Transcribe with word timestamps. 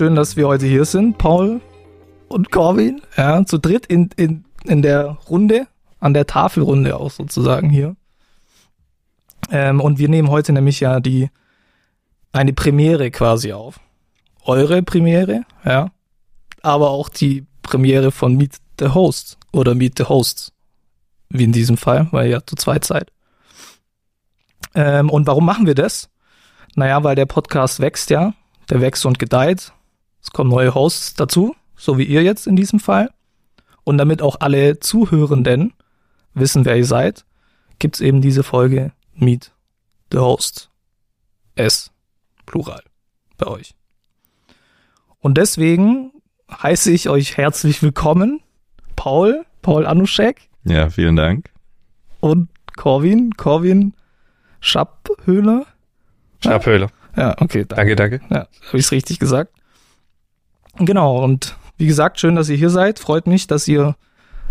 Schön, 0.00 0.14
dass 0.14 0.34
wir 0.34 0.48
heute 0.48 0.64
hier 0.64 0.86
sind, 0.86 1.18
Paul 1.18 1.60
und 2.28 2.50
Corwin. 2.50 3.02
Ja, 3.18 3.44
zu 3.44 3.58
dritt 3.58 3.84
in, 3.84 4.08
in, 4.16 4.46
in 4.64 4.80
der 4.80 5.18
Runde, 5.28 5.66
an 5.98 6.14
der 6.14 6.26
Tafelrunde 6.26 6.96
auch 6.96 7.10
sozusagen 7.10 7.68
hier. 7.68 7.96
Ähm, 9.50 9.78
und 9.78 9.98
wir 9.98 10.08
nehmen 10.08 10.30
heute 10.30 10.54
nämlich 10.54 10.80
ja 10.80 11.00
die 11.00 11.28
eine 12.32 12.54
Premiere 12.54 13.10
quasi 13.10 13.52
auf. 13.52 13.78
Eure 14.46 14.82
Premiere, 14.82 15.42
ja. 15.66 15.90
Aber 16.62 16.88
auch 16.88 17.10
die 17.10 17.44
Premiere 17.60 18.10
von 18.10 18.38
Meet 18.38 18.56
the 18.78 18.94
Host 18.94 19.36
oder 19.52 19.74
Meet 19.74 19.98
the 19.98 20.04
Hosts. 20.04 20.50
Wie 21.28 21.44
in 21.44 21.52
diesem 21.52 21.76
Fall, 21.76 22.08
weil 22.10 22.30
ihr 22.30 22.42
zu 22.46 22.56
zweit 22.56 22.86
seid. 22.86 23.12
Ähm, 24.74 25.10
und 25.10 25.26
warum 25.26 25.44
machen 25.44 25.66
wir 25.66 25.74
das? 25.74 26.08
Naja, 26.74 27.04
weil 27.04 27.16
der 27.16 27.26
Podcast 27.26 27.80
wächst 27.80 28.08
ja. 28.08 28.32
Der 28.70 28.80
wächst 28.80 29.04
und 29.04 29.18
gedeiht. 29.18 29.74
Es 30.22 30.30
kommen 30.30 30.50
neue 30.50 30.74
Hosts 30.74 31.14
dazu, 31.14 31.54
so 31.76 31.98
wie 31.98 32.04
ihr 32.04 32.22
jetzt 32.22 32.46
in 32.46 32.56
diesem 32.56 32.80
Fall. 32.80 33.10
Und 33.84 33.98
damit 33.98 34.22
auch 34.22 34.36
alle 34.40 34.78
Zuhörenden 34.78 35.72
wissen, 36.34 36.64
wer 36.64 36.76
ihr 36.76 36.84
seid, 36.84 37.24
gibt's 37.78 38.00
eben 38.00 38.20
diese 38.20 38.42
Folge 38.42 38.92
Meet 39.14 39.52
the 40.12 40.18
Host. 40.18 40.70
S. 41.54 41.90
Plural. 42.46 42.82
Bei 43.38 43.46
euch. 43.46 43.74
Und 45.20 45.38
deswegen 45.38 46.12
heiße 46.50 46.90
ich 46.90 47.08
euch 47.08 47.36
herzlich 47.36 47.82
willkommen. 47.82 48.40
Paul, 48.96 49.44
Paul 49.62 49.86
Anuschek. 49.86 50.48
Ja, 50.64 50.90
vielen 50.90 51.16
Dank. 51.16 51.50
Und 52.20 52.48
Corwin, 52.76 53.32
Corwin 53.36 53.94
Schapphöhler. 54.60 55.66
Schapphöhler. 56.42 56.90
Ja, 57.16 57.34
okay. 57.40 57.64
Danke, 57.66 57.96
danke. 57.96 58.20
Ja, 58.30 58.46
habe 58.66 58.78
ich 58.78 58.84
es 58.84 58.92
richtig 58.92 59.18
gesagt. 59.18 59.52
Genau, 60.80 61.22
und 61.22 61.56
wie 61.76 61.86
gesagt, 61.86 62.20
schön, 62.20 62.36
dass 62.36 62.48
ihr 62.48 62.56
hier 62.56 62.70
seid. 62.70 62.98
Freut 62.98 63.26
mich, 63.26 63.46
dass 63.46 63.68
ihr 63.68 63.96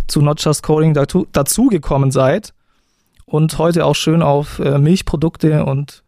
zu 0.08 0.22
Not 0.22 0.44
Just 0.44 0.64
Coding 0.64 0.94
dazu, 0.94 1.28
dazu 1.32 1.68
gekommen 1.68 2.12
seid 2.12 2.54
und 3.26 3.58
heute 3.58 3.86
auch 3.86 3.96
schön 3.96 4.22
auf 4.24 4.60
äh, 4.60 4.78
Milchprodukte 4.80 5.66
und 5.66 6.04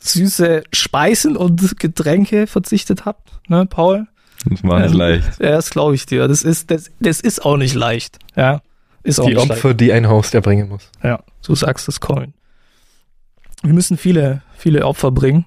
süße 0.00 0.62
Speisen 0.72 1.36
und 1.36 1.78
Getränke 1.78 2.46
verzichtet 2.46 3.04
habt, 3.04 3.30
ne, 3.48 3.66
Paul? 3.66 4.06
Das 4.46 4.62
war 4.64 4.80
nicht 4.80 4.92
Ähm, 4.92 4.96
leicht. 4.98 5.40
Ja, 5.40 5.50
das 5.52 5.70
glaube 5.70 5.94
ich 5.94 6.06
dir. 6.06 6.26
Das 6.26 6.42
ist, 6.42 6.70
das, 6.70 6.90
das 7.00 7.20
ist 7.20 7.44
auch 7.44 7.56
nicht 7.56 7.74
leicht. 7.74 8.18
Ja, 8.36 8.62
ist 9.02 9.20
auch 9.20 9.26
Die 9.26 9.34
nicht 9.34 9.50
Opfer, 9.50 9.74
die 9.74 9.92
ein 9.92 10.08
Host 10.08 10.34
erbringen 10.34 10.68
muss. 10.70 10.90
leicht. 11.02 11.04
Ja, 11.04 11.24
du 11.44 11.54
sagst 11.54 11.88
es, 11.88 12.00
Colin. 12.00 12.32
Wir 13.62 13.74
müssen 13.74 13.98
viele, 13.98 14.42
viele 14.56 14.86
Opfer 14.86 15.10
bringen. 15.10 15.44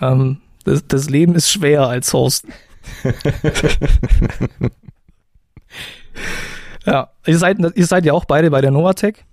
Ähm, 0.00 0.38
das, 0.64 0.86
das 0.86 1.10
Leben 1.10 1.34
ist 1.34 1.50
schwer 1.50 1.86
als 1.88 2.12
Host. 2.14 2.46
Ja, 6.88 7.10
ihr 7.26 7.38
seid, 7.38 7.58
ihr 7.58 7.86
seid 7.86 8.06
ja 8.06 8.14
auch 8.14 8.24
beide 8.24 8.50
bei 8.50 8.62
der 8.62 8.70
Novatec. 8.70 9.26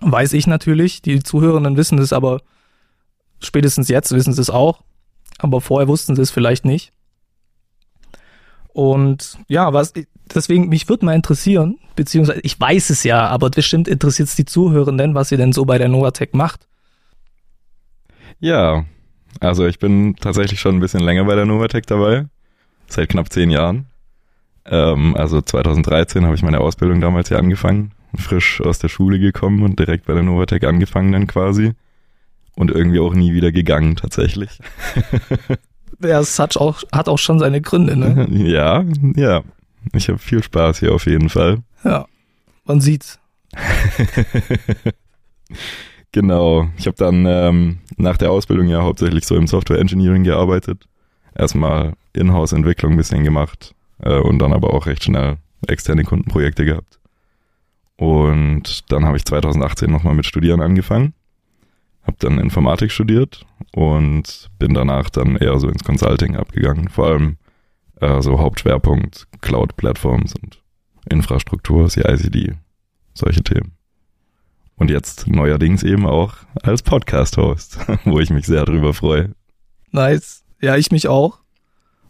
Weiß 0.00 0.32
ich 0.34 0.46
natürlich. 0.46 1.02
Die 1.02 1.20
Zuhörenden 1.20 1.76
wissen 1.76 1.98
das, 1.98 2.12
aber 2.12 2.42
spätestens 3.42 3.88
jetzt 3.88 4.12
wissen 4.12 4.32
sie 4.32 4.40
es 4.40 4.50
auch. 4.50 4.82
Aber 5.38 5.60
vorher 5.60 5.88
wussten 5.88 6.14
sie 6.14 6.22
es 6.22 6.30
vielleicht 6.30 6.64
nicht. 6.64 6.92
Und 8.68 9.36
ja, 9.48 9.72
was, 9.72 9.94
deswegen, 10.32 10.68
mich 10.68 10.88
würde 10.88 11.04
mal 11.04 11.16
interessieren, 11.16 11.78
beziehungsweise 11.96 12.40
ich 12.42 12.58
weiß 12.60 12.90
es 12.90 13.02
ja, 13.02 13.26
aber 13.26 13.50
bestimmt 13.50 13.88
interessiert 13.88 14.28
es 14.28 14.36
die 14.36 14.44
Zuhörenden, 14.44 15.16
was 15.16 15.32
ihr 15.32 15.38
denn 15.38 15.52
so 15.52 15.64
bei 15.64 15.78
der 15.78 15.88
Novatec 15.88 16.34
macht. 16.34 16.68
Ja, 18.38 18.84
also 19.40 19.66
ich 19.66 19.80
bin 19.80 20.14
tatsächlich 20.16 20.60
schon 20.60 20.76
ein 20.76 20.80
bisschen 20.80 21.00
länger 21.00 21.24
bei 21.24 21.34
der 21.34 21.46
Novatec 21.46 21.86
dabei. 21.86 22.26
Seit 22.94 23.08
knapp 23.08 23.32
zehn 23.32 23.50
Jahren. 23.50 23.86
Ähm, 24.66 25.16
also 25.16 25.40
2013 25.40 26.24
habe 26.24 26.36
ich 26.36 26.42
meine 26.42 26.60
Ausbildung 26.60 27.00
damals 27.00 27.28
hier 27.28 27.38
angefangen. 27.38 27.90
Frisch 28.16 28.60
aus 28.60 28.78
der 28.78 28.88
Schule 28.88 29.18
gekommen 29.18 29.62
und 29.62 29.80
direkt 29.80 30.06
bei 30.06 30.14
der 30.14 30.22
Novatec 30.22 30.62
angefangen 30.64 31.10
dann 31.10 31.26
quasi. 31.26 31.72
Und 32.54 32.70
irgendwie 32.70 33.00
auch 33.00 33.14
nie 33.14 33.34
wieder 33.34 33.52
gegangen 33.52 33.96
tatsächlich. 33.96 34.58
Ja, 36.02 36.18
es 36.18 36.38
hat 36.40 36.56
auch, 36.56 36.82
hat 36.92 37.08
auch 37.08 37.18
schon 37.18 37.38
seine 37.38 37.62
Gründe, 37.62 37.96
ne? 37.96 38.26
ja, 38.30 38.84
ja. 39.14 39.42
Ich 39.92 40.08
habe 40.08 40.18
viel 40.18 40.42
Spaß 40.42 40.80
hier 40.80 40.92
auf 40.92 41.06
jeden 41.06 41.30
Fall. 41.30 41.58
Ja, 41.84 42.06
man 42.64 42.80
sieht's. 42.80 43.20
Genau. 46.14 46.68
Ich 46.76 46.86
habe 46.86 46.96
dann 46.96 47.26
ähm, 47.26 47.78
nach 47.96 48.16
der 48.16 48.30
Ausbildung 48.30 48.68
ja 48.68 48.82
hauptsächlich 48.82 49.26
so 49.26 49.34
im 49.34 49.48
Software 49.48 49.80
Engineering 49.80 50.22
gearbeitet. 50.22 50.84
Erstmal 51.34 51.94
Inhouse-Entwicklung 52.14 52.92
ein 52.92 52.96
bisschen 52.96 53.24
gemacht 53.24 53.74
äh, 53.98 54.18
und 54.18 54.38
dann 54.38 54.52
aber 54.52 54.72
auch 54.72 54.86
recht 54.86 55.04
schnell 55.04 55.38
externe 55.66 56.04
Kundenprojekte 56.04 56.64
gehabt. 56.64 56.98
Und 57.96 58.90
dann 58.90 59.04
habe 59.04 59.16
ich 59.16 59.24
2018 59.24 59.90
nochmal 59.90 60.14
mit 60.14 60.26
Studieren 60.26 60.60
angefangen. 60.60 61.14
Habe 62.02 62.16
dann 62.18 62.38
Informatik 62.38 62.90
studiert 62.90 63.46
und 63.72 64.50
bin 64.58 64.74
danach 64.74 65.08
dann 65.10 65.36
eher 65.36 65.58
so 65.58 65.68
ins 65.68 65.84
Consulting 65.84 66.36
abgegangen. 66.36 66.88
Vor 66.88 67.06
allem 67.06 67.36
äh, 68.00 68.20
so 68.20 68.38
Hauptschwerpunkt 68.38 69.26
Cloud-Plattforms 69.40 70.34
und 70.34 70.62
Infrastruktur, 71.08 71.88
CICD, 71.88 72.54
solche 73.14 73.42
Themen. 73.42 73.72
Und 74.76 74.90
jetzt 74.90 75.28
neuerdings 75.28 75.82
eben 75.82 76.06
auch 76.06 76.34
als 76.62 76.82
Podcast-Host, 76.82 77.78
wo 78.04 78.18
ich 78.20 78.30
mich 78.30 78.46
sehr 78.46 78.64
drüber 78.64 78.92
freue. 78.92 79.34
Nice. 79.92 80.42
Ja, 80.60 80.76
ich 80.76 80.90
mich 80.90 81.08
auch. 81.08 81.43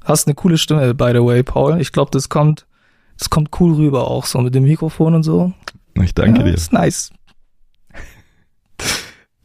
Hast 0.05 0.27
eine 0.27 0.35
coole 0.35 0.59
Stimme, 0.59 0.95
by 0.95 1.11
the 1.13 1.25
way, 1.25 1.43
Paul. 1.43 1.81
Ich 1.81 1.93
glaube, 1.93 2.11
das 2.13 2.29
kommt, 2.29 2.67
das 3.19 3.31
kommt 3.31 3.51
cool 3.59 3.75
rüber 3.75 4.09
auch, 4.11 4.27
so 4.27 4.39
mit 4.41 4.55
dem 4.55 4.65
Mikrofon 4.65 5.15
und 5.15 5.23
so. 5.23 5.53
Ich 6.03 6.15
danke 6.15 6.41
ja, 6.41 6.47
dir. 6.47 6.55
Ist 6.55 6.73
nice. 6.73 7.11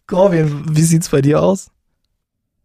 Corwin, 0.07 0.65
wie 0.69 0.81
sieht's 0.81 1.09
bei 1.09 1.21
dir 1.21 1.41
aus? 1.41 1.71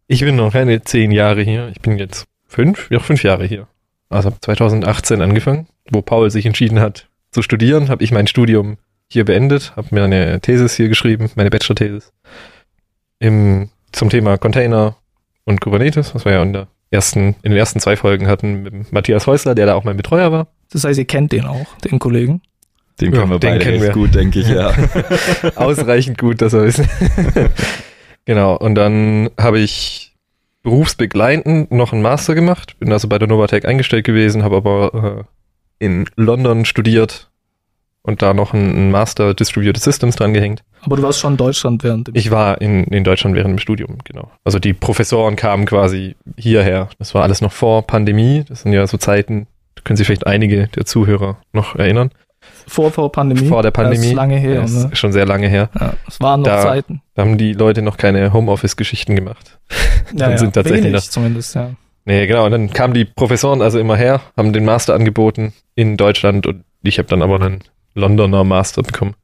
Ich 0.07 0.21
bin 0.21 0.35
noch 0.35 0.51
keine 0.51 0.81
zehn 0.81 1.11
Jahre 1.11 1.41
hier. 1.41 1.69
Ich 1.69 1.81
bin 1.81 1.97
jetzt 1.97 2.25
fünf, 2.47 2.89
ja, 2.91 2.99
fünf 2.99 3.23
Jahre 3.23 3.45
hier. 3.45 3.67
Also 4.09 4.29
habe 4.29 4.39
2018 4.39 5.21
angefangen, 5.21 5.67
wo 5.89 6.01
Paul 6.01 6.29
sich 6.29 6.45
entschieden 6.45 6.79
hat 6.79 7.07
zu 7.31 7.41
studieren, 7.41 7.89
habe 7.89 8.03
ich 8.03 8.11
mein 8.11 8.27
Studium 8.27 8.77
hier 9.07 9.25
beendet, 9.25 9.75
habe 9.75 9.87
mir 9.91 10.03
eine 10.03 10.39
Thesis 10.41 10.75
hier 10.75 10.89
geschrieben, 10.89 11.29
meine 11.35 11.49
Bachelor-Thesis 11.49 12.11
im, 13.19 13.69
zum 13.91 14.09
Thema 14.09 14.37
Container 14.37 14.95
und 15.43 15.61
Kubernetes, 15.61 16.15
was 16.15 16.25
wir 16.25 16.33
ja 16.33 16.43
in, 16.43 16.53
der 16.53 16.67
ersten, 16.95 17.35
in 17.43 17.51
den 17.51 17.57
ersten 17.57 17.79
zwei 17.79 17.95
Folgen 17.95 18.27
hatten 18.27 18.63
mit 18.63 18.91
Matthias 18.91 19.27
Häusler, 19.27 19.53
der 19.53 19.67
da 19.67 19.75
auch 19.75 19.83
mein 19.83 19.97
Betreuer 19.97 20.31
war. 20.31 20.47
Das 20.71 20.83
heißt, 20.83 20.97
ihr 20.97 21.05
kennt 21.05 21.31
den 21.31 21.45
auch, 21.45 21.77
den 21.83 21.99
Kollegen. 21.99 22.41
Den 22.99 23.13
Ja, 23.13 23.19
können 23.19 23.31
wir 23.31 23.39
den 23.39 23.49
beide 23.51 23.63
kennen 23.63 23.81
wir. 23.81 23.91
gut, 23.91 24.15
denke 24.15 24.39
ich, 24.39 24.47
ja. 24.49 24.73
Ausreichend 25.55 26.17
gut, 26.17 26.41
dass 26.41 26.53
er 26.53 26.63
ist. 26.63 26.81
genau, 28.25 28.55
und 28.57 28.75
dann 28.75 29.29
habe 29.37 29.59
ich 29.59 30.13
berufsbegleitend 30.63 31.71
noch 31.71 31.93
einen 31.93 32.01
Master 32.01 32.33
gemacht, 32.33 32.79
bin 32.79 32.91
also 32.91 33.07
bei 33.07 33.19
der 33.19 33.27
Novatec 33.27 33.65
eingestellt 33.65 34.05
gewesen, 34.05 34.43
habe 34.43 34.55
aber 34.55 35.25
äh, 35.79 35.85
in 35.85 36.05
London 36.15 36.65
studiert 36.65 37.29
und 38.05 38.21
da 38.21 38.33
noch 38.33 38.53
einen 38.53 38.91
Master 38.91 39.33
Distributed 39.33 39.81
Systems 39.81 40.15
dran 40.15 40.33
gehängt. 40.33 40.63
Aber 40.81 40.95
du 40.97 41.03
warst 41.03 41.19
schon 41.19 41.33
in 41.33 41.37
Deutschland 41.37 41.83
während 41.83 42.07
dem 42.07 42.15
Ich 42.15 42.29
war 42.29 42.61
in, 42.61 42.83
in 42.85 43.03
Deutschland 43.03 43.35
während 43.35 43.51
dem 43.51 43.59
Studium, 43.59 43.97
genau. 44.03 44.31
Also 44.43 44.59
die 44.59 44.73
Professoren 44.73 45.35
kamen 45.35 45.65
quasi 45.65 46.15
hierher. 46.37 46.89
Das 46.99 47.15
war 47.15 47.23
alles 47.23 47.41
noch 47.41 47.51
vor 47.51 47.87
Pandemie. 47.87 48.43
Das 48.47 48.61
sind 48.61 48.73
ja 48.73 48.85
so 48.85 48.97
Zeiten, 48.97 49.47
da 49.73 49.81
können 49.83 49.97
sich 49.97 50.05
vielleicht 50.05 50.27
einige 50.27 50.67
der 50.67 50.85
Zuhörer 50.85 51.37
noch 51.53 51.75
erinnern. 51.75 52.11
vor, 52.67 52.91
vor 52.91 53.11
Pandemie. 53.11 53.47
Vor 53.47 53.63
der 53.63 53.71
Pandemie. 53.71 53.97
Das 53.97 54.05
ist 54.07 54.13
lange 54.13 54.37
her. 54.37 54.61
Das 54.61 54.71
ne? 54.71 54.89
ist 54.91 54.97
schon 54.99 55.11
sehr 55.11 55.25
lange 55.25 55.47
her. 55.47 55.69
Ja, 55.79 55.93
es 56.07 56.19
waren 56.19 56.41
noch 56.41 56.47
Da- 56.47 56.61
Zeiten. 56.61 57.01
Da 57.15 57.23
haben 57.23 57.37
die 57.39 57.53
Leute 57.53 57.81
noch 57.81 57.97
keine 57.97 58.31
Homeoffice-Geschichten 58.33 59.15
gemacht. 59.15 59.59
Ja, 60.15 60.37
sind 60.37 60.53
tatsächlich 60.53 60.85
wenig 60.85 61.09
zumindest, 61.09 61.55
ja. 61.55 61.71
Nee, 62.05 62.27
genau. 62.27 62.45
Und 62.45 62.51
dann 62.51 62.71
kamen 62.71 62.93
die 62.93 63.05
Professoren 63.05 63.63
also 63.63 63.79
immer 63.79 63.97
her, 63.97 64.21
haben 64.37 64.53
den 64.53 64.63
Master 64.63 64.93
angeboten 64.93 65.53
in 65.73 65.97
Deutschland 65.97 66.45
und 66.45 66.63
ich 66.83 66.99
habe 66.99 67.07
dann 67.07 67.23
aber 67.23 67.41
einen 67.41 67.63
Londoner 67.95 68.43
Master 68.43 68.83
bekommen. 68.83 69.15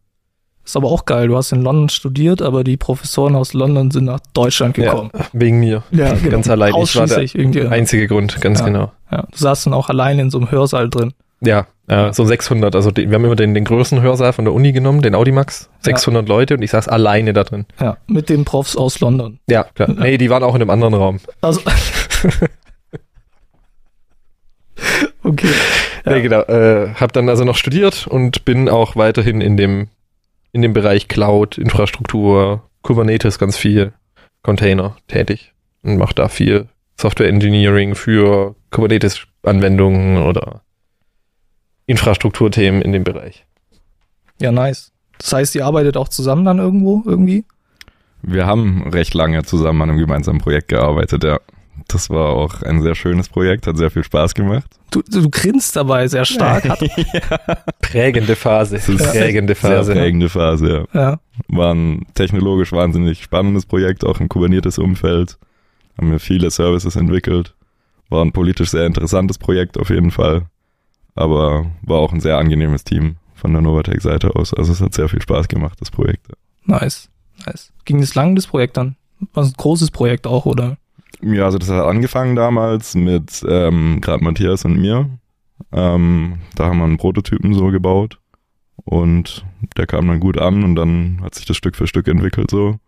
Ist 0.63 0.77
aber 0.77 0.89
auch 0.89 1.05
geil. 1.05 1.27
Du 1.27 1.35
hast 1.35 1.51
in 1.51 1.61
London 1.61 1.89
studiert, 1.89 2.41
aber 2.41 2.63
die 2.63 2.77
Professoren 2.77 3.35
aus 3.35 3.53
London 3.53 3.89
sind 3.91 4.05
nach 4.05 4.19
Deutschland 4.33 4.75
gekommen. 4.75 5.09
Ja, 5.13 5.25
wegen 5.33 5.59
mir. 5.59 5.83
Ja, 5.91 6.13
genau. 6.15 6.29
Ganz 6.29 6.49
allein. 6.49 6.73
Ich 6.75 6.95
war 6.95 7.07
der 7.07 7.23
dir. 7.25 7.71
einzige 7.71 8.07
Grund, 8.07 8.39
ganz 8.41 8.59
Ja. 8.59 8.65
genau. 8.65 8.91
Ja, 9.11 9.23
du 9.23 9.37
saßt 9.37 9.65
dann 9.65 9.73
auch 9.73 9.89
allein 9.89 10.19
in 10.19 10.29
so 10.29 10.37
einem 10.37 10.51
Hörsaal 10.51 10.89
drin. 10.89 11.13
Ja, 11.43 11.65
äh, 11.87 12.13
so 12.13 12.23
600. 12.23 12.75
Also 12.75 12.91
die, 12.91 13.09
wir 13.09 13.15
haben 13.15 13.25
immer 13.25 13.35
den, 13.35 13.55
den 13.55 13.65
größten 13.65 14.01
Hörsaal 14.01 14.31
von 14.33 14.45
der 14.45 14.53
Uni 14.53 14.71
genommen, 14.71 15.01
den 15.01 15.15
Audimax. 15.15 15.69
600 15.79 16.29
Leute 16.29 16.53
und 16.53 16.61
ich 16.61 16.69
saß 16.69 16.87
alleine 16.87 17.33
da 17.33 17.43
drin. 17.43 17.65
Ja, 17.79 17.97
mit 18.05 18.29
den 18.29 18.45
Profs 18.45 18.75
aus 18.77 18.99
London. 18.99 19.39
Ja, 19.49 19.63
klar. 19.63 19.89
Nee, 19.89 20.19
die 20.19 20.29
waren 20.29 20.43
auch 20.43 20.53
in 20.53 20.61
einem 20.61 20.69
anderen 20.69 20.93
Raum. 20.93 21.19
Also. 21.41 21.61
okay. 25.23 25.49
Ja. 26.05 26.13
Nee, 26.13 26.21
genau. 26.21 26.41
Äh, 26.41 26.93
hab 26.95 27.13
dann 27.13 27.29
also 27.29 27.43
noch 27.43 27.55
studiert 27.55 28.07
und 28.07 28.45
bin 28.45 28.69
auch 28.69 28.95
weiterhin 28.95 29.41
in 29.41 29.57
dem, 29.57 29.89
in 30.51 30.61
dem 30.61 30.73
Bereich 30.73 31.07
Cloud, 31.07 31.57
Infrastruktur, 31.57 32.63
Kubernetes 32.81 33.37
ganz 33.37 33.57
viel, 33.57 33.93
Container 34.43 34.97
tätig 35.07 35.53
und 35.83 35.97
mache 35.97 36.15
da 36.15 36.27
viel 36.27 36.67
Software 36.99 37.27
Engineering 37.27 37.95
für 37.95 38.55
Kubernetes-Anwendungen 38.71 40.17
oder 40.17 40.61
Infrastrukturthemen 41.85 42.81
in 42.81 42.91
dem 42.91 43.03
Bereich. 43.03 43.45
Ja, 44.39 44.51
nice. 44.51 44.91
Das 45.17 45.33
heißt, 45.33 45.55
ihr 45.55 45.65
arbeitet 45.65 45.97
auch 45.97 46.07
zusammen 46.07 46.45
dann 46.45 46.57
irgendwo, 46.57 47.03
irgendwie? 47.05 47.45
Wir 48.23 48.45
haben 48.45 48.87
recht 48.89 49.13
lange 49.13 49.43
zusammen 49.43 49.81
an 49.81 49.89
einem 49.89 49.99
gemeinsamen 49.99 50.39
Projekt 50.39 50.69
gearbeitet, 50.69 51.23
ja. 51.23 51.39
Das 51.87 52.09
war 52.09 52.29
auch 52.29 52.61
ein 52.61 52.81
sehr 52.81 52.95
schönes 52.95 53.27
Projekt, 53.29 53.67
hat 53.67 53.77
sehr 53.77 53.89
viel 53.91 54.03
Spaß 54.03 54.33
gemacht. 54.33 54.65
Du, 54.91 55.01
du 55.01 55.29
grinst 55.29 55.75
dabei 55.75 56.07
sehr 56.07 56.25
stark. 56.25 56.63
Hat, 56.69 56.79
Prägende 57.81 58.35
Phase. 58.35 58.75
Das 58.75 58.87
ist 58.89 59.11
Prägende 59.11 59.55
Sehr 59.55 59.71
Phase. 59.71 59.93
prägende 59.93 60.29
Phase, 60.29 60.87
ja. 60.93 61.01
ja. 61.01 61.19
War 61.47 61.73
ein 61.73 62.05
technologisch 62.13 62.71
wahnsinnig 62.71 63.23
spannendes 63.23 63.65
Projekt, 63.65 64.05
auch 64.05 64.19
im 64.19 64.29
Kubernetes-Umfeld. 64.29 65.37
Haben 65.97 66.11
wir 66.11 66.19
viele 66.19 66.51
Services 66.51 66.95
entwickelt. 66.95 67.55
War 68.09 68.23
ein 68.23 68.31
politisch 68.31 68.69
sehr 68.71 68.85
interessantes 68.85 69.37
Projekt 69.37 69.77
auf 69.77 69.89
jeden 69.89 70.11
Fall. 70.11 70.43
Aber 71.15 71.65
war 71.81 71.99
auch 71.99 72.13
ein 72.13 72.21
sehr 72.21 72.37
angenehmes 72.37 72.83
Team 72.83 73.15
von 73.33 73.53
der 73.53 73.61
Novatec-Seite 73.61 74.35
aus. 74.35 74.53
Also 74.53 74.71
es 74.71 74.81
hat 74.81 74.93
sehr 74.93 75.09
viel 75.09 75.21
Spaß 75.21 75.47
gemacht, 75.47 75.79
das 75.79 75.91
Projekt. 75.91 76.27
Nice. 76.65 77.09
Nice. 77.45 77.71
Ging 77.85 78.01
es 78.01 78.13
lang, 78.15 78.35
das 78.35 78.47
Projekt 78.47 78.77
dann? 78.77 78.95
War 79.33 79.43
es 79.43 79.49
ein 79.49 79.55
großes 79.57 79.91
Projekt 79.91 80.27
auch, 80.27 80.45
oder? 80.45 80.77
Ja, 81.21 81.45
also 81.45 81.57
das 81.57 81.69
hat 81.69 81.85
angefangen 81.85 82.35
damals 82.35 82.95
mit 82.95 83.43
ähm, 83.47 83.99
gerade 84.01 84.23
Matthias 84.23 84.65
und 84.65 84.79
mir. 84.79 85.09
Ähm, 85.71 86.39
da 86.55 86.65
haben 86.65 86.79
wir 86.79 86.85
einen 86.85 86.97
Prototypen 86.97 87.53
so 87.53 87.67
gebaut 87.67 88.19
und 88.83 89.45
der 89.77 89.85
kam 89.87 90.07
dann 90.07 90.19
gut 90.19 90.37
an 90.39 90.63
und 90.63 90.75
dann 90.75 91.19
hat 91.21 91.35
sich 91.35 91.45
das 91.45 91.57
Stück 91.57 91.75
für 91.75 91.87
Stück 91.87 92.07
entwickelt 92.07 92.49
so. 92.49 92.79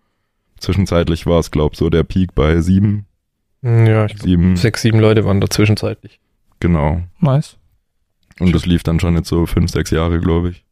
Zwischenzeitlich 0.60 1.26
war 1.26 1.40
es, 1.40 1.52
glaube 1.52 1.76
so 1.76 1.90
der 1.90 2.04
Peak 2.04 2.34
bei 2.34 2.60
sieben. 2.62 3.06
Ja, 3.62 4.06
ich 4.06 4.16
glaub, 4.16 4.24
Sieben, 4.24 4.56
sechs, 4.58 4.82
sieben 4.82 5.00
Leute 5.00 5.24
waren 5.26 5.40
da 5.40 5.50
zwischenzeitlich. 5.50 6.20
genau. 6.60 7.02
Nice. 7.20 7.58
Und 8.40 8.54
das 8.56 8.66
lief 8.66 8.82
dann 8.84 9.00
schon 9.00 9.16
jetzt 9.16 9.30
so 9.30 9.46
fünf, 9.46 9.70
sechs 9.72 9.92
Jahre, 9.92 10.20
glaube 10.20 10.50
ich. 10.50 10.66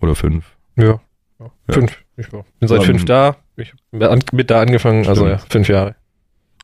Oder 0.00 0.14
fünf. 0.14 0.56
Ja. 0.76 0.84
ja. 0.84 1.00
Ja. 1.38 1.50
Fünf. 1.74 2.02
Ich 2.16 2.32
war, 2.32 2.44
bin 2.58 2.68
seit 2.68 2.80
Ähm, 2.80 2.86
fünf 2.86 3.04
da. 3.04 3.36
Ich 3.56 3.74
hab 3.92 4.32
mit 4.32 4.50
da 4.50 4.60
angefangen, 4.62 5.06
also 5.06 5.26
ja, 5.26 5.36
Stimmt. 5.38 5.52
fünf 5.52 5.68
Jahre. 5.68 5.94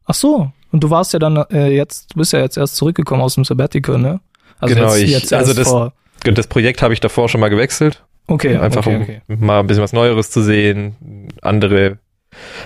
Ach 0.07 0.15
so. 0.15 0.51
Und 0.71 0.83
du 0.83 0.91
warst 0.91 1.13
ja 1.13 1.19
dann 1.19 1.37
äh, 1.51 1.69
jetzt, 1.69 2.13
du 2.15 2.19
bist 2.19 2.33
ja 2.33 2.41
jetzt 2.41 2.57
erst 2.57 2.77
zurückgekommen 2.77 3.23
aus 3.23 3.35
dem 3.35 3.45
Sabbatical, 3.45 3.99
ne? 3.99 4.21
Also 4.59 4.75
Genau, 4.75 4.89
jetzt, 4.95 5.03
ich- 5.03 5.11
jetzt 5.11 5.33
also 5.35 5.53
das- 5.55 5.69
vor. 5.69 5.93
Das 6.25 6.47
Projekt 6.47 6.83
habe 6.83 6.95
ich 6.95 7.01
davor 7.01 7.29
schon 7.29 7.41
mal 7.41 7.49
gewechselt. 7.49 8.05
Okay, 8.29 8.57
einfach 8.57 8.87
okay, 8.87 8.97
um 8.97 9.03
okay. 9.03 9.21
mal 9.27 9.59
ein 9.59 9.67
bisschen 9.67 9.83
was 9.83 9.93
Neueres 9.93 10.31
zu 10.31 10.41
sehen, 10.41 11.29
andere, 11.43 11.99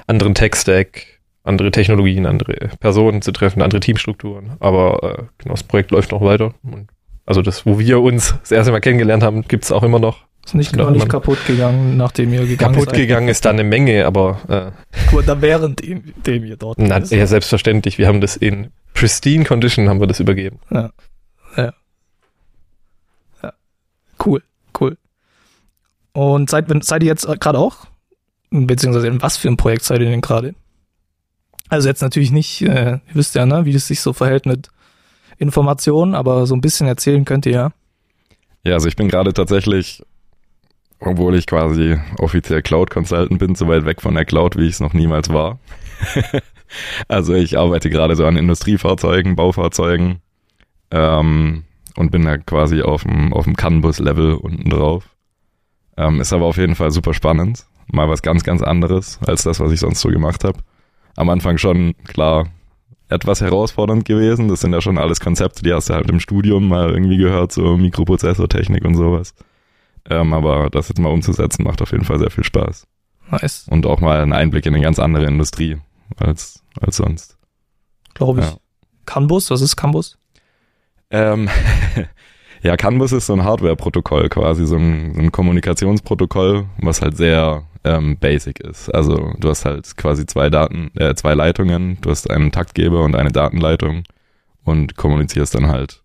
anderen 0.07 0.35
Tech-Stack, 0.35 1.07
andere 1.43 1.71
Technologien, 1.71 2.27
andere 2.27 2.69
Personen 2.81 3.23
zu 3.23 3.33
treffen, 3.33 3.63
andere 3.63 3.81
Teamstrukturen. 3.81 4.57
Aber 4.61 5.03
äh, 5.03 5.23
genau, 5.39 5.55
das 5.55 5.63
Projekt 5.63 5.91
läuft 5.91 6.13
noch 6.13 6.21
weiter. 6.21 6.53
Und 6.63 6.89
also 7.25 7.41
das, 7.41 7.65
wo 7.65 7.79
wir 7.79 8.01
uns 8.03 8.35
das 8.43 8.53
erste 8.53 8.73
Mal 8.73 8.81
kennengelernt 8.81 9.23
haben, 9.23 9.43
gibt's 9.49 9.73
auch 9.73 9.83
immer 9.83 9.99
noch. 9.99 10.19
Ist 10.47 10.55
nicht, 10.55 10.77
noch 10.77 10.91
nicht 10.91 11.09
kaputt 11.09 11.45
gegangen, 11.47 11.97
nachdem 11.97 12.33
ihr 12.33 12.47
gegangen 12.47 12.75
Kaputt 12.75 12.91
seid. 12.91 13.01
gegangen 13.01 13.29
ist 13.29 13.45
da 13.45 13.51
eine 13.51 13.65
Menge, 13.65 14.07
aber 14.07 14.73
äh, 15.13 15.15
Oder 15.15 15.43
während 15.43 15.83
dem, 15.83 16.15
dem 16.25 16.45
ihr 16.45 16.57
dort 16.57 16.79
na, 16.79 16.99
ist. 16.99 17.13
ja, 17.13 17.27
selbstverständlich. 17.27 17.99
Wir 17.99 18.07
haben 18.07 18.21
das 18.21 18.37
in 18.37 18.69
pristine 18.95 19.45
Condition 19.45 19.89
haben 19.89 20.01
wir 20.01 20.07
das 20.07 20.21
übergeben. 20.21 20.61
Cool, 24.25 24.43
cool. 24.81 24.97
Und 26.13 26.51
seid, 26.51 26.67
seid 26.85 27.03
ihr 27.03 27.09
jetzt 27.09 27.27
gerade 27.41 27.59
auch? 27.59 27.87
Beziehungsweise 28.51 29.09
in 29.09 29.21
was 29.21 29.37
für 29.37 29.49
ein 29.49 29.57
Projekt 29.57 29.85
seid 29.85 30.01
ihr 30.01 30.09
denn 30.09 30.21
gerade? 30.21 30.55
Also 31.69 31.89
jetzt 31.89 32.01
natürlich 32.01 32.31
nicht, 32.31 32.63
äh, 32.63 32.93
ihr 32.93 33.01
wisst 33.15 33.35
ja, 33.35 33.45
ne, 33.45 33.65
wie 33.65 33.75
es 33.75 33.89
sich 33.89 34.01
so 34.01 34.13
verhält 34.13 34.47
mit 34.47 34.71
Informationen, 35.39 36.15
aber 36.15 36.47
so 36.47 36.55
ein 36.55 36.61
bisschen 36.61 36.87
erzählen 36.87 37.25
könnt 37.25 37.45
ihr 37.47 37.53
ja. 37.53 37.73
Ja, 38.63 38.75
also 38.75 38.89
ich 38.89 38.97
bin 38.97 39.09
gerade 39.09 39.33
tatsächlich, 39.33 40.03
obwohl 41.01 41.35
ich 41.35 41.47
quasi 41.47 41.99
offiziell 42.19 42.63
Cloud 42.63 42.91
Consultant 42.91 43.39
bin, 43.39 43.55
so 43.55 43.69
weit 43.69 43.85
weg 43.85 44.01
von 44.01 44.15
der 44.15 44.25
Cloud, 44.25 44.57
wie 44.57 44.67
ich 44.67 44.75
es 44.75 44.81
noch 44.81 44.95
niemals 44.95 45.29
war. 45.31 45.59
also 47.09 47.35
ich 47.35 47.59
arbeite 47.59 47.91
gerade 47.91 48.17
so 48.17 48.27
an 48.27 48.37
Industriefahrzeugen, 48.37 49.37
Baufahrzeugen 49.37 50.21
ähm, 50.91 51.65
und 51.97 52.11
bin 52.11 52.25
da 52.25 52.39
quasi 52.39 52.83
auf 52.83 53.03
dem, 53.03 53.33
auf 53.33 53.45
dem 53.45 53.57
CAN-Bus-Level 53.57 54.35
unten 54.35 54.71
drauf. 54.71 55.05
Ähm, 55.97 56.21
ist 56.21 56.33
aber 56.33 56.47
auf 56.47 56.57
jeden 56.57 56.75
Fall 56.75 56.91
super 56.91 57.15
spannend. 57.15 57.67
Mal 57.93 58.09
was 58.09 58.23
ganz, 58.23 58.43
ganz 58.43 58.63
anderes 58.63 59.19
als 59.27 59.45
das, 59.45 59.61
was 59.61 59.73
ich 59.73 59.81
sonst 59.81 60.01
so 60.01 60.09
gemacht 60.09 60.45
habe. 60.45 60.59
Am 61.17 61.31
Anfang 61.31 61.57
schon, 61.57 61.95
klar, 62.05 62.49
etwas 63.09 63.41
herausfordernd 63.41 64.05
gewesen. 64.05 64.49
Das 64.49 64.61
sind 64.61 64.73
ja 64.73 64.81
schon 64.81 64.99
alles 64.99 65.21
Konzepte, 65.21 65.63
die 65.63 65.73
hast 65.73 65.89
du 65.89 65.95
halt 65.95 66.11
im 66.11 66.21
Studium 66.21 66.69
mal 66.69 66.91
irgendwie 66.91 67.17
gehört, 67.17 67.53
so 67.53 67.77
Mikroprozessortechnik 67.77 68.85
und 68.85 68.97
sowas. 68.97 69.35
Ähm, 70.11 70.33
aber 70.33 70.71
das 70.71 70.89
jetzt 70.89 70.99
mal 71.01 71.11
umzusetzen, 71.11 71.65
macht 71.65 71.83
auf 71.83 71.93
jeden 71.93 72.05
Fall 72.05 72.19
sehr 72.19 72.31
viel 72.31 72.45
Spaß. 72.45 72.87
Nice, 73.31 73.67
Und 73.69 73.87
auch 73.87 74.01
mal 74.01 74.21
einen 74.21 74.33
Einblick 74.33 74.67
in 74.67 74.75
eine 74.75 74.85
ganz 74.85 74.99
andere 74.99 75.27
Industrie 75.27 75.79
als, 76.17 76.63
als 76.81 76.97
sonst. 76.97 77.37
glaube 78.15 78.41
ich. 78.41 78.47
Ja. 78.47 78.57
Canbus, 79.05 79.51
was 79.51 79.61
ist 79.61 79.77
Canbus? 79.77 80.19
Ähm, 81.11 81.49
ja, 82.63 82.77
Canvas 82.77 83.13
ist 83.13 83.27
so 83.27 83.33
ein 83.33 83.45
Hardware-Protokoll 83.45 84.29
quasi, 84.29 84.67
so 84.67 84.77
ein, 84.77 85.15
so 85.15 85.21
ein 85.21 85.33
Kommunikationsprotokoll, 85.33 86.67
was 86.79 87.03
halt 87.03 87.17
sehr 87.17 87.65
ähm, 87.85 88.17
basic 88.19 88.61
ist. 88.61 88.91
Also 88.95 89.35
du 89.39 89.49
hast 89.49 89.65
halt 89.65 89.97
quasi 89.97 90.27
zwei 90.27 90.51
Daten, 90.51 90.91
äh, 90.97 91.15
zwei 91.15 91.35
Leitungen, 91.35 91.99
du 92.01 92.11
hast 92.11 92.31
einen 92.31 92.53
Taktgeber 92.53 93.03
und 93.05 93.15
eine 93.15 93.31
Datenleitung 93.33 94.05
und 94.65 94.97
kommunizierst 94.97 95.55
dann 95.55 95.69
halt 95.69 96.03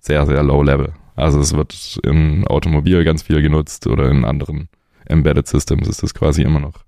sehr, 0.00 0.26
sehr 0.26 0.42
low 0.42 0.62
level. 0.62 0.92
Also 1.16 1.40
es 1.40 1.54
wird 1.54 2.00
im 2.02 2.46
Automobil 2.46 3.04
ganz 3.04 3.22
viel 3.22 3.40
genutzt 3.40 3.86
oder 3.86 4.10
in 4.10 4.24
anderen 4.24 4.68
Embedded 5.06 5.46
Systems 5.46 5.88
ist 5.88 6.02
das 6.02 6.14
quasi 6.14 6.42
immer 6.42 6.60
noch 6.60 6.84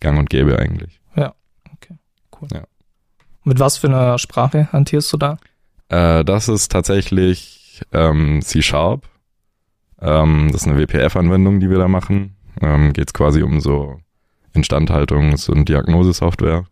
gang 0.00 0.18
und 0.18 0.30
gäbe 0.30 0.58
eigentlich. 0.58 1.00
Mit 3.44 3.60
was 3.60 3.78
für 3.78 3.86
einer 3.86 4.18
Sprache 4.18 4.72
hantierst 4.72 5.12
du 5.12 5.16
da? 5.16 5.38
Äh, 5.88 6.24
das 6.24 6.48
ist 6.48 6.72
tatsächlich 6.72 7.80
ähm, 7.92 8.42
C-Sharp. 8.42 9.08
Ähm, 10.00 10.48
das 10.50 10.62
ist 10.62 10.68
eine 10.68 10.78
WPF-Anwendung, 10.78 11.60
die 11.60 11.70
wir 11.70 11.78
da 11.78 11.88
machen. 11.88 12.36
Ähm, 12.60 12.92
Geht 12.92 13.08
es 13.08 13.14
quasi 13.14 13.42
um 13.42 13.60
so 13.60 14.00
Instandhaltungs- 14.54 15.48
und 15.48 15.68
Diagnosesoftware. 15.68 16.64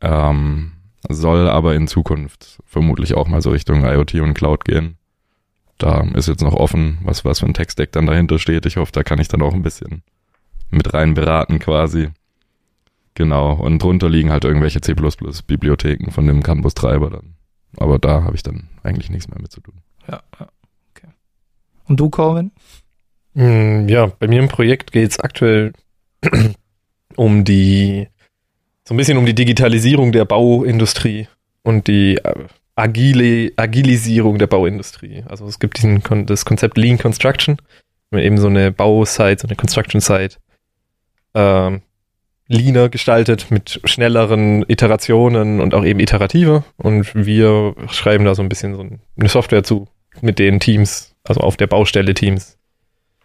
Ähm, 0.00 0.72
soll 1.08 1.48
aber 1.48 1.74
in 1.74 1.88
Zukunft 1.88 2.60
vermutlich 2.64 3.14
auch 3.14 3.26
mal 3.28 3.42
so 3.42 3.50
Richtung 3.50 3.84
IoT 3.84 4.14
und 4.16 4.34
Cloud 4.34 4.64
gehen. 4.64 4.98
Da 5.78 6.02
ist 6.14 6.28
jetzt 6.28 6.42
noch 6.42 6.54
offen, 6.54 6.98
was, 7.02 7.24
was 7.24 7.40
für 7.40 7.46
ein 7.46 7.54
Tech-Stack 7.54 7.92
dann 7.92 8.06
dahinter 8.06 8.38
steht. 8.38 8.64
Ich 8.66 8.76
hoffe, 8.76 8.92
da 8.92 9.02
kann 9.02 9.18
ich 9.18 9.28
dann 9.28 9.42
auch 9.42 9.52
ein 9.54 9.62
bisschen 9.62 10.02
mit 10.70 10.94
rein 10.94 11.14
beraten 11.14 11.58
quasi. 11.58 12.08
Genau, 13.14 13.52
und 13.54 13.82
drunter 13.82 14.08
liegen 14.10 14.30
halt 14.30 14.44
irgendwelche 14.44 14.80
C++-Bibliotheken 14.80 16.10
von 16.10 16.26
dem 16.26 16.42
Campus-Treiber 16.42 17.10
dann. 17.10 17.34
Aber 17.76 17.98
da 17.98 18.22
habe 18.24 18.34
ich 18.36 18.42
dann 18.42 18.68
eigentlich 18.82 19.10
nichts 19.10 19.28
mehr 19.28 19.40
mit 19.40 19.52
zu 19.52 19.60
tun. 19.60 19.74
Ja, 20.08 20.22
ja. 20.38 20.48
Okay. 20.94 21.08
Und 21.88 21.98
du, 22.00 22.10
Corwin? 22.10 22.52
Mm, 23.34 23.88
Ja, 23.88 24.06
bei 24.06 24.28
mir 24.28 24.40
im 24.40 24.48
Projekt 24.48 24.92
geht 24.92 25.10
es 25.10 25.20
aktuell 25.20 25.72
um 27.16 27.44
die, 27.44 28.08
so 28.86 28.94
ein 28.94 28.96
bisschen 28.96 29.18
um 29.18 29.26
die 29.26 29.34
Digitalisierung 29.34 30.12
der 30.12 30.24
Bauindustrie 30.24 31.28
und 31.62 31.86
die 31.86 32.16
äh, 32.16 32.46
agile, 32.76 33.52
Agilisierung 33.56 34.38
der 34.38 34.46
Bauindustrie. 34.46 35.24
Also 35.26 35.46
es 35.46 35.58
gibt 35.58 35.78
diesen, 35.78 36.02
das 36.26 36.44
Konzept 36.44 36.76
Lean 36.76 36.98
Construction, 36.98 37.56
wenn 38.10 38.22
eben 38.22 38.38
so 38.38 38.46
eine 38.46 38.70
Bausite, 38.70 39.42
so 39.42 39.48
eine 39.48 39.56
Construction 39.56 40.00
Site 40.00 40.36
ähm, 41.34 41.82
leaner 42.48 42.88
gestaltet 42.88 43.50
mit 43.50 43.80
schnelleren 43.84 44.64
Iterationen 44.68 45.60
und 45.60 45.74
auch 45.74 45.84
eben 45.84 45.98
iterativer. 45.98 46.64
Und 46.76 47.12
wir 47.14 47.74
schreiben 47.90 48.24
da 48.24 48.34
so 48.34 48.42
ein 48.42 48.48
bisschen 48.48 48.74
so 48.74 48.82
eine 48.82 49.28
Software 49.28 49.64
zu, 49.64 49.88
mit 50.20 50.38
den 50.38 50.60
Teams, 50.60 51.14
also 51.24 51.40
auf 51.40 51.56
der 51.56 51.66
Baustelle 51.66 52.14
Teams 52.14 52.58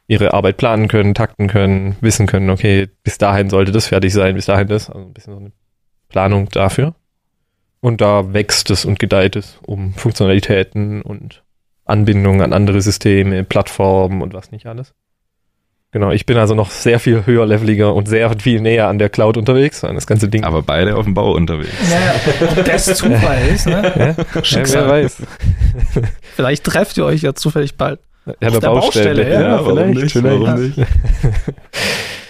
ihre 0.07 0.33
Arbeit 0.33 0.57
planen 0.57 0.87
können, 0.87 1.13
takten 1.13 1.47
können, 1.47 1.95
wissen 2.01 2.25
können, 2.25 2.49
okay, 2.49 2.89
bis 3.03 3.17
dahin 3.17 3.49
sollte 3.49 3.71
das 3.71 3.87
fertig 3.87 4.11
sein, 4.11 4.35
bis 4.35 4.47
dahin 4.47 4.67
das, 4.67 4.89
also 4.89 5.05
ein 5.05 5.13
bisschen 5.13 5.33
so 5.33 5.39
eine 5.39 5.51
Planung 6.09 6.49
dafür. 6.49 6.95
Und 7.81 7.99
da 7.99 8.33
wächst 8.33 8.69
es 8.69 8.85
und 8.85 8.99
gedeiht 8.99 9.35
es 9.35 9.57
um 9.65 9.93
Funktionalitäten 9.95 11.01
und 11.01 11.43
Anbindungen 11.85 12.41
an 12.41 12.53
andere 12.53 12.81
Systeme, 12.81 13.43
Plattformen 13.43 14.21
und 14.21 14.33
was 14.33 14.51
nicht 14.51 14.67
alles. 14.67 14.93
Genau, 15.93 16.11
ich 16.11 16.25
bin 16.25 16.37
also 16.37 16.55
noch 16.55 16.69
sehr 16.69 16.99
viel 16.99 17.25
höherleveliger 17.25 17.93
und 17.93 18.07
sehr 18.07 18.31
viel 18.39 18.61
näher 18.61 18.87
an 18.87 18.97
der 18.97 19.09
Cloud 19.09 19.35
unterwegs, 19.35 19.83
an 19.83 19.95
das 19.95 20.07
ganze 20.07 20.29
Ding. 20.29 20.45
Aber 20.45 20.61
beide 20.61 20.95
auf 20.95 21.03
dem 21.03 21.13
Bau 21.15 21.33
unterwegs. 21.33 21.73
Naja, 21.89 22.13
ob 22.57 22.63
das 22.63 22.85
Zufall 22.85 23.45
ist, 23.53 23.67
ne? 23.67 24.15
ja, 24.33 24.43
Schicksal. 24.43 24.85
wer 24.85 24.89
weiß. 24.89 25.17
Vielleicht 26.35 26.63
trefft 26.63 26.97
ihr 26.97 27.03
euch 27.03 27.23
ja 27.23 27.33
zufällig 27.33 27.75
bald. 27.75 27.99
Ja, 28.39 28.49
Auf 28.49 28.59
der 28.59 28.67
Baustelle, 28.67 29.33
ja, 29.33 29.65
warum 29.65 29.77
vielleicht, 29.77 29.95
nicht, 29.95 30.11
vielleicht. 30.13 30.41
warum 30.41 30.61
nicht? 30.61 30.77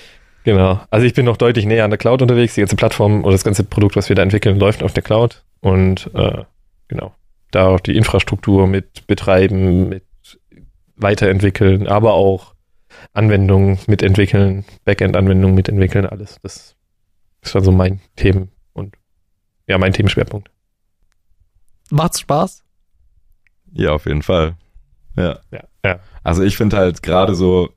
Genau. 0.43 0.81
Also 0.89 1.05
ich 1.05 1.13
bin 1.13 1.25
noch 1.25 1.37
deutlich 1.37 1.65
näher 1.65 1.85
an 1.85 1.91
der 1.91 1.97
Cloud 1.97 2.21
unterwegs. 2.21 2.55
Die 2.55 2.61
ganze 2.61 2.75
Plattform 2.75 3.23
oder 3.23 3.33
das 3.33 3.43
ganze 3.43 3.63
Produkt, 3.63 3.95
was 3.95 4.09
wir 4.09 4.15
da 4.15 4.23
entwickeln, 4.23 4.59
läuft 4.59 4.83
auf 4.83 4.93
der 4.93 5.03
Cloud. 5.03 5.43
Und 5.59 6.09
äh, 6.15 6.43
genau, 6.87 7.13
da 7.51 7.67
auch 7.67 7.79
die 7.79 7.95
Infrastruktur 7.95 8.67
mit 8.67 9.05
betreiben, 9.07 9.89
mit 9.89 10.03
weiterentwickeln, 10.95 11.87
aber 11.87 12.13
auch 12.13 12.53
Anwendungen 13.13 13.79
mitentwickeln, 13.87 14.65
Backend-Anwendungen 14.85 15.55
mitentwickeln, 15.55 16.05
alles. 16.05 16.39
Das 16.41 16.75
ist 17.41 17.55
dann 17.55 17.63
so 17.63 17.71
mein 17.71 18.01
Themen 18.15 18.51
und 18.73 18.95
ja, 19.67 19.77
mein 19.77 19.93
Themenschwerpunkt. 19.93 20.49
Macht's 21.89 22.19
Spaß? 22.21 22.63
Ja, 23.73 23.91
auf 23.91 24.05
jeden 24.05 24.21
Fall. 24.21 24.55
Ja. 25.15 25.39
Ja, 25.51 25.63
ja. 25.83 25.99
Also 26.23 26.43
ich 26.43 26.57
finde 26.57 26.77
halt 26.77 27.03
gerade 27.03 27.35
so 27.35 27.69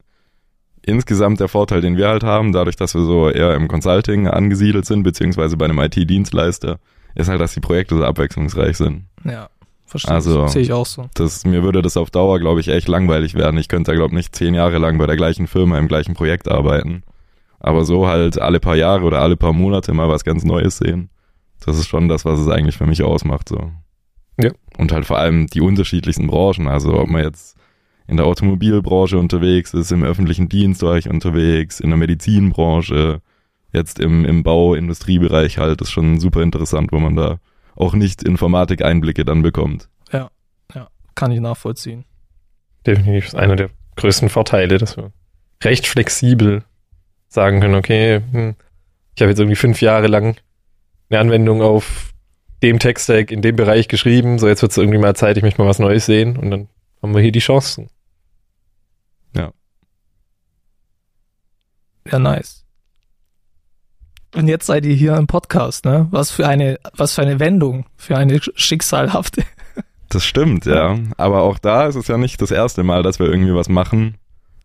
insgesamt 0.87 1.41
der 1.41 1.49
Vorteil, 1.49 1.81
den 1.81 1.97
wir 1.97 2.09
halt 2.09 2.25
haben, 2.25 2.53
dadurch, 2.53 2.77
dass 2.77 2.95
wir 2.95 3.03
so 3.03 3.29
eher 3.31 3.55
im 3.55 3.69
Consulting 3.69 4.29
angesiedelt 4.29 4.87
sind, 4.87 5.03
beziehungsweise 5.03 5.57
bei 5.57 5.65
einem 5.67 5.79
IT-Dienstleister, 5.79 6.79
ist 7.15 7.29
halt, 7.29 7.41
dass 7.41 7.55
die 7.55 7.61
Projekte 7.61 7.97
so 7.97 8.05
abwechslungsreich 8.05 8.77
sind. 8.77 9.05
Ja, 9.25 9.49
verstehe 9.87 10.15
Also- 10.15 10.45
ich. 10.47 10.51
Sehe 10.51 10.63
ich 10.63 10.73
auch 10.73 10.87
so. 10.87 11.09
Das, 11.15 11.45
mir 11.45 11.63
würde 11.63 11.83
das 11.83 11.97
auf 11.97 12.11
Dauer, 12.11 12.39
glaube 12.41 12.61
ich, 12.61 12.69
echt 12.69 12.89
langweilig 12.89 13.35
werden. 13.35 13.59
Ich 13.59 13.69
könnte 13.69 13.91
da, 13.93 13.97
glaube 13.97 14.11
ich, 14.13 14.17
nicht 14.17 14.37
zehn 14.37 14.55
Jahre 14.55 14.79
lang 14.79 14.99
bei 14.99 15.07
der 15.07 15.17
gleichen 15.17 15.47
Firma 15.47 15.79
im 15.79 15.89
gleichen 15.89 16.15
Projekt 16.15 16.49
arbeiten. 16.51 17.03
Aber 17.61 17.85
so 17.85 18.07
halt 18.07 18.39
alle 18.41 18.61
paar 18.61 18.77
Jahre 18.77 19.05
oder 19.05 19.21
alle 19.21 19.37
paar 19.37 19.53
Monate 19.55 19.95
mal 19.95 20.09
was 20.09 20.25
ganz 20.25 20.45
Neues 20.45 20.79
sehen. 20.79 21.09
Das 21.65 21.79
ist 21.79 21.87
schon 21.89 22.09
das, 22.09 22.25
was 22.27 22.39
es 22.39 22.49
eigentlich 22.49 22.77
für 22.77 22.87
mich 22.87 23.03
ausmacht, 23.03 23.49
so. 23.49 23.71
Ja. 24.39 24.51
Und 24.77 24.93
halt 24.93 25.07
vor 25.07 25.19
allem 25.19 25.47
die 25.47 25.61
unterschiedlichsten 25.63 26.27
Branchen. 26.27 26.67
Also 26.69 26.99
ob 26.99 27.09
man 27.09 27.23
jetzt 27.23 27.57
in 28.07 28.17
der 28.17 28.27
Automobilbranche 28.27 29.19
unterwegs 29.19 29.73
ist, 29.75 29.93
im 29.93 30.05
öffentlichen 30.05 30.49
Dienst 30.49 30.83
war 30.83 30.97
ich 30.97 31.09
unterwegs, 31.09 31.81
in 31.81 31.91
der 31.91 31.97
Medizinbranche, 31.97 33.21
jetzt 33.73 33.99
im, 33.99 34.25
im 34.25 34.43
Bau-Industriebereich 34.43 35.59
halt, 35.59 35.81
ist 35.81 35.91
schon 35.91 36.21
super 36.21 36.43
interessant, 36.43 36.93
wo 36.93 36.99
man 36.99 37.17
da 37.17 37.39
auch 37.77 37.95
nicht 37.95 38.23
Informatik-Einblicke 38.23 39.25
dann 39.25 39.43
bekommt. 39.43 39.89
Kann 41.15 41.33
ich 41.33 41.41
nachvollziehen. 41.41 42.05
Definitiv 42.87 43.27
ist 43.27 43.35
einer 43.35 43.57
der 43.57 43.71
größten 43.97 44.29
Vorteile, 44.29 44.79
dass 44.79 44.97
wir 44.97 45.13
recht 45.63 45.87
flexibel 45.87 46.65
sagen 47.29 47.61
können, 47.61 47.75
okay, 47.75 48.21
hm, 48.33 48.57
ich 49.15 49.23
habe 49.23 49.31
jetzt 49.31 49.39
irgendwie 49.39 49.57
fünf 49.57 49.81
Jahre 49.81 50.09
lang 50.09 50.37
eine 51.09 51.21
Anwendung 51.21 51.63
auf 51.63 52.13
dem 52.63 52.79
Tech-Stack 52.79 53.31
in 53.31 53.43
dem 53.43 53.57
Bereich 53.57 53.89
geschrieben, 53.89 54.39
so 54.39 54.49
jetzt 54.49 54.63
wird 54.63 54.73
es 54.73 54.79
irgendwie 54.79 54.99
mal 54.99 55.15
Zeit, 55.15 55.37
ich 55.37 55.43
möchte 55.43 55.61
mal 55.61 55.69
was 55.69 55.79
Neues 55.79 56.07
sehen 56.07 56.37
und 56.37 56.51
dann 56.51 56.69
haben 57.05 57.15
wir 57.15 57.23
hier 57.23 57.33
die 57.33 57.39
Chancen. 57.39 57.89
Ja, 62.11 62.19
nice. 62.19 62.65
Und 64.35 64.49
jetzt 64.49 64.67
seid 64.67 64.85
ihr 64.85 64.95
hier 64.95 65.17
im 65.17 65.27
Podcast, 65.27 65.85
ne? 65.85 66.09
Was 66.11 66.31
für 66.31 66.47
eine, 66.47 66.79
was 66.97 67.15
für 67.15 67.23
eine 67.23 67.41
Wendung, 67.41 67.87
für 67.97 68.17
eine 68.17 68.41
schicksalhafte. 68.41 69.45
Das 70.11 70.25
stimmt, 70.25 70.65
ja. 70.65 70.97
Aber 71.17 71.43
auch 71.43 71.59
da 71.59 71.89
ist 71.89 71.97
es 71.97 72.07
ja 72.07 72.17
nicht 72.19 72.41
das 72.41 72.53
erste 72.53 72.85
Mal, 72.85 73.03
dass 73.03 73.19
wir 73.19 73.27
irgendwie 73.27 73.55
was 73.55 73.69
machen, 73.69 74.15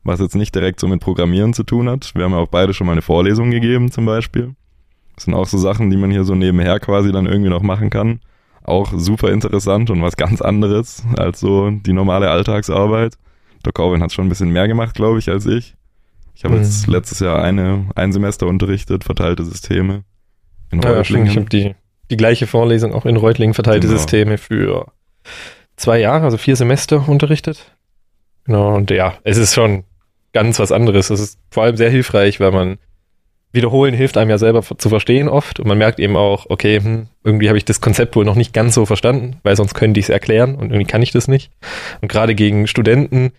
was 0.03 0.19
jetzt 0.19 0.35
nicht 0.35 0.53
direkt 0.53 0.79
so 0.79 0.87
mit 0.87 0.99
Programmieren 1.01 1.55
zu 1.55 1.63
tun 1.63 1.89
hat. 1.89 2.13
Wir 2.13 2.25
haben 2.25 2.33
ja 2.33 2.37
auch 2.37 2.49
beide 2.49 2.75
schon 2.75 2.85
mal 2.85 2.91
eine 2.91 3.01
Vorlesung 3.01 3.49
gegeben, 3.49 3.89
zum 3.89 4.05
Beispiel. 4.05 4.53
Das 5.15 5.23
sind 5.23 5.33
auch 5.33 5.47
so 5.47 5.57
Sachen, 5.57 5.89
die 5.89 5.97
man 5.97 6.11
hier 6.11 6.23
so 6.23 6.35
nebenher 6.35 6.79
quasi 6.79 7.11
dann 7.11 7.25
irgendwie 7.25 7.49
noch 7.49 7.63
machen 7.63 7.89
kann. 7.89 8.19
Auch 8.63 8.91
super 8.95 9.31
interessant 9.31 9.89
und 9.89 10.01
was 10.01 10.15
ganz 10.17 10.41
anderes 10.41 11.03
als 11.17 11.39
so 11.39 11.69
die 11.71 11.93
normale 11.93 12.29
Alltagsarbeit. 12.29 13.15
Der 13.65 13.73
Corwin 13.73 14.01
hat 14.03 14.11
schon 14.13 14.25
ein 14.25 14.29
bisschen 14.29 14.51
mehr 14.51 14.67
gemacht, 14.67 14.95
glaube 14.95 15.19
ich, 15.19 15.29
als 15.29 15.45
ich. 15.45 15.75
Ich 16.35 16.45
habe 16.45 16.55
jetzt 16.57 16.87
Mhm. 16.87 16.93
letztes 16.93 17.19
Jahr 17.19 17.41
eine, 17.41 17.87
ein 17.95 18.11
Semester 18.13 18.47
unterrichtet, 18.47 19.03
verteilte 19.03 19.43
Systeme. 19.43 20.03
In 20.71 20.81
Ja, 20.81 21.03
stimmt. 21.03 21.27
Ich 21.27 21.35
Reutlingen. 21.35 21.35
habe 21.35 21.49
die, 21.49 21.75
die 22.11 22.17
gleiche 22.17 22.47
Vorlesung 22.47 22.93
auch 22.93 23.05
in 23.05 23.17
Reutlingen 23.17 23.53
verteilte 23.53 23.87
Genau. 23.87 23.97
Systeme 23.97 24.37
für 24.37 24.91
zwei 25.75 25.99
Jahre, 25.99 26.23
also 26.25 26.37
vier 26.37 26.55
Semester 26.55 27.07
unterrichtet. 27.09 27.75
Genau, 28.45 28.75
und 28.75 28.89
ja, 28.91 29.15
es 29.23 29.37
ist 29.37 29.53
schon 29.53 29.83
ganz 30.31 30.59
was 30.59 30.71
anderes. 30.71 31.09
Es 31.09 31.19
ist 31.19 31.39
vor 31.51 31.63
allem 31.63 31.75
sehr 31.77 31.89
hilfreich, 31.89 32.39
weil 32.39 32.51
man 32.51 32.77
wiederholen 33.51 33.93
hilft 33.93 34.17
einem 34.17 34.29
ja 34.29 34.37
selber 34.37 34.61
zu 34.61 34.89
verstehen 34.89 35.27
oft 35.27 35.59
und 35.59 35.67
man 35.67 35.77
merkt 35.77 35.99
eben 35.99 36.15
auch, 36.15 36.45
okay, 36.49 36.79
hm, 36.79 37.07
irgendwie 37.23 37.47
habe 37.47 37.57
ich 37.57 37.65
das 37.65 37.81
Konzept 37.81 38.15
wohl 38.15 38.25
noch 38.25 38.35
nicht 38.35 38.53
ganz 38.53 38.75
so 38.75 38.85
verstanden, 38.85 39.37
weil 39.43 39.55
sonst 39.55 39.73
könnte 39.73 39.99
ich 39.99 40.05
es 40.05 40.09
erklären 40.09 40.55
und 40.55 40.71
irgendwie 40.71 40.85
kann 40.85 41.01
ich 41.01 41.11
das 41.11 41.27
nicht. 41.27 41.51
Und 42.01 42.09
gerade 42.09 42.35
gegen 42.35 42.67
Studenten, 42.67 43.31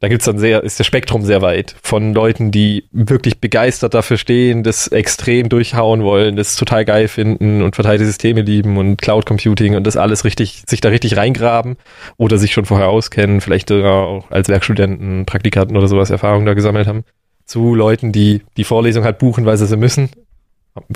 da 0.00 0.08
gibt's 0.08 0.26
dann 0.26 0.38
sehr, 0.38 0.62
ist 0.62 0.78
das 0.78 0.86
Spektrum 0.86 1.22
sehr 1.22 1.40
weit 1.40 1.76
von 1.82 2.12
Leuten, 2.12 2.50
die 2.50 2.84
wirklich 2.92 3.40
begeistert 3.40 3.94
dafür 3.94 4.18
stehen, 4.18 4.62
das 4.62 4.88
extrem 4.88 5.48
durchhauen 5.48 6.02
wollen, 6.02 6.36
das 6.36 6.56
total 6.56 6.84
geil 6.84 7.08
finden 7.08 7.62
und 7.62 7.74
verteilte 7.74 8.04
Systeme 8.04 8.42
lieben 8.42 8.76
und 8.76 9.00
Cloud 9.00 9.24
Computing 9.24 9.76
und 9.76 9.86
das 9.86 9.96
alles 9.96 10.26
richtig, 10.26 10.62
sich 10.68 10.82
da 10.82 10.90
richtig 10.90 11.16
reingraben 11.16 11.76
oder 12.18 12.36
sich 12.36 12.52
schon 12.52 12.66
vorher 12.66 12.88
auskennen, 12.88 13.40
vielleicht 13.40 13.70
sogar 13.70 14.06
auch 14.06 14.30
als 14.30 14.48
Werkstudenten, 14.48 15.24
Praktikanten 15.24 15.74
oder 15.74 15.88
sowas 15.88 16.10
Erfahrung 16.10 16.44
da 16.44 16.52
gesammelt 16.52 16.86
haben, 16.86 17.04
zu 17.44 17.74
Leuten, 17.74 18.12
die 18.12 18.42
die 18.56 18.64
Vorlesung 18.64 19.04
halt 19.04 19.18
buchen, 19.18 19.44
weil 19.44 19.56
sie 19.56 19.66
sie 19.66 19.76
müssen. 19.76 20.10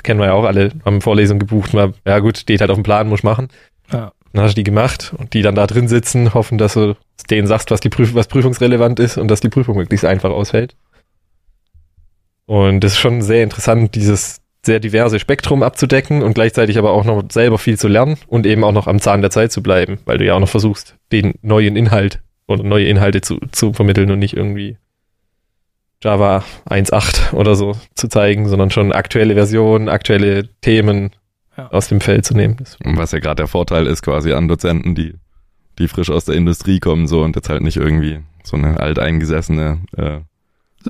Kennen 0.02 0.18
wir 0.18 0.26
ja 0.26 0.32
auch 0.32 0.44
alle, 0.44 0.72
haben 0.84 1.00
Vorlesungen 1.00 1.38
gebucht, 1.38 1.72
mal, 1.72 1.92
ja 2.04 2.18
gut, 2.18 2.38
steht 2.38 2.60
halt 2.60 2.70
auf 2.70 2.76
dem 2.76 2.82
Plan, 2.82 3.08
muss 3.08 3.22
machen. 3.22 3.48
Ja. 3.92 4.12
Dann 4.32 4.44
hast 4.44 4.52
du 4.52 4.56
die 4.56 4.64
gemacht 4.64 5.14
und 5.16 5.34
die 5.34 5.42
dann 5.42 5.54
da 5.54 5.66
drin 5.66 5.88
sitzen, 5.88 6.34
hoffen, 6.34 6.58
dass 6.58 6.74
du 6.74 6.96
denen 7.30 7.46
sagst, 7.46 7.70
was 7.70 7.80
die 7.80 7.88
Prüf 7.88 8.14
was 8.14 8.28
prüfungsrelevant 8.28 9.00
ist 9.00 9.18
und 9.18 9.28
dass 9.28 9.40
die 9.40 9.48
Prüfung 9.48 9.76
möglichst 9.76 10.04
einfach 10.04 10.30
ausfällt. 10.30 10.74
Und 12.46 12.80
das 12.80 12.92
ist 12.92 12.98
schon 12.98 13.22
sehr 13.22 13.42
interessant, 13.42 13.94
dieses 13.94 14.40
sehr 14.64 14.80
diverse 14.80 15.18
Spektrum 15.18 15.62
abzudecken 15.62 16.22
und 16.22 16.34
gleichzeitig 16.34 16.78
aber 16.78 16.90
auch 16.90 17.04
noch 17.04 17.24
selber 17.30 17.58
viel 17.58 17.78
zu 17.78 17.88
lernen 17.88 18.16
und 18.26 18.46
eben 18.46 18.64
auch 18.64 18.72
noch 18.72 18.86
am 18.86 19.00
Zahn 19.00 19.20
der 19.20 19.30
Zeit 19.30 19.52
zu 19.52 19.62
bleiben, 19.62 19.98
weil 20.04 20.18
du 20.18 20.24
ja 20.24 20.34
auch 20.34 20.40
noch 20.40 20.48
versuchst, 20.48 20.96
den 21.12 21.34
neuen 21.42 21.76
Inhalt 21.76 22.20
oder 22.46 22.62
neue 22.62 22.86
Inhalte 22.86 23.20
zu, 23.20 23.38
zu 23.52 23.72
vermitteln 23.72 24.10
und 24.10 24.18
nicht 24.18 24.36
irgendwie 24.36 24.76
Java 26.02 26.44
1.8 26.68 27.32
oder 27.34 27.54
so 27.56 27.72
zu 27.94 28.08
zeigen, 28.08 28.48
sondern 28.48 28.70
schon 28.70 28.92
aktuelle 28.92 29.34
Versionen, 29.34 29.88
aktuelle 29.88 30.48
Themen 30.60 31.10
Ja. 31.56 31.68
aus 31.72 31.88
dem 31.88 32.00
Feld 32.00 32.24
zu 32.24 32.34
nehmen. 32.34 32.56
Das 32.58 32.76
Und 32.84 32.96
was 32.96 33.12
ja 33.12 33.18
gerade 33.18 33.36
der 33.36 33.48
Vorteil 33.48 33.86
ist 33.86 34.02
quasi 34.02 34.32
an 34.32 34.46
Dozenten, 34.48 34.94
die, 34.94 35.14
die 35.78 35.88
frisch 35.88 36.10
aus 36.10 36.24
der 36.24 36.36
Industrie 36.36 36.78
kommen 36.78 37.06
so 37.08 37.22
und 37.22 37.34
jetzt 37.36 37.48
halt 37.48 37.62
nicht 37.62 37.76
irgendwie 37.76 38.20
so 38.44 38.56
eine 38.56 38.78
alteingesessene 38.80 39.78
äh, 39.96 40.18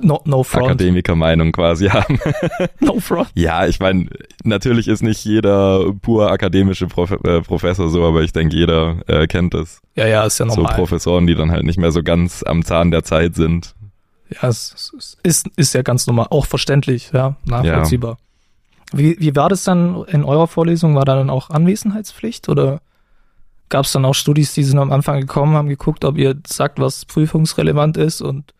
No, 0.01 0.21
no. 0.23 0.45
Akademiker-Meinung 0.53 1.51
quasi 1.51 1.87
haben. 1.87 2.19
No 2.79 2.99
front. 2.99 3.29
ja, 3.33 3.65
ich 3.65 3.79
meine, 3.79 4.05
natürlich 4.43 4.87
ist 4.87 5.01
nicht 5.01 5.25
jeder 5.25 5.91
pur 6.03 6.31
akademische 6.31 6.85
Prof 6.85 7.11
äh, 7.23 7.41
Professor 7.41 7.89
so, 7.89 8.05
aber 8.05 8.21
ich 8.21 8.31
denke, 8.31 8.55
jeder 8.55 8.97
äh, 9.07 9.25
kennt 9.25 9.55
das. 9.55 9.81
Ja, 9.95 10.05
ja, 10.07 10.23
ist 10.25 10.39
ja 10.39 10.47
So 10.47 10.57
normal. 10.57 10.75
Professoren, 10.75 11.25
die 11.25 11.33
dann 11.33 11.51
halt 11.51 11.63
nicht 11.65 11.79
mehr 11.79 11.91
so 11.91 12.03
ganz 12.03 12.43
am 12.43 12.63
Zahn 12.63 12.91
der 12.91 13.03
Zeit 13.03 13.35
sind. 13.35 13.73
Ja, 14.29 14.47
es, 14.47 14.93
es 14.97 15.17
ist, 15.23 15.47
ist 15.55 15.73
ja 15.73 15.81
ganz 15.81 16.07
normal. 16.07 16.27
Auch 16.29 16.45
verständlich, 16.45 17.11
ja, 17.13 17.35
nachvollziehbar. 17.45 18.17
Wie, 18.91 19.19
wie 19.19 19.35
war 19.35 19.49
das 19.49 19.63
dann 19.63 20.03
in 20.05 20.23
eurer 20.23 20.47
Vorlesung? 20.47 20.95
War 20.95 21.05
da 21.05 21.15
dann 21.15 21.29
auch 21.29 21.49
Anwesenheitspflicht 21.49 22.49
oder 22.49 22.81
gab 23.69 23.85
es 23.85 23.91
dann 23.91 24.05
auch 24.05 24.15
Studis, 24.15 24.53
die 24.53 24.63
sind 24.63 24.79
am 24.79 24.91
Anfang 24.91 25.19
gekommen, 25.21 25.55
haben 25.55 25.69
geguckt, 25.69 26.03
ob 26.05 26.17
ihr 26.17 26.35
sagt, 26.47 26.79
was 26.79 27.05
prüfungsrelevant 27.05 27.97
ist 27.97 28.21
und 28.21 28.53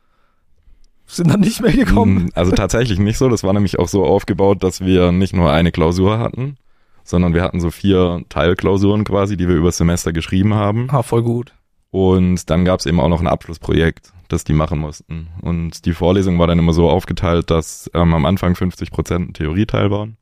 sind 1.08 1.32
dann 1.32 1.40
nicht 1.40 1.62
mehr 1.62 1.74
gekommen? 1.74 2.26
Mm, 2.26 2.30
Also 2.36 2.52
tatsächlich 2.52 3.00
nicht 3.00 3.18
so. 3.18 3.30
Das 3.30 3.44
war 3.44 3.54
nämlich 3.54 3.80
auch 3.80 3.88
so 3.88 4.06
aufgebaut, 4.06 4.64
dass 4.64 4.82
wir 4.82 5.12
nicht 5.12 5.34
nur 5.34 5.52
eine 5.52 5.72
Klausur 5.72 6.20
hatten, 6.20 6.58
sondern 7.04 7.34
wir 7.34 7.42
hatten 7.42 7.60
so 7.60 7.72
vier 7.72 8.24
Teilklausuren 8.30 9.04
quasi, 9.04 9.36
die 9.36 9.48
wir 9.48 9.56
über 9.56 9.70
das 9.70 9.78
Semester 9.78 10.14
geschrieben 10.14 10.54
haben. 10.54 10.88
Ah, 10.92 11.02
voll 11.02 11.24
gut. 11.24 11.54
Und 11.92 12.50
dann 12.50 12.66
gab 12.66 12.80
es 12.80 12.86
eben 12.86 13.00
auch 13.00 13.10
noch 13.10 13.20
ein 13.20 13.28
Abschlussprojekt, 13.28 14.14
das 14.28 14.44
die 14.44 14.54
machen 14.54 14.80
mussten. 14.80 15.28
Und 15.42 15.86
die 15.86 15.94
Vorlesung 15.94 16.38
war 16.38 16.48
dann 16.48 16.60
immer 16.60 16.74
so 16.74 16.90
aufgeteilt, 16.90 17.50
dass 17.50 17.90
ähm, 17.94 18.14
am 18.14 18.26
Anfang 18.26 18.56
50 18.56 18.92
Prozent 18.92 19.38
Theorieteil 19.38 19.90
waren. 19.90 20.18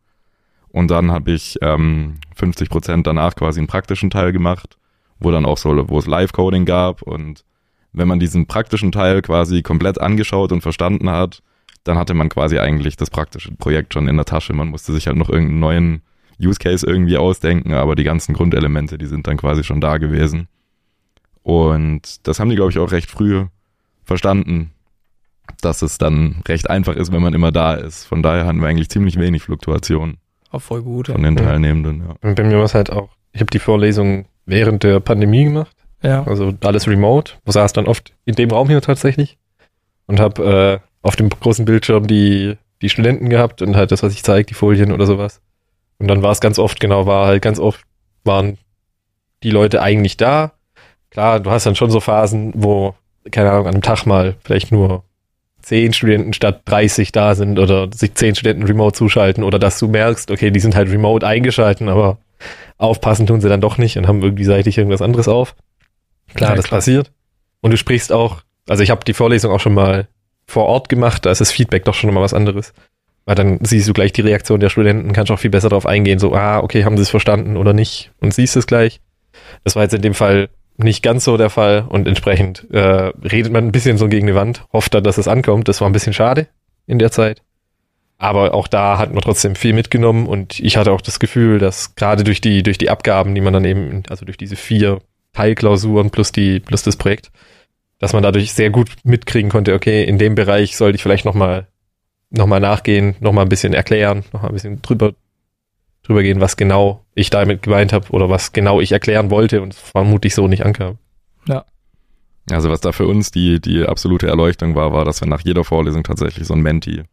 Und 0.70 0.92
dann 0.92 1.12
habe 1.12 1.32
ich 1.32 1.58
ähm, 1.62 2.16
50 2.36 2.70
Prozent 2.70 3.08
danach 3.08 3.36
quasi 3.36 3.60
einen 3.60 3.68
praktischen 3.68 4.10
Teil 4.10 4.32
gemacht, 4.32 4.78
wo 5.20 5.32
dann 5.32 5.46
auch 5.46 5.58
so, 5.58 5.90
wo 5.90 5.98
es 5.98 6.08
Live-Coding 6.08 6.66
gab 6.66 7.02
und 7.02 7.44
wenn 7.94 8.08
man 8.08 8.20
diesen 8.20 8.46
praktischen 8.46 8.92
Teil 8.92 9.22
quasi 9.22 9.64
komplett 9.64 10.00
angeschaut 10.00 10.52
und 10.52 10.62
verstanden 10.62 11.10
hat, 11.10 11.42
dann 11.84 11.98
hatte 11.98 12.14
man 12.14 12.30
quasi 12.30 12.60
eigentlich 12.60 12.96
das 12.96 13.10
praktische 13.10 13.52
Projekt 13.54 13.94
schon 13.94 14.08
in 14.08 14.18
der 14.18 14.26
Tasche. 14.26 14.54
Man 14.54 14.68
musste 14.68 14.94
sich 14.94 15.08
halt 15.08 15.18
noch 15.18 15.30
irgendeinen 15.30 15.60
neuen 15.60 16.02
Use 16.40 16.60
Case 16.60 16.86
irgendwie 16.86 17.18
ausdenken, 17.18 17.74
aber 17.74 17.96
die 17.96 18.04
ganzen 18.04 18.34
Grundelemente, 18.34 18.98
die 18.98 19.08
sind 19.08 19.26
dann 19.26 19.38
quasi 19.38 19.64
schon 19.64 19.82
da 19.82 19.98
gewesen. 19.98 20.48
Und 21.48 22.28
das 22.28 22.42
haben 22.42 22.50
die, 22.50 22.58
glaube 22.58 22.72
ich, 22.72 22.78
auch 22.78 22.92
recht 22.92 23.10
früh 23.10 23.46
verstanden, 24.04 24.72
dass 25.62 25.82
es 25.82 25.98
dann 25.98 26.42
recht 26.46 26.70
einfach 26.70 26.94
ist, 26.98 27.14
wenn 27.14 27.22
man 27.22 27.34
immer 27.34 27.54
da 27.54 27.74
ist. 27.76 28.04
Von 28.04 28.22
daher 28.22 28.46
hatten 28.46 28.60
wir 28.60 28.68
eigentlich 28.68 28.90
ziemlich 28.90 29.18
wenig 29.18 29.44
Fluktuation 29.44 30.18
Auch 30.52 30.62
voll 30.62 30.82
gut. 30.84 31.08
von 31.08 31.24
Ja. 31.24 31.30
den 31.30 31.38
Teilnehmenden. 31.38 32.02
Ja. 32.06 32.16
Und 32.22 32.36
bei 32.36 32.44
mir 32.44 32.58
war 32.58 32.66
es 32.66 32.74
halt 32.74 32.92
auch, 32.92 33.08
ich 33.32 33.40
habe 33.40 33.50
die 33.50 33.60
Vorlesung 33.60 34.26
während 34.46 34.84
der 34.84 35.00
Pandemie 35.00 35.46
gemacht, 35.46 35.74
ja. 36.04 36.22
also 36.28 36.54
alles 36.66 36.86
remote. 36.86 37.36
Ich 37.46 37.54
saß 37.54 37.72
dann 37.72 37.88
oft 37.88 38.12
in 38.26 38.36
dem 38.36 38.52
Raum 38.52 38.68
hier 38.68 38.82
tatsächlich 38.82 39.38
und 40.06 40.20
habe 40.20 40.82
äh, 40.84 40.88
auf 41.02 41.16
dem 41.16 41.30
großen 41.30 41.64
Bildschirm 41.64 42.08
die, 42.08 42.58
die 42.82 42.90
Studenten 42.90 43.30
gehabt 43.30 43.62
und 43.62 43.78
halt 43.78 43.92
das, 43.94 44.04
was 44.04 44.12
ich 44.12 44.24
zeige, 44.24 44.48
die 44.48 44.54
Folien 44.54 44.92
oder 44.92 45.06
sowas. 45.06 45.40
Und 45.98 46.10
dann 46.10 46.24
war 46.24 46.32
es 46.32 46.42
ganz 46.42 46.60
oft, 46.60 46.82
genau, 46.82 47.06
war 47.06 47.26
halt 47.26 47.42
ganz 47.42 47.58
oft, 47.58 47.86
waren 48.26 48.58
die 49.44 49.52
Leute 49.52 49.82
eigentlich 49.82 50.18
da. 50.18 50.52
Klar, 51.12 51.40
du 51.40 51.52
hast 51.52 51.66
dann 51.66 51.76
schon 51.76 51.90
so 51.92 52.00
Phasen, 52.00 52.54
wo, 52.56 52.96
keine 53.32 53.52
Ahnung, 53.52 53.68
an 53.68 53.74
einem 53.76 53.82
Tag 53.82 54.06
mal 54.06 54.36
vielleicht 54.44 54.72
nur 54.72 55.04
zehn 55.62 55.92
Studenten 55.94 56.34
statt 56.34 56.62
30 56.66 57.12
da 57.12 57.36
sind 57.36 57.60
oder 57.60 57.90
sich 57.94 58.14
zehn 58.16 58.36
Studenten 58.36 58.64
remote 58.64 58.96
zuschalten 58.98 59.44
oder 59.44 59.60
dass 59.60 59.80
du 59.80 59.88
merkst, 59.88 60.32
okay, 60.32 60.52
die 60.52 60.60
sind 60.60 60.76
halt 60.76 60.90
remote 60.90 61.26
eingeschalten, 61.28 61.90
aber 61.90 62.18
aufpassen 62.78 63.28
tun 63.28 63.42
sie 63.42 63.50
dann 63.50 63.62
doch 63.62 63.78
nicht 63.78 63.98
und 63.98 64.08
haben 64.08 64.22
irgendwie 64.22 64.46
seitlich 64.46 64.78
irgendwas 64.78 65.02
anderes 65.02 65.28
auf. 65.28 65.56
Klar, 66.36 66.52
Ja, 66.52 66.56
das 66.56 66.68
klar. 66.68 66.78
passiert. 66.78 67.12
Und 67.62 67.72
du 67.72 67.78
sprichst 67.78 68.12
auch, 68.14 68.42
also 68.68 68.84
ich 68.84 68.92
habe 68.92 69.04
die 69.04 69.14
Vorlesung 69.14 69.52
auch 69.52 69.60
schon 69.60 69.74
mal 69.74 70.08
vor 70.46 70.68
Ort 70.68 70.88
gemacht, 70.88 71.26
da 71.26 71.32
ist 71.32 71.42
das 71.42 71.52
Feedback 71.52 71.84
doch 71.86 71.96
schon 71.96 72.14
mal 72.14 72.22
was 72.22 72.34
anderes. 72.34 72.74
Weil 73.26 73.36
dann 73.36 73.60
siehst 73.62 73.90
du 73.90 73.94
gleich 73.94 74.14
die 74.14 74.22
Reaktion 74.22 74.62
der 74.62 74.70
Studenten, 74.70 75.12
kannst 75.12 75.32
auch 75.32 75.40
viel 75.40 75.50
besser 75.52 75.68
darauf 75.68 75.86
eingehen, 75.86 76.20
so, 76.20 76.34
ah, 76.34 76.60
okay, 76.60 76.86
haben 76.86 76.96
sie 76.96 77.04
es 77.04 77.10
verstanden 77.10 77.58
oder 77.58 77.74
nicht 77.74 78.12
und 78.22 78.34
siehst 78.34 78.56
es 78.56 78.68
gleich. 78.68 79.02
Das 79.66 79.76
war 79.76 79.84
jetzt 79.84 79.94
in 79.94 80.02
dem 80.02 80.14
Fall 80.14 80.48
nicht 80.78 81.04
ganz 81.04 81.24
so 81.24 81.38
der 81.38 81.50
Fall 81.50 81.86
und 81.88 82.08
entsprechend 82.08 82.68
äh, 82.72 83.12
redet 83.24 83.52
man 83.52 83.66
ein 83.66 83.72
bisschen 83.72 83.98
so 83.98 84.08
gegen 84.08 84.28
die 84.28 84.36
Wand, 84.36 84.66
hofft 84.72 84.94
dann, 84.94 85.04
dass 85.04 85.18
es 85.18 85.28
ankommt. 85.28 85.68
Das 85.68 85.82
war 85.82 85.90
ein 85.90 85.94
bisschen 85.94 86.14
schade 86.14 86.48
in 86.86 87.00
der 87.00 87.12
Zeit. 87.12 87.42
Aber 88.20 88.54
auch 88.54 88.68
da 88.68 88.98
hat 88.98 89.14
man 89.14 89.22
trotzdem 89.22 89.56
viel 89.56 89.74
mitgenommen 89.74 90.28
und 90.28 90.60
ich 90.60 90.78
hatte 90.78 90.92
auch 90.92 91.02
das 91.02 91.20
Gefühl, 91.20 91.60
dass 91.60 91.96
gerade 91.96 92.24
durch 92.24 92.42
die, 92.42 92.64
durch 92.64 92.78
die 92.78 92.90
Abgaben, 92.90 93.36
die 93.36 93.42
man 93.42 93.54
dann 93.54 93.66
eben, 93.66 94.04
also 94.10 94.26
durch 94.26 94.38
diese 94.38 94.56
vier 94.56 95.00
Teilklausuren 95.34 96.10
plus 96.10 96.32
die, 96.32 96.60
plus 96.60 96.82
das 96.82 96.96
Projekt, 96.96 97.32
dass 98.00 98.14
man 98.14 98.24
dadurch 98.24 98.54
sehr 98.54 98.72
gut 98.72 98.90
mitkriegen 99.04 99.52
konnte, 99.52 99.74
okay, 99.74 100.04
in 100.04 100.18
dem 100.18 100.34
Bereich 100.34 100.78
sollte 100.78 100.96
ich 100.96 101.04
vielleicht 101.04 101.26
nochmal 101.26 101.68
noch 102.30 102.48
mal 102.48 102.60
nachgehen, 102.60 103.16
nochmal 103.20 103.46
ein 103.46 103.50
bisschen 103.50 103.74
erklären, 103.74 104.24
nochmal 104.34 104.52
ein 104.52 104.54
bisschen 104.54 104.82
drüber, 104.82 105.14
drüber 106.08 106.24
gehen, 106.24 106.42
was 106.42 106.58
genau 106.58 107.06
ich 107.14 107.30
damit 107.30 107.62
gemeint 107.62 107.94
habe 107.94 108.10
oder 108.12 108.30
was 108.30 108.54
genau 108.54 108.80
ich 108.80 108.92
erklären 108.92 109.30
wollte 109.30 109.62
und 109.62 109.74
vermutlich 109.74 110.34
so 110.34 110.48
nicht 110.48 110.66
ankam. 110.66 110.98
Also 112.50 112.70
was 112.70 112.82
da 112.82 112.92
für 112.92 113.08
uns 113.08 113.32
die, 113.32 113.60
die 113.60 113.84
absolute 113.84 114.28
Erleuchtung 114.28 114.76
war, 114.76 114.94
war, 114.94 115.06
dass 115.06 115.22
wir 115.22 115.28
nach 115.28 115.42
jeder 115.42 115.64
Vorlesung 115.64 116.04
tatsächlich 116.04 116.48
so 116.48 116.54
ein 116.54 116.62
Menti 116.62 117.04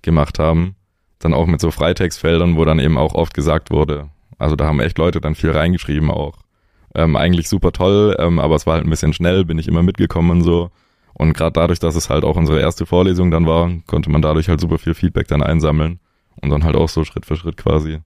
gemacht 0.00 0.38
haben. 0.38 0.76
Dann 1.18 1.34
auch 1.34 1.46
mit 1.46 1.60
so 1.60 1.70
Freitextfeldern, 1.70 2.56
wo 2.56 2.64
dann 2.64 2.78
eben 2.78 2.98
auch 2.98 3.14
oft 3.14 3.34
gesagt 3.34 3.70
wurde, 3.70 4.08
also 4.38 4.56
da 4.56 4.66
haben 4.66 4.80
echt 4.80 4.98
Leute 4.98 5.20
dann 5.20 5.36
viel 5.36 5.52
reingeschrieben 5.52 6.10
auch. 6.10 6.38
Ähm, 6.96 7.14
eigentlich 7.16 7.48
super 7.48 7.70
toll, 7.70 8.16
ähm, 8.18 8.40
aber 8.40 8.56
es 8.56 8.66
war 8.66 8.74
halt 8.74 8.84
ein 8.84 8.90
bisschen 8.90 9.12
schnell, 9.12 9.44
bin 9.44 9.58
ich 9.58 9.68
immer 9.68 9.84
mitgekommen 9.84 10.30
und 10.30 10.42
so. 10.42 10.70
Und 11.14 11.32
gerade 11.34 11.52
dadurch, 11.52 11.78
dass 11.78 11.94
es 11.94 12.10
halt 12.10 12.24
auch 12.24 12.36
unsere 12.36 12.60
erste 12.60 12.86
Vorlesung 12.86 13.30
dann 13.30 13.46
war, 13.46 13.70
konnte 13.86 14.10
man 14.10 14.20
dadurch 14.20 14.48
halt 14.48 14.60
super 14.60 14.78
viel 14.78 14.94
Feedback 14.94 15.28
dann 15.28 15.42
einsammeln 15.42 16.00
und 16.40 16.50
dann 16.50 16.64
halt 16.64 16.74
auch 16.74 16.88
so 16.88 17.04
Schritt 17.04 17.24
für 17.24 17.36
Schritt 17.36 17.56
quasi 17.56 18.00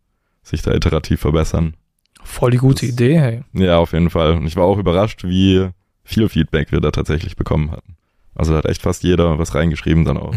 sich 0.49 0.63
da 0.63 0.73
iterativ 0.73 1.21
verbessern. 1.21 1.75
Voll 2.23 2.51
die 2.53 2.57
gute 2.59 2.87
Das- 2.87 2.93
Idee, 2.95 3.19
hey. 3.21 3.43
Ja, 3.53 3.79
auf 3.79 3.93
jeden 3.93 4.11
Fall. 4.11 4.33
Und 4.33 4.47
ich 4.47 4.57
war 4.57 4.65
auch 4.65 4.79
überrascht, 4.79 5.25
wie 5.25 5.69
viel 6.05 6.29
Feedback 6.29 6.73
wir 6.73 6.81
da 6.81 6.91
tatsächlich 6.91 7.37
bekommen 7.37 7.71
hatten. 7.71 7.97
Also 8.35 8.53
da 8.53 8.59
hat 8.59 8.67
echt 8.67 8.83
fast 8.83 9.03
jeder 9.03 9.39
was 9.39 9.55
reingeschrieben 9.55 10.05
dann 10.05 10.19
auch. 10.19 10.35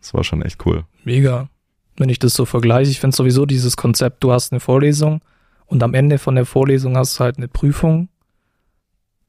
Das 0.00 0.14
war 0.14 0.24
schon 0.24 0.42
echt 0.42 0.64
cool. 0.66 0.84
Mega. 1.04 1.48
Wenn 1.96 2.08
ich 2.08 2.18
das 2.18 2.34
so 2.34 2.44
vergleiche, 2.44 2.90
ich 2.90 3.00
finde 3.00 3.14
sowieso 3.16 3.44
dieses 3.46 3.76
Konzept, 3.76 4.22
du 4.24 4.32
hast 4.32 4.52
eine 4.52 4.60
Vorlesung 4.60 5.20
und 5.66 5.82
am 5.82 5.92
Ende 5.94 6.18
von 6.18 6.34
der 6.34 6.46
Vorlesung 6.46 6.96
hast 6.96 7.18
du 7.18 7.24
halt 7.24 7.36
eine 7.36 7.48
Prüfung, 7.48 8.08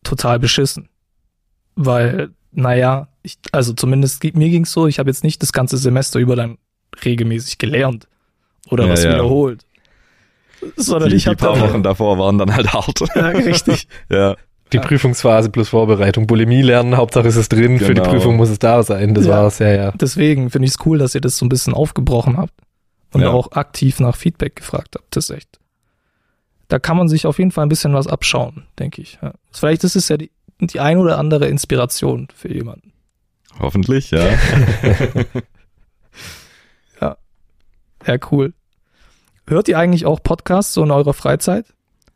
total 0.03 0.39
beschissen. 0.39 0.89
Weil, 1.75 2.31
naja, 2.51 3.07
ich, 3.23 3.37
also 3.51 3.73
zumindest 3.73 4.23
mir 4.23 4.49
ging's 4.49 4.71
so, 4.71 4.87
ich 4.87 4.99
habe 4.99 5.09
jetzt 5.09 5.23
nicht 5.23 5.41
das 5.41 5.53
ganze 5.53 5.77
Semester 5.77 6.19
über 6.19 6.35
dann 6.35 6.57
regelmäßig 7.03 7.57
gelernt 7.57 8.07
oder 8.69 8.85
Ja, 8.85 8.91
was 8.91 9.03
ja. 9.03 9.13
wiederholt. 9.13 9.65
Sondern 10.75 11.09
Die, 11.09 11.15
ich 11.17 11.23
die 11.23 11.29
habe 11.29 11.37
paar 11.37 11.59
Wochen 11.59 11.83
davor 11.83 12.17
waren 12.17 12.37
dann 12.37 12.53
halt 12.55 12.71
hart. 12.73 12.99
Ja, 13.15 13.27
richtig. 13.27 13.87
ja. 14.09 14.35
Die 14.71 14.79
Prüfungsphase 14.79 15.49
plus 15.51 15.69
Vorbereitung, 15.69 16.25
Bulimie 16.25 16.63
lernen, 16.63 16.97
Hauptsache 16.97 17.27
es 17.27 17.35
ist 17.35 17.49
drin, 17.53 17.77
für 17.77 17.93
die 17.93 18.01
Genau. 18.01 18.09
Prüfung 18.09 18.37
muss 18.37 18.49
es 18.49 18.57
da 18.57 18.81
sein, 18.81 19.13
das 19.13 19.25
Ja. 19.27 19.31
war's, 19.43 19.59
ja, 19.59 19.69
ja. 19.71 19.91
Deswegen 19.91 20.49
finde 20.49 20.65
ich 20.67 20.71
es 20.71 20.85
cool, 20.85 20.97
dass 20.97 21.13
ihr 21.13 21.21
das 21.21 21.37
so 21.37 21.45
ein 21.45 21.49
bisschen 21.49 21.75
aufgebrochen 21.75 22.37
habt 22.37 22.53
und 23.13 23.21
Ja. 23.21 23.29
auch 23.29 23.51
aktiv 23.51 23.99
nach 23.99 24.15
Feedback 24.15 24.55
gefragt 24.55 24.95
habt. 24.95 25.15
Das 25.15 25.29
ist 25.29 25.35
echt. 25.37 25.59
Da 26.69 26.79
kann 26.79 26.97
man 26.97 27.07
sich 27.07 27.27
auf 27.27 27.37
jeden 27.37 27.51
Fall 27.51 27.65
ein 27.67 27.69
bisschen 27.69 27.93
was 27.93 28.07
abschauen, 28.07 28.65
denke 28.79 29.01
ich. 29.03 29.19
Ja. 29.21 29.33
Vielleicht 29.51 29.83
ist 29.83 29.95
es 29.95 30.09
ja 30.09 30.17
die, 30.17 30.31
die 30.59 30.79
ein 30.79 30.97
oder 30.97 31.19
andere 31.19 31.47
Inspiration 31.47 32.29
für 32.33 32.51
jemanden. 32.51 32.93
Hoffentlich, 33.59 34.09
ja. 34.09 34.25
Ja, 38.05 38.17
cool. 38.31 38.53
Hört 39.45 39.67
ihr 39.67 39.77
eigentlich 39.77 40.05
auch 40.05 40.21
Podcasts 40.23 40.73
so 40.73 40.83
in 40.83 40.91
eurer 40.91 41.13
Freizeit? 41.13 41.65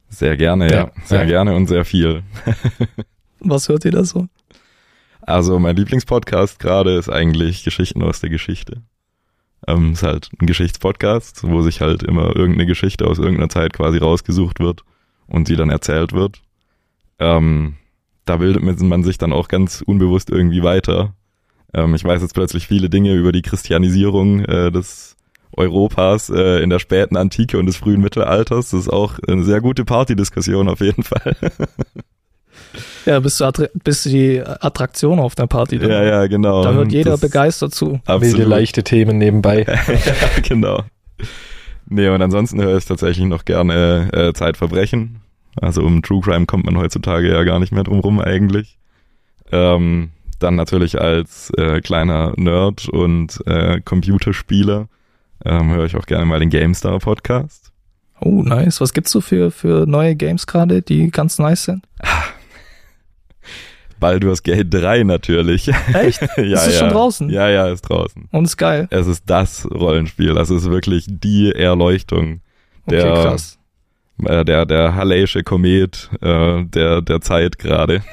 Sehr 0.09 0.37
gerne, 0.37 0.71
ja. 0.71 0.77
Ja, 0.77 0.91
Sehr 1.03 1.19
ja. 1.21 1.25
gerne 1.25 1.55
und 1.55 1.67
sehr 1.67 1.83
viel. 1.85 2.23
Was 3.39 3.67
hört 3.67 3.85
ihr 3.85 3.91
da 3.91 4.03
so? 4.03 4.27
Also 5.21 5.59
mein 5.59 5.75
Lieblingspodcast 5.75 6.59
gerade 6.59 6.95
ist 6.95 7.09
eigentlich 7.09 7.65
Geschichten 7.65 8.01
aus 8.01 8.21
der 8.21 8.29
Geschichte. 8.29 8.81
Ähm, 9.67 9.91
ist 9.91 10.03
halt 10.03 10.29
ein 10.39 10.47
Geschichtspodcast, 10.47 11.43
wo 11.43 11.61
sich 11.61 11.81
halt 11.81 12.03
immer 12.03 12.33
irgendeine 12.35 12.65
Geschichte 12.65 13.05
aus 13.05 13.19
irgendeiner 13.19 13.49
Zeit 13.49 13.73
quasi 13.73 13.97
rausgesucht 13.97 14.59
wird 14.59 14.83
und 15.27 15.49
die 15.49 15.57
dann 15.57 15.69
erzählt 15.69 16.13
wird. 16.13 16.41
Ähm, 17.19 17.75
da 18.23 18.37
bildet 18.37 18.63
man 18.81 19.03
sich 19.03 19.17
dann 19.17 19.33
auch 19.33 19.49
ganz 19.49 19.81
unbewusst 19.81 20.29
irgendwie 20.29 20.63
weiter. 20.63 21.13
Ähm, 21.73 21.93
ich 21.95 22.05
weiß 22.05 22.21
jetzt 22.21 22.33
plötzlich 22.33 22.67
viele 22.67 22.89
Dinge 22.89 23.13
über 23.13 23.33
die 23.33 23.41
Christianisierung 23.41 24.45
äh, 24.45 24.71
des 24.71 25.16
Europas 25.55 26.29
äh, 26.29 26.61
in 26.61 26.69
der 26.69 26.79
späten 26.79 27.17
Antike 27.17 27.57
und 27.57 27.65
des 27.65 27.77
frühen 27.77 28.01
Mittelalters. 28.01 28.71
Das 28.71 28.81
ist 28.81 28.89
auch 28.89 29.19
eine 29.27 29.43
sehr 29.43 29.61
gute 29.61 29.85
Partydiskussion 29.85 30.69
auf 30.69 30.79
jeden 30.81 31.03
Fall. 31.03 31.35
Ja, 33.05 33.19
bist 33.19 33.39
du, 33.39 33.69
bist 33.83 34.05
du 34.05 34.09
die 34.09 34.41
Attraktion 34.41 35.19
auf 35.19 35.35
der 35.35 35.47
Party? 35.47 35.79
dann? 35.79 35.89
ja, 35.89 36.03
ja, 36.03 36.27
genau. 36.27 36.63
Da 36.63 36.73
hört 36.73 36.91
jeder 36.91 37.11
Das- 37.11 37.21
begeistert 37.21 37.73
zu. 37.73 38.01
Wilde, 38.05 38.43
leichte 38.43 38.83
Themen 38.83 39.17
nebenbei. 39.17 39.65
ja, 39.65 40.41
genau. 40.43 40.83
Nee, 41.85 42.09
und 42.09 42.21
ansonsten 42.21 42.61
höre 42.61 42.77
ich 42.77 42.85
tatsächlich 42.85 43.25
noch 43.25 43.45
gerne 43.45 44.09
äh, 44.11 44.33
Zeitverbrechen. 44.33 45.21
Also 45.55 45.81
um 45.83 46.01
True 46.03 46.21
Crime 46.21 46.45
kommt 46.45 46.65
man 46.65 46.77
heutzutage 46.77 47.31
ja 47.31 47.43
gar 47.43 47.59
nicht 47.59 47.71
mehr 47.71 47.83
drum 47.83 47.99
rum 48.01 48.19
eigentlich. 48.19 48.77
Ähm, 49.51 50.09
dann 50.39 50.55
natürlich 50.55 50.99
als 50.99 51.51
äh, 51.57 51.79
kleiner 51.79 52.33
Nerd 52.35 52.89
und 52.89 53.41
äh, 53.47 53.79
Computerspieler 53.81 54.87
ähm, 55.47 55.71
höre 55.71 55.85
ich 55.85 55.95
auch 55.95 56.05
gerne 56.05 56.25
mal 56.25 56.39
den 56.39 56.49
GameStar 56.49 56.99
Podcast. 56.99 57.71
Oh, 58.19 58.41
nice. 58.43 58.81
Was 58.81 58.93
gibt's 58.93 59.11
so 59.11 59.21
für, 59.21 59.51
für 59.51 59.85
neue 59.87 60.15
Games 60.15 60.47
gerade, 60.47 60.81
die 60.81 61.09
ganz 61.11 61.37
nice 61.39 61.65
sind? 61.65 61.85
Baldur's 63.99 64.43
Gate 64.43 64.67
3 64.71 65.03
natürlich. 65.03 65.69
Echt? 65.93 66.21
ja, 66.37 66.43
Ist 66.43 66.67
es 66.67 66.73
ja. 66.73 66.79
schon 66.79 66.89
draußen? 66.89 67.29
Ja, 67.29 67.49
ja, 67.49 67.67
ist 67.67 67.81
draußen. 67.81 68.27
Und 68.31 68.45
ist 68.45 68.57
geil. 68.57 68.87
Es 68.91 69.07
ist 69.07 69.23
das 69.25 69.67
Rollenspiel. 69.71 70.33
Das 70.35 70.49
ist 70.51 70.69
wirklich 70.69 71.05
die 71.09 71.51
Erleuchtung. 71.53 72.41
Okay, 72.85 72.97
Der- 72.97 73.13
krass. 73.13 73.57
Äh, 74.25 74.43
der 74.45 74.65
der 74.65 74.95
Halleische 74.95 75.43
Komet 75.43 76.09
äh, 76.21 76.63
der 76.65 77.01
der 77.01 77.21
Zeit 77.21 77.57
gerade. 77.59 78.01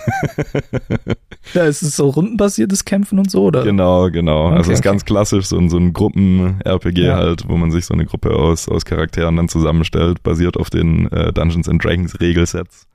Ja, 1.53 1.65
ist 1.65 1.83
es 1.83 1.95
so 1.97 2.09
rundenbasiertes 2.09 2.87
Kämpfen 2.87 3.19
und 3.19 3.31
so, 3.31 3.45
oder? 3.45 3.65
genau, 3.65 4.11
genau. 4.11 4.47
Okay, 4.47 4.57
also 4.57 4.71
es 4.73 4.79
ist 4.79 4.81
okay. 4.81 4.89
ganz 4.89 5.05
klassisch 5.05 5.45
so 5.45 5.59
ein 5.59 5.69
so 5.69 5.77
ein 5.77 5.93
Gruppen 5.93 6.59
RPG 6.65 7.03
Ja. 7.03 7.17
halt, 7.17 7.47
wo 7.49 7.59
man 7.59 7.71
sich 7.71 7.85
so 7.85 7.93
eine 7.93 8.07
Gruppe 8.07 8.31
aus 8.35 8.67
aus 8.67 8.87
Charakteren 8.87 9.37
dann 9.37 9.51
zusammenstellt, 9.51 10.23
basiert 10.23 10.57
auf 10.57 10.71
den 10.71 11.13
äh, 11.13 11.35
Dungeons 11.35 11.69
and 11.69 11.85
Dragons 11.85 12.19
Regelsets. 12.21 12.87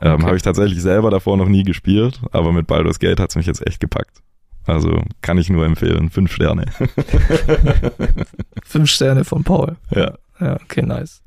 Ähm, 0.00 0.14
Okay. 0.14 0.24
Habe 0.24 0.36
ich 0.36 0.42
tatsächlich 0.42 0.80
selber 0.80 1.10
davor 1.10 1.36
noch 1.36 1.48
nie 1.48 1.64
gespielt, 1.64 2.20
aber 2.32 2.52
mit 2.52 2.66
Baldur's 2.66 2.98
Gate 2.98 3.20
hat's 3.20 3.36
mich 3.36 3.46
jetzt 3.46 3.66
echt 3.66 3.78
gepackt. 3.80 4.22
Also 4.64 5.02
kann 5.20 5.36
ich 5.38 5.48
nur 5.50 5.64
empfehlen. 5.66 6.08
Fünf 6.10 6.32
Sterne. 6.32 6.64
Fünf 8.64 8.90
Sterne 8.90 9.24
von 9.24 9.44
Paul. 9.44 9.76
ja. 9.94 10.14
Ja, 10.40 10.56
okay, 10.62 10.82
nice. 10.82 11.22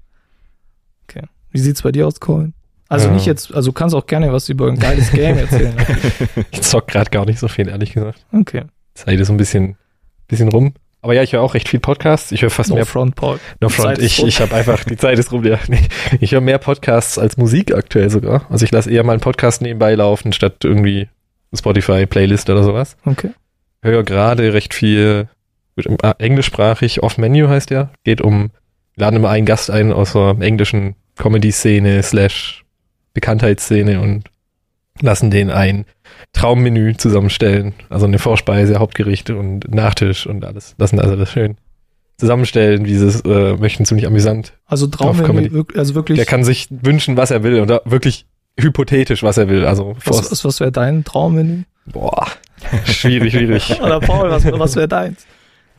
Wie 1.52 1.60
sieht's 1.60 1.82
bei 1.82 1.92
dir 1.92 2.08
aus, 2.08 2.20
Colin? 2.20 2.54
Also 2.88 3.08
Ja. 3.08 3.14
nicht 3.14 3.26
jetzt, 3.26 3.54
also 3.54 3.70
du 3.70 3.74
kannst 3.74 3.94
auch 3.96 4.08
gerne 4.08 4.32
was 4.34 4.50
über 4.50 4.68
ein 4.68 4.78
geiles 4.80 5.12
Game 5.12 5.38
erzählen. 5.38 5.76
Ich 6.52 6.62
zock 6.62 6.88
gerade 6.88 7.10
gar 7.12 7.26
nicht 7.26 7.40
so 7.40 7.48
viel, 7.48 7.68
ehrlich 7.68 7.94
gesagt. 7.94 8.26
Okay. 8.32 8.64
Zeit 8.96 9.20
ist 9.20 9.28
so 9.28 9.34
ein 9.34 9.38
bisschen, 9.38 9.78
bisschen 10.28 10.50
rum. 10.50 10.74
Aber 11.02 11.14
ja, 11.14 11.24
ich 11.24 11.32
höre 11.34 11.42
auch 11.42 11.54
recht 11.54 11.70
viel 11.70 11.80
Podcasts. 11.80 12.32
Ich 12.34 12.42
höre 12.42 12.50
fast 12.50 12.70
No 12.72 12.76
mehr 12.76 12.86
Front 12.86 13.16
Paul. 13.16 13.40
No 13.62 13.70
Front. 13.70 14.00
Ich, 14.00 14.22
ich 14.22 14.42
habe 14.42 14.54
einfach, 14.54 14.84
die 14.84 14.98
Zeit 14.98 15.18
ist 15.18 15.32
rum. 15.32 15.46
Ja. 15.46 15.58
Nee. 15.70 15.88
Ich 16.20 16.34
höre 16.34 16.42
mehr 16.42 16.58
Podcasts 16.58 17.18
als 17.18 17.38
Musik 17.38 17.74
aktuell 17.74 18.10
sogar. 18.10 18.46
Also 18.50 18.66
ich 18.66 18.72
lasse 18.72 18.92
eher 18.92 19.04
mal 19.06 19.14
einen 19.14 19.22
Podcast 19.22 19.62
nebenbei 19.62 19.96
laufen, 19.96 20.34
statt 20.34 20.66
irgendwie 20.66 21.08
Spotify, 21.56 22.06
Playlist 22.06 22.50
oder 22.50 22.64
sowas. 22.64 22.98
Okay. 23.06 23.32
Höre 23.82 24.04
gerade 24.04 24.52
recht 24.54 24.74
viel, 24.74 25.30
ah, 26.02 26.16
englischsprachig, 26.18 27.02
Off-Menu 27.02 27.48
heißt 27.48 27.70
der. 27.70 27.92
Geht 28.04 28.20
um, 28.20 28.50
laden 29.00 29.18
immer 29.18 29.30
einen 29.30 29.46
Gast 29.46 29.72
ein 29.72 29.92
aus 29.92 30.14
der 30.14 30.36
englischen 30.40 30.96
Comedy-Szene 31.18 32.04
slash 32.04 32.64
Bekanntheitsszene 33.14 34.00
und 34.00 34.26
lassen 35.02 35.32
den 35.32 35.50
ein 35.50 35.86
Traummenü 36.34 36.96
zusammenstellen. 36.96 37.74
Also 37.90 38.06
eine 38.06 38.20
Vorspeise, 38.20 38.80
Hauptgerichte 38.80 39.36
und 39.36 39.74
Nachtisch 39.74 40.28
und 40.28 40.46
alles. 40.46 40.76
Lassen 40.78 41.00
also 41.00 41.16
das 41.16 41.32
schön 41.32 41.58
zusammenstellen, 42.18 42.84
dieses 42.84 43.22
äh, 43.22 43.56
möchten 43.56 43.86
ziemlich 43.86 44.06
amüsant. 44.06 44.54
Also. 44.66 44.88
Traummenü, 44.88 45.64
also 45.76 45.96
wirklich, 45.96 46.18
Der 46.18 46.26
kann 46.26 46.44
sich 46.44 46.68
wünschen, 46.70 47.16
was 47.16 47.32
er 47.32 47.44
will 47.44 47.62
und 47.62 47.70
wirklich 47.86 48.26
hypothetisch, 48.60 49.24
was 49.24 49.38
er 49.38 49.48
will. 49.48 49.66
Also 49.66 49.96
was, 50.04 50.30
was, 50.30 50.44
was 50.44 50.60
wäre 50.60 50.72
dein 50.72 51.06
Traummenü? 51.06 51.64
boah, 51.86 52.28
schwierig, 52.86 53.34
schwierig. 53.34 53.82
Oder 53.82 54.00
Paul, 54.00 54.30
was, 54.30 54.46
was 54.46 54.76
wäre 54.76 54.88
deins? 54.88 55.26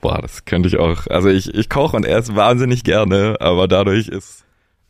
Boah, 0.00 0.20
das 0.22 0.44
könnte 0.44 0.68
ich 0.68 0.78
auch. 0.78 1.06
Also 1.08 1.28
ich, 1.28 1.54
ich 1.54 1.68
koche 1.68 1.96
und 1.96 2.04
esse 2.04 2.34
wahnsinnig 2.36 2.84
gerne, 2.84 3.36
aber 3.40 3.68
dadurch 3.68 4.08
ist, 4.08 4.44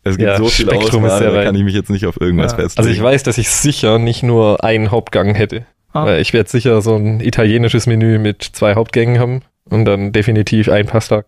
es 0.05 0.17
gibt 0.17 0.29
Ja, 0.31 0.37
so 0.39 0.47
viel 0.47 0.67
Spektrum 0.67 1.05
Auswahl, 1.05 1.33
da 1.33 1.45
kann 1.45 1.55
ich 1.55 1.65
mich 1.65 1.75
jetzt 1.75 1.91
nicht 1.91 2.07
auf 2.07 2.21
irgendwas 2.21 2.53
Ja. 2.53 2.59
festlegen. 2.59 2.89
Also 2.89 2.91
ich 2.99 3.03
weiß, 3.03 3.23
dass 3.25 3.37
ich 3.39 3.51
sicher 3.51 3.99
nicht 3.99 4.23
nur 4.23 4.63
einen 4.65 4.91
Hauptgang 4.91 5.35
hätte. 5.35 5.67
Ah, 5.93 6.07
Weil 6.07 6.21
ich 6.21 6.33
werde 6.33 6.49
sicher 6.49 6.81
so 6.83 6.95
ein 6.95 7.21
italienisches 7.21 7.87
Menü 7.87 8.19
mit 8.19 8.43
zwei 8.45 8.77
Hauptgängen 8.77 9.19
haben 9.19 9.43
und 9.65 9.85
dann 9.85 10.13
definitiv 10.13 10.69
ein 10.69 10.87
Pasta, 10.87 11.25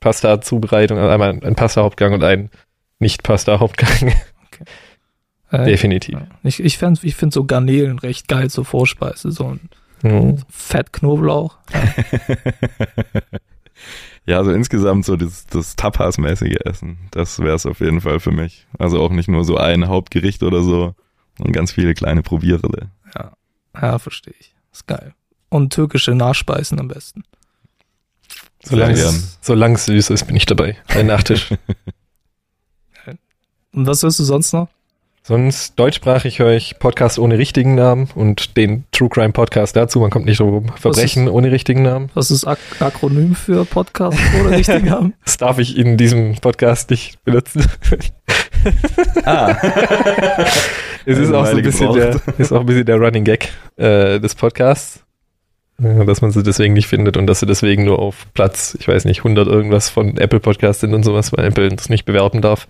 Pasta-Zubereitung, 0.00 0.98
also 0.98 1.10
einmal 1.10 1.30
ein 1.42 1.54
Pasta-Hauptgang 1.56 2.12
und 2.14 2.22
ein 2.24 2.50
Nicht-Pasta-Hauptgang. 3.00 4.12
äh, 5.50 5.64
definitiv. 5.64 6.18
Ich, 6.44 6.60
ich, 6.62 6.80
ich 6.80 7.14
finde 7.16 7.34
so 7.34 7.44
Garnelen 7.44 7.98
recht 7.98 8.28
geil 8.28 8.48
zur 8.50 8.64
Vorspeise. 8.64 9.32
So 9.32 9.48
ein 9.48 9.60
Mhm. 10.02 10.38
Fett 10.48 10.92
Knoblauch. 10.92 11.58
ja, 14.26 14.38
also 14.38 14.52
insgesamt 14.52 15.04
so 15.04 15.16
das, 15.16 15.46
das 15.46 15.76
Tapas-mäßige 15.76 16.56
Essen, 16.64 16.98
das 17.10 17.38
wäre 17.38 17.54
es 17.54 17.66
auf 17.66 17.80
jeden 17.80 18.00
Fall 18.00 18.20
für 18.20 18.32
mich. 18.32 18.66
Also 18.78 19.00
auch 19.00 19.10
nicht 19.10 19.28
nur 19.28 19.44
so 19.44 19.56
ein 19.56 19.88
Hauptgericht 19.88 20.42
oder 20.42 20.62
so 20.62 20.94
und 21.38 21.52
ganz 21.52 21.72
viele 21.72 21.94
kleine 21.94 22.22
Probierele. 22.22 22.90
Ja, 23.80 23.98
verstehe 23.98 24.34
ich. 24.38 24.54
Ist 24.72 24.86
geil. 24.86 25.14
Und 25.48 25.72
türkische 25.72 26.14
Nachspeisen 26.14 26.78
am 26.78 26.88
besten. 26.88 27.24
Solange 28.62 28.94
es 28.94 29.38
solange 29.40 29.74
es 29.74 29.86
süß 29.86 30.10
ist, 30.10 30.26
bin 30.26 30.36
ich 30.36 30.46
dabei. 30.46 30.76
Ein 30.88 31.06
Nachtisch. 31.06 31.52
Und 33.74 33.86
was 33.86 34.02
hörst 34.02 34.18
du 34.18 34.24
sonst 34.24 34.52
noch? 34.52 34.68
Sonst 35.24 35.78
deutschsprachig 35.78 36.40
höre 36.40 36.50
ich 36.50 36.80
Podcast 36.80 37.16
ohne 37.20 37.38
richtigen 37.38 37.76
Namen 37.76 38.08
und 38.16 38.56
den 38.56 38.82
True 38.90 39.08
Crime 39.08 39.32
Podcast 39.32 39.76
dazu. 39.76 40.00
Man 40.00 40.10
kommt 40.10 40.26
nicht 40.26 40.40
drum 40.40 40.48
rum. 40.48 40.72
Verbrechen 40.74 41.28
ohne 41.28 41.52
richtigen 41.52 41.82
Namen. 41.82 42.10
Was 42.14 42.32
ist 42.32 42.44
Ak 42.44 42.58
Akronym 42.80 43.36
für 43.36 43.64
Podcast 43.64 44.18
oder 44.40 44.50
richtig 44.58 44.90
haben? 44.90 45.14
Das 45.24 45.36
darf 45.36 45.60
ich 45.60 45.78
in 45.78 45.96
diesem 45.96 46.34
Podcast 46.40 46.90
nicht 46.90 47.22
benutzen. 47.24 47.64
Ah. 49.24 49.56
Es 51.04 51.18
ist 51.18 51.32
auch 51.32 51.46
so 51.46 51.56
ein 51.56 51.62
bisschen 51.64 51.92
der, 51.94 52.20
ist 52.38 52.52
auch 52.52 52.60
ein 52.60 52.66
bisschen 52.66 52.86
der 52.86 52.96
Running 52.96 53.24
Gag 53.24 53.48
äh, 53.76 54.20
des 54.20 54.36
Podcasts, 54.36 55.02
dass 55.78 56.22
man 56.22 56.30
sie 56.30 56.44
deswegen 56.44 56.72
nicht 56.74 56.86
findet 56.86 57.16
und 57.16 57.26
dass 57.26 57.40
sie 57.40 57.46
deswegen 57.46 57.84
nur 57.84 57.98
auf 57.98 58.32
Platz, 58.34 58.76
ich 58.78 58.86
weiß 58.86 59.04
nicht, 59.06 59.18
100 59.18 59.48
irgendwas 59.48 59.88
von 59.88 60.16
Apple 60.16 60.38
Podcasts 60.38 60.80
sind 60.80 60.94
und 60.94 61.02
sowas, 61.02 61.32
weil 61.32 61.44
Apple 61.44 61.68
das 61.70 61.88
nicht 61.88 62.04
bewerten 62.04 62.40
darf. 62.40 62.68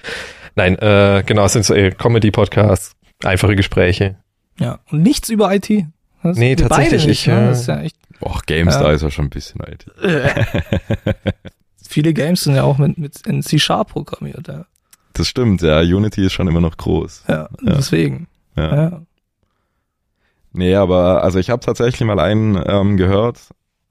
Nein, 0.54 0.76
äh, 0.78 1.22
genau, 1.26 1.44
es 1.46 1.52
sind 1.54 1.64
so 1.64 1.74
äh, 1.74 1.90
Comedy-Podcasts, 1.90 2.94
einfache 3.24 3.56
Gespräche. 3.56 4.16
Ja. 4.58 4.80
Und 4.90 5.02
nichts 5.02 5.28
über 5.30 5.54
IT? 5.54 5.86
Das- 6.22 6.36
Nee, 6.36 6.54
tatsächlich 6.56 7.06
nicht, 7.06 7.26
ne? 7.26 7.32
ja. 7.34 7.46
Das 7.48 7.60
ist 7.62 7.66
ja 7.68 7.80
echt. 7.80 7.96
Boah, 8.20 8.40
GameStar 8.46 8.88
Ja. 8.88 8.92
ist 8.92 9.02
ja 9.02 9.10
schon 9.10 9.26
ein 9.26 9.30
bisschen 9.30 9.60
IT. 9.66 9.86
Viele 11.88 12.14
Games 12.14 12.42
sind 12.42 12.54
ja 12.54 12.62
auch 12.62 12.78
mit, 12.78 12.96
mit 12.98 13.26
in 13.26 13.42
C-Sharp 13.42 13.88
programmiert. 13.90 14.46
Ja, 14.48 14.64
Das 15.14 15.28
stimmt, 15.28 15.62
ja, 15.62 15.80
Unity 15.80 16.24
ist 16.26 16.32
schon 16.32 16.48
immer 16.48 16.60
noch 16.60 16.76
groß. 16.76 17.24
ja, 17.28 17.34
Ja. 17.34 17.48
deswegen. 17.76 18.28
Ja. 18.56 18.74
Ja. 18.90 19.02
Nee, 20.52 20.74
aber 20.74 21.22
also 21.24 21.38
ich 21.38 21.50
habe 21.50 21.64
tatsächlich 21.64 22.06
mal 22.06 22.20
einen 22.20 22.62
ähm, 22.66 22.96
gehört, 22.98 23.40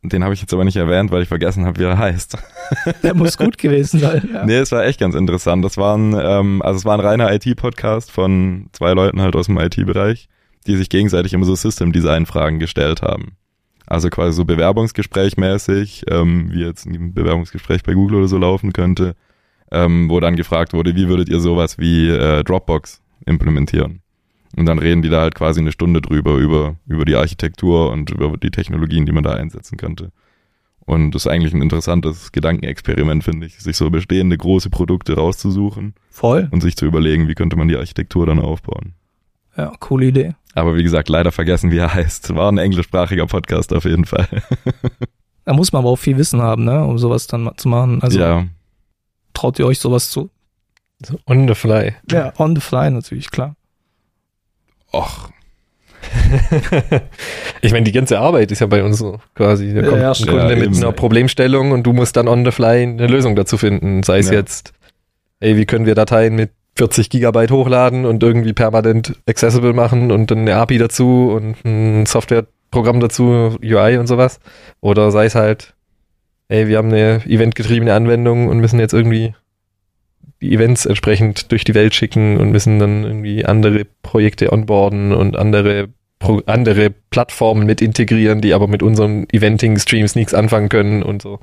den 0.04 0.24
habe 0.24 0.34
ich 0.34 0.42
jetzt 0.42 0.54
aber 0.54 0.66
nicht 0.66 0.78
erwähnt, 0.78 1.12
weil 1.12 1.22
ich 1.22 1.28
vergessen 1.28 1.66
habe, 1.66 1.80
wie 1.80 1.84
er 1.84 1.98
heißt. 1.98 2.38
Der 3.04 3.14
muss 3.14 3.38
gut 3.38 3.58
gewesen 3.58 4.00
sein. 4.00 4.30
Ja. 4.34 4.46
Nee, 4.46 4.58
es 4.58 4.72
war 4.72 4.86
echt 4.86 5.00
ganz 5.00 5.16
interessant. 5.16 5.64
Das 5.64 5.78
war 5.78 5.98
ein, 5.98 6.16
ähm, 6.20 6.62
also 6.62 6.78
es 6.78 6.86
war 6.86 6.94
ein 6.94 7.06
reiner 7.06 7.32
IT-Podcast 7.34 8.12
von 8.12 8.68
zwei 8.72 8.94
Leuten 8.94 9.22
halt 9.22 9.36
aus 9.36 9.48
dem 9.48 9.58
IT-Bereich, 9.58 10.30
die 10.68 10.76
sich 10.78 10.90
gegenseitig 10.90 11.34
immer 11.34 11.46
so 11.46 11.56
System-Design-Fragen 11.56 12.60
gestellt 12.60 13.02
haben. 13.02 13.36
Also 13.86 14.10
quasi 14.10 14.34
so 14.34 14.46
Bewerbungsgespräch-mäßig, 14.46 16.06
ähm, 16.10 16.50
wie 16.52 16.62
jetzt 16.62 16.86
ein 16.86 17.14
Bewerbungsgespräch 17.14 17.84
bei 17.84 17.94
Google 17.94 18.20
oder 18.20 18.28
so 18.28 18.38
laufen 18.38 18.74
könnte, 18.74 19.16
ähm, 19.72 20.10
wo 20.10 20.20
dann 20.20 20.36
gefragt 20.36 20.74
wurde, 20.74 20.96
wie 20.96 21.10
würdet 21.10 21.30
ihr 21.30 21.42
sowas 21.42 21.78
wie 21.78 22.10
äh, 22.10 22.44
Dropbox 22.44 23.02
implementieren? 23.26 24.02
Und 24.56 24.66
dann 24.66 24.80
reden 24.80 25.02
die 25.02 25.10
da 25.10 25.22
halt 25.22 25.36
quasi 25.36 25.60
eine 25.60 25.72
Stunde 25.72 26.02
drüber, 26.02 26.36
über, 26.36 26.76
über 26.88 27.06
die 27.06 27.16
Architektur 27.16 27.92
und 27.92 28.10
über 28.10 28.36
die 28.38 28.52
Technologien, 28.52 29.06
die 29.06 29.12
man 29.12 29.24
da 29.24 29.34
einsetzen 29.34 29.78
könnte. 29.78 30.12
Und 30.86 31.12
das 31.12 31.26
ist 31.26 31.32
eigentlich 31.32 31.54
ein 31.54 31.62
interessantes 31.62 32.32
Gedankenexperiment, 32.32 33.24
finde 33.24 33.48
ich, 33.48 33.60
sich 33.60 33.78
so 33.78 33.90
bestehende 33.90 34.38
große 34.38 34.70
Produkte 34.70 35.16
rauszusuchen 35.16 35.94
Voll. 36.10 36.50
und 36.52 36.62
sich 36.62 36.76
zu 36.76 36.86
überlegen, 36.86 37.28
wie 37.28 37.36
könnte 37.36 37.56
man 37.56 37.68
die 37.68 37.78
Architektur 37.78 38.26
dann 38.26 38.40
aufbauen. 38.40 38.94
Ja, 39.56 39.72
coole 39.80 40.08
Idee. 40.08 40.36
Aber 40.54 40.76
wie 40.76 40.84
gesagt, 40.84 41.08
leider 41.08 41.32
vergessen, 41.32 41.72
wie 41.72 41.78
er 41.78 41.94
heißt. 41.94 42.36
War 42.36 42.52
ein 42.52 42.58
englischsprachiger 42.58 43.28
Podcast 43.28 43.74
auf 43.74 43.86
jeden 43.86 44.06
Fall. 44.06 44.28
Da 45.44 45.54
muss 45.54 45.74
man 45.74 45.82
aber 45.82 45.90
auch 45.90 45.98
viel 45.98 46.18
Wissen 46.18 46.40
haben, 46.40 46.66
ne, 46.66 46.86
um 46.86 47.00
sowas 47.00 47.26
dann 47.26 47.50
zu 47.58 47.68
machen. 47.68 48.02
Also 48.04 48.20
ja, 48.20 48.46
traut 49.34 49.58
ihr 49.58 49.66
euch 49.66 49.80
sowas 49.80 50.12
zu? 50.12 50.30
So 51.04 51.20
on 51.26 51.48
the 51.48 51.56
fly. 51.56 51.96
Ja, 52.12 52.32
on 52.38 52.56
the 52.56 52.62
fly 52.62 52.92
natürlich, 52.92 53.32
klar. 53.32 53.56
Och, 54.92 55.30
ich 57.62 57.72
meine, 57.72 57.84
die 57.84 57.92
ganze 57.92 58.20
Arbeit 58.20 58.52
ist 58.52 58.60
ja 58.60 58.68
bei 58.68 58.84
uns 58.84 58.98
so 58.98 59.20
quasi. 59.36 59.74
Da 59.74 59.84
kommt 59.84 60.02
ja, 60.02 60.12
ein. 60.12 60.26
Kunde 60.26 60.54
Ja, 60.54 60.70
mit 60.70 60.76
einer 60.76 60.92
Problemstellung 60.92 61.72
und 61.72 61.84
du 61.84 61.94
musst 61.94 62.18
dann 62.18 62.28
on 62.28 62.44
the 62.44 62.52
fly 62.52 62.84
eine 62.84 63.08
Lösung 63.08 63.36
dazu 63.36 63.58
finden. 63.58 64.04
Sei 64.04 64.20
es 64.20 64.28
Ja. 64.28 64.34
jetzt, 64.34 64.74
ey, 65.40 65.56
wie 65.58 65.66
können 65.66 65.86
wir 65.86 65.96
Dateien 65.96 66.36
mit 66.36 66.52
40 66.78 67.10
Gigabyte 67.10 67.52
hochladen 67.52 68.06
und 68.06 68.24
irgendwie 68.24 68.54
permanent 68.54 69.16
accessible 69.28 69.74
machen 69.74 70.12
und 70.12 70.32
dann 70.32 70.40
eine 70.40 70.56
API 70.56 70.78
dazu 70.78 71.32
und 71.36 71.64
ein 71.66 72.06
Softwareprogramm 72.06 73.00
dazu, 73.00 73.58
UI 73.62 73.98
und 73.98 74.08
sowas. 74.08 74.40
Oder 74.80 75.12
sei 75.12 75.26
es 75.26 75.36
halt, 75.36 75.74
ey, 76.48 76.68
wir 76.68 76.78
haben 76.78 76.90
eine 76.90 77.22
eventgetriebene 77.26 77.94
Anwendung 77.94 78.48
und 78.48 78.60
müssen 78.60 78.80
jetzt 78.80 78.94
irgendwie 78.94 79.34
die 80.42 80.54
Events 80.54 80.86
entsprechend 80.86 81.52
durch 81.52 81.64
die 81.64 81.76
Welt 81.76 81.94
schicken 81.94 82.38
und 82.38 82.52
müssen 82.52 82.80
dann 82.80 83.04
irgendwie 83.04 83.46
andere 83.46 83.86
Projekte 84.02 84.52
onboarden 84.52 85.14
und 85.14 85.38
andere 85.38 85.90
Pro 86.20 86.42
andere 86.46 86.92
Plattformen 87.10 87.66
mit 87.66 87.82
integrieren, 87.82 88.42
die 88.42 88.54
aber 88.54 88.68
mit 88.68 88.84
unseren 88.84 89.28
Eventing-Streams 89.32 90.16
nichts 90.16 90.36
anfangen 90.36 90.70
können 90.70 91.02
und 91.02 91.24
so. 91.24 91.40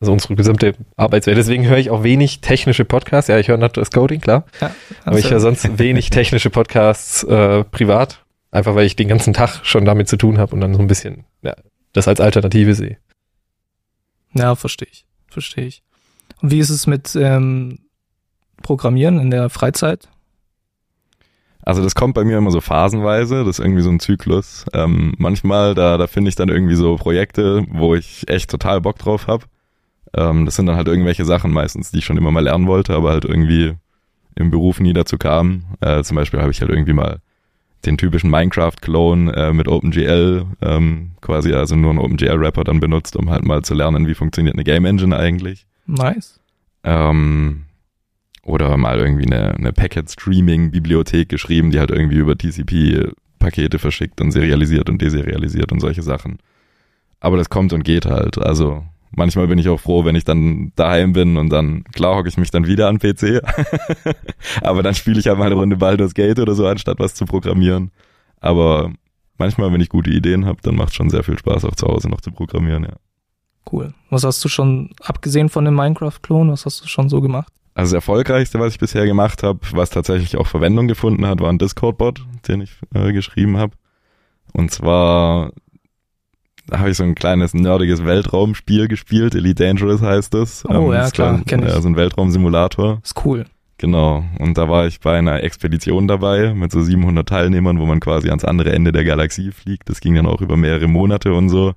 Also 0.00 0.12
unsere 0.12 0.36
gesamte 0.36 0.74
Arbeitswelt. 0.96 1.38
Deswegen 1.38 1.66
höre 1.66 1.78
ich 1.78 1.90
auch 1.90 2.02
wenig 2.02 2.40
technische 2.40 2.84
Podcasts. 2.84 3.28
Ja, 3.28 3.38
ich 3.38 3.48
höre 3.48 3.58
Just 3.74 3.94
Coding, 3.94 4.20
klar. 4.20 4.44
Ja, 4.60 4.74
Aber 5.04 5.18
ich 5.18 5.30
höre 5.30 5.40
sonst 5.40 5.78
wenig 5.78 6.10
technische 6.10 6.50
Podcasts 6.50 7.24
äh, 7.24 7.64
privat. 7.64 8.24
Einfach 8.50 8.74
weil 8.74 8.86
ich 8.86 8.94
den 8.94 9.08
ganzen 9.08 9.32
Tag 9.32 9.60
schon 9.64 9.84
damit 9.84 10.08
zu 10.08 10.16
tun 10.16 10.38
habe 10.38 10.54
und 10.54 10.60
dann 10.60 10.74
so 10.74 10.80
ein 10.80 10.86
bisschen 10.86 11.24
ja, 11.42 11.54
das 11.94 12.08
als 12.08 12.20
Alternative 12.20 12.74
sehe. 12.74 12.98
Ja, 14.34 14.54
verstehe 14.54 14.88
ich. 14.90 15.06
Verstehe 15.30 15.64
ich. 15.64 15.82
Und 16.42 16.50
wie 16.50 16.58
ist 16.58 16.70
es 16.70 16.86
mit 16.86 17.16
ähm, 17.16 17.78
Programmieren 18.62 19.18
in 19.20 19.30
der 19.30 19.50
Freizeit? 19.50 20.08
Also 21.62 21.82
das 21.82 21.94
kommt 21.94 22.14
bei 22.14 22.24
mir 22.24 22.38
immer 22.38 22.50
so 22.50 22.60
phasenweise, 22.62 23.44
das 23.44 23.58
ist 23.58 23.64
irgendwie 23.64 23.82
so 23.82 23.90
ein 23.90 24.00
Zyklus. 24.00 24.64
Ähm, 24.72 25.12
manchmal, 25.18 25.74
da, 25.74 25.98
da 25.98 26.06
finde 26.06 26.30
ich 26.30 26.34
dann 26.34 26.48
irgendwie 26.48 26.76
so 26.76 26.96
Projekte, 26.96 27.66
wo 27.70 27.94
ich 27.94 28.26
echt 28.28 28.50
total 28.50 28.80
Bock 28.80 28.98
drauf 28.98 29.26
habe. 29.26 29.44
Ähm, 30.14 30.46
das 30.46 30.56
sind 30.56 30.66
dann 30.66 30.76
halt 30.76 30.88
irgendwelche 30.88 31.26
Sachen 31.26 31.52
meistens, 31.52 31.90
die 31.90 31.98
ich 31.98 32.04
schon 32.04 32.16
immer 32.16 32.30
mal 32.30 32.42
lernen 32.42 32.66
wollte, 32.66 32.94
aber 32.94 33.10
halt 33.10 33.26
irgendwie 33.26 33.74
im 34.34 34.50
Beruf 34.50 34.80
nie 34.80 34.92
dazu 34.94 35.18
kam. 35.18 35.64
Äh, 35.80 36.02
zum 36.04 36.14
Beispiel 36.14 36.40
habe 36.40 36.50
ich 36.50 36.60
halt 36.60 36.70
irgendwie 36.70 36.94
mal 36.94 37.18
den 37.84 37.98
typischen 37.98 38.30
Minecraft-Clone 38.30 39.32
äh, 39.34 39.52
mit 39.52 39.68
OpenGL, 39.68 40.46
ähm, 40.62 41.10
quasi 41.20 41.52
also 41.52 41.76
nur 41.76 41.90
einen 41.90 41.98
OpenGL-Wrapper 41.98 42.64
dann 42.64 42.80
benutzt, 42.80 43.14
um 43.16 43.30
halt 43.30 43.44
mal 43.44 43.62
zu 43.62 43.74
lernen, 43.74 44.06
wie 44.06 44.14
funktioniert 44.14 44.54
eine 44.54 44.64
Game 44.64 44.84
Engine 44.84 45.16
eigentlich. 45.16 45.66
Nice. 45.86 46.40
Ähm, 46.82 47.64
oder 48.48 48.76
mal 48.76 48.98
irgendwie 48.98 49.26
eine, 49.26 49.54
eine 49.54 49.72
Packet-Streaming-Bibliothek 49.72 51.28
geschrieben, 51.28 51.70
die 51.70 51.78
halt 51.78 51.90
irgendwie 51.90 52.16
über 52.16 52.36
TCP 52.36 53.12
Pakete 53.38 53.78
verschickt 53.78 54.20
und 54.20 54.32
serialisiert 54.32 54.90
und 54.90 55.00
deserialisiert 55.00 55.70
und 55.70 55.80
solche 55.80 56.02
Sachen. 56.02 56.38
Aber 57.20 57.36
das 57.36 57.50
kommt 57.50 57.72
und 57.72 57.84
geht 57.84 58.06
halt. 58.06 58.38
Also 58.38 58.84
manchmal 59.10 59.48
bin 59.48 59.58
ich 59.58 59.68
auch 59.68 59.78
froh, 59.78 60.04
wenn 60.04 60.16
ich 60.16 60.24
dann 60.24 60.72
daheim 60.76 61.12
bin 61.12 61.36
und 61.36 61.50
dann, 61.50 61.84
klar 61.92 62.16
hocke 62.16 62.28
ich 62.28 62.38
mich 62.38 62.50
dann 62.50 62.66
wieder 62.66 62.88
an 62.88 62.98
PC. 62.98 63.42
Aber 64.62 64.82
dann 64.82 64.94
spiele 64.94 65.20
ich 65.20 65.28
halt 65.28 65.38
mal 65.38 65.46
eine 65.46 65.54
Runde 65.54 65.76
Baldur's 65.76 66.14
Gate 66.14 66.38
oder 66.38 66.54
so, 66.54 66.66
anstatt 66.66 66.98
was 66.98 67.14
zu 67.14 67.26
programmieren. 67.26 67.90
Aber 68.40 68.92
manchmal, 69.36 69.72
wenn 69.72 69.80
ich 69.80 69.88
gute 69.88 70.10
Ideen 70.10 70.46
habe, 70.46 70.58
dann 70.62 70.74
macht 70.74 70.94
schon 70.94 71.10
sehr 71.10 71.22
viel 71.22 71.38
Spaß, 71.38 71.64
auch 71.64 71.74
zu 71.74 71.86
Hause 71.86 72.08
noch 72.08 72.20
zu 72.20 72.32
programmieren, 72.32 72.84
ja. 72.84 72.96
Cool. 73.70 73.92
Was 74.08 74.24
hast 74.24 74.42
du 74.42 74.48
schon, 74.48 74.90
abgesehen 75.02 75.50
von 75.50 75.66
dem 75.66 75.74
Minecraft-Klon, 75.74 76.50
was 76.50 76.64
hast 76.64 76.82
du 76.82 76.88
schon 76.88 77.10
so 77.10 77.20
gemacht? 77.20 77.52
Also 77.78 77.94
das 77.94 78.02
Erfolgreichste, 78.02 78.58
was 78.58 78.72
ich 78.72 78.80
bisher 78.80 79.06
gemacht 79.06 79.44
habe, 79.44 79.60
was 79.70 79.90
tatsächlich 79.90 80.36
auch 80.36 80.48
Verwendung 80.48 80.88
gefunden 80.88 81.24
hat, 81.28 81.38
war 81.38 81.48
ein 81.48 81.58
Discord-Bot, 81.58 82.26
den 82.48 82.62
ich 82.62 82.72
äh, 82.92 83.12
geschrieben 83.12 83.56
habe. 83.56 83.74
Und 84.52 84.72
zwar 84.72 85.52
habe 86.72 86.90
ich 86.90 86.96
so 86.96 87.04
ein 87.04 87.14
kleines 87.14 87.54
nerdiges 87.54 88.04
Weltraumspiel 88.04 88.88
gespielt, 88.88 89.36
Elite 89.36 89.62
Dangerous 89.62 90.02
heißt 90.02 90.34
es. 90.34 90.64
Oh 90.68 90.90
ähm, 90.90 90.92
ja, 90.92 91.08
klar, 91.08 91.40
kenne 91.46 91.68
ich. 91.68 91.72
Ja, 91.72 91.80
so 91.80 91.86
ein 91.86 91.94
Weltraumsimulator. 91.94 92.98
Ist 93.04 93.24
cool. 93.24 93.44
Genau. 93.76 94.24
Und 94.40 94.58
da 94.58 94.68
war 94.68 94.88
ich 94.88 94.98
bei 94.98 95.16
einer 95.16 95.44
Expedition 95.44 96.08
dabei 96.08 96.54
mit 96.54 96.72
so 96.72 96.82
700 96.82 97.28
Teilnehmern, 97.28 97.78
wo 97.78 97.86
man 97.86 98.00
quasi 98.00 98.28
ans 98.28 98.44
andere 98.44 98.72
Ende 98.72 98.90
der 98.90 99.04
Galaxie 99.04 99.52
fliegt. 99.52 99.88
Das 99.88 100.00
ging 100.00 100.16
dann 100.16 100.26
auch 100.26 100.40
über 100.40 100.56
mehrere 100.56 100.88
Monate 100.88 101.32
und 101.32 101.48
so. 101.48 101.74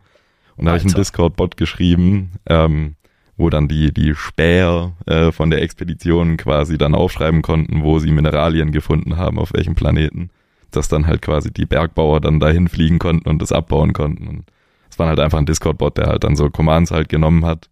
Und 0.57 0.65
da 0.65 0.71
habe 0.71 0.79
ich 0.79 0.83
einen 0.83 0.95
Discord-Bot 0.95 1.57
geschrieben, 1.57 2.31
ähm, 2.47 2.95
wo 3.37 3.49
dann 3.49 3.67
die, 3.67 3.93
die 3.93 4.13
Späher 4.15 4.93
äh, 5.05 5.31
von 5.31 5.49
der 5.49 5.61
Expedition 5.61 6.37
quasi 6.37 6.77
dann 6.77 6.95
aufschreiben 6.95 7.41
konnten, 7.41 7.83
wo 7.83 7.99
sie 7.99 8.11
Mineralien 8.11 8.71
gefunden 8.71 9.17
haben, 9.17 9.39
auf 9.39 9.53
welchem 9.53 9.75
Planeten. 9.75 10.29
Dass 10.71 10.87
dann 10.87 11.07
halt 11.07 11.21
quasi 11.21 11.51
die 11.51 11.65
Bergbauer 11.65 12.21
dann 12.21 12.39
dahin 12.39 12.67
fliegen 12.67 12.99
konnten 12.99 13.27
und 13.27 13.41
das 13.41 13.51
abbauen 13.51 13.93
konnten. 13.93 14.27
Und 14.27 14.45
es 14.89 14.99
war 14.99 15.07
halt 15.07 15.19
einfach 15.19 15.37
ein 15.37 15.45
Discord-Bot, 15.45 15.97
der 15.97 16.07
halt 16.07 16.23
dann 16.23 16.35
so 16.35 16.49
Commands 16.49 16.91
halt 16.91 17.09
genommen 17.09 17.45
hat, 17.45 17.69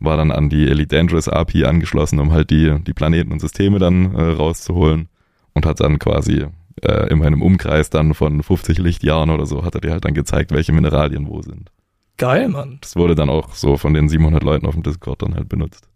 war 0.00 0.16
dann 0.16 0.30
an 0.30 0.48
die 0.48 0.68
Elite 0.68 0.96
Dangerous 0.96 1.28
API 1.28 1.64
angeschlossen, 1.64 2.20
um 2.20 2.32
halt 2.32 2.50
die, 2.50 2.78
die 2.80 2.92
Planeten 2.92 3.32
und 3.32 3.40
Systeme 3.40 3.78
dann 3.78 4.14
äh, 4.14 4.22
rauszuholen 4.22 5.08
und 5.54 5.66
hat 5.66 5.80
dann 5.80 5.98
quasi 5.98 6.46
äh, 6.82 7.12
in 7.12 7.22
einem 7.22 7.42
Umkreis 7.42 7.90
dann 7.90 8.14
von 8.14 8.42
50 8.42 8.78
Lichtjahren 8.78 9.30
oder 9.30 9.46
so, 9.46 9.64
hat 9.64 9.74
er 9.74 9.80
dir 9.80 9.90
halt 9.90 10.04
dann 10.04 10.14
gezeigt, 10.14 10.52
welche 10.52 10.72
Mineralien 10.72 11.26
wo 11.26 11.42
sind. 11.42 11.70
Geil, 12.18 12.48
Mann. 12.48 12.78
Das 12.80 12.96
wurde 12.96 13.14
dann 13.14 13.30
auch 13.30 13.54
so 13.54 13.76
von 13.76 13.94
den 13.94 14.08
700 14.08 14.42
Leuten 14.42 14.66
auf 14.66 14.74
dem 14.74 14.82
Discord 14.82 15.22
dann 15.22 15.34
halt 15.34 15.48
benutzt. 15.48 15.88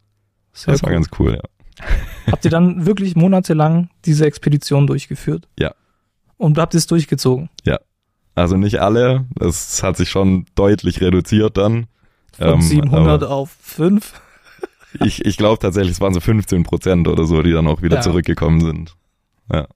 Sehr 0.53 0.73
das 0.73 0.83
cool. 0.83 0.87
war 0.87 0.93
ganz 0.93 1.09
cool, 1.19 1.35
ja. 1.35 1.87
Habt 2.31 2.45
ihr 2.45 2.51
dann 2.51 2.87
wirklich 2.87 3.17
monatelang 3.17 3.91
diese 4.05 4.25
Expedition 4.27 4.87
durchgeführt? 4.87 5.49
Ja. 5.59 5.75
Und 6.37 6.59
habt 6.59 6.75
ihr 6.75 6.79
es 6.79 6.87
durchgezogen? 6.87 7.51
Ja. 7.65 7.79
Also 8.35 8.57
nicht 8.57 8.81
alle. 8.81 9.27
Es 9.41 9.83
hat 9.83 9.97
sich 9.97 10.11
schon 10.11 10.47
deutlich 10.55 11.01
reduziert 11.01 11.57
dann. 11.57 11.87
Von 12.37 12.55
ähm, 12.55 12.63
700 12.63 13.25
auf 13.25 13.51
5? 13.61 14.21
ich 15.01 15.25
ich 15.25 15.37
glaube 15.37 15.59
tatsächlich, 15.59 15.93
es 15.93 16.01
waren 16.01 16.15
so 16.15 16.21
15 16.21 16.63
Prozent 16.63 17.09
oder 17.09 17.25
so, 17.25 17.43
die 17.43 17.53
dann 17.53 17.67
auch 17.67 17.83
wieder 17.83 17.97
ja. 17.97 18.03
zurückgekommen 18.03 18.61
sind. 18.61 18.97
Ja. 19.53 19.67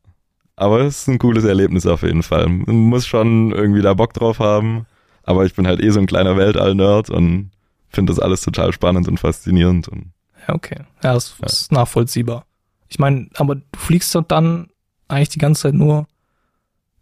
Aber 0.57 0.81
es 0.81 1.03
ist 1.03 1.09
ein 1.09 1.19
cooles 1.19 1.45
Erlebnis 1.45 1.87
auf 1.87 2.03
jeden 2.03 2.23
Fall. 2.23 2.49
Man 2.49 2.77
muss 2.77 3.07
schon 3.07 3.53
irgendwie 3.53 3.83
da 3.83 3.95
Bock 3.95 4.15
drauf 4.15 4.39
haben. 4.39 4.87
Aber 5.27 5.45
ich 5.45 5.55
bin 5.55 5.67
halt 5.67 5.83
eh 5.83 5.91
so 5.91 5.99
ein 6.01 6.07
kleiner 6.07 6.37
Weltall-Nerd 6.37 7.11
und 7.11 7.51
finde 7.91 8.13
das 8.13 8.21
alles 8.21 8.41
total 8.43 8.73
spannend 8.73 9.09
und 9.09 9.19
faszinierend. 9.19 9.89
Und, 9.89 10.13
ja, 10.47 10.55
okay. 10.55 10.79
Ja, 11.03 11.15
das 11.15 11.35
ja. 11.41 11.47
ist 11.47 11.73
nachvollziehbar. 11.73 12.47
Ich 12.89 12.99
meine, 13.01 13.29
aber 13.35 13.57
du 13.57 13.63
fliegst 13.77 14.15
doch 14.15 14.23
dann 14.23 14.69
eigentlich 15.09 15.31
die 15.31 15.41
ganze 15.41 15.63
Zeit 15.63 15.75
nur 15.75 16.07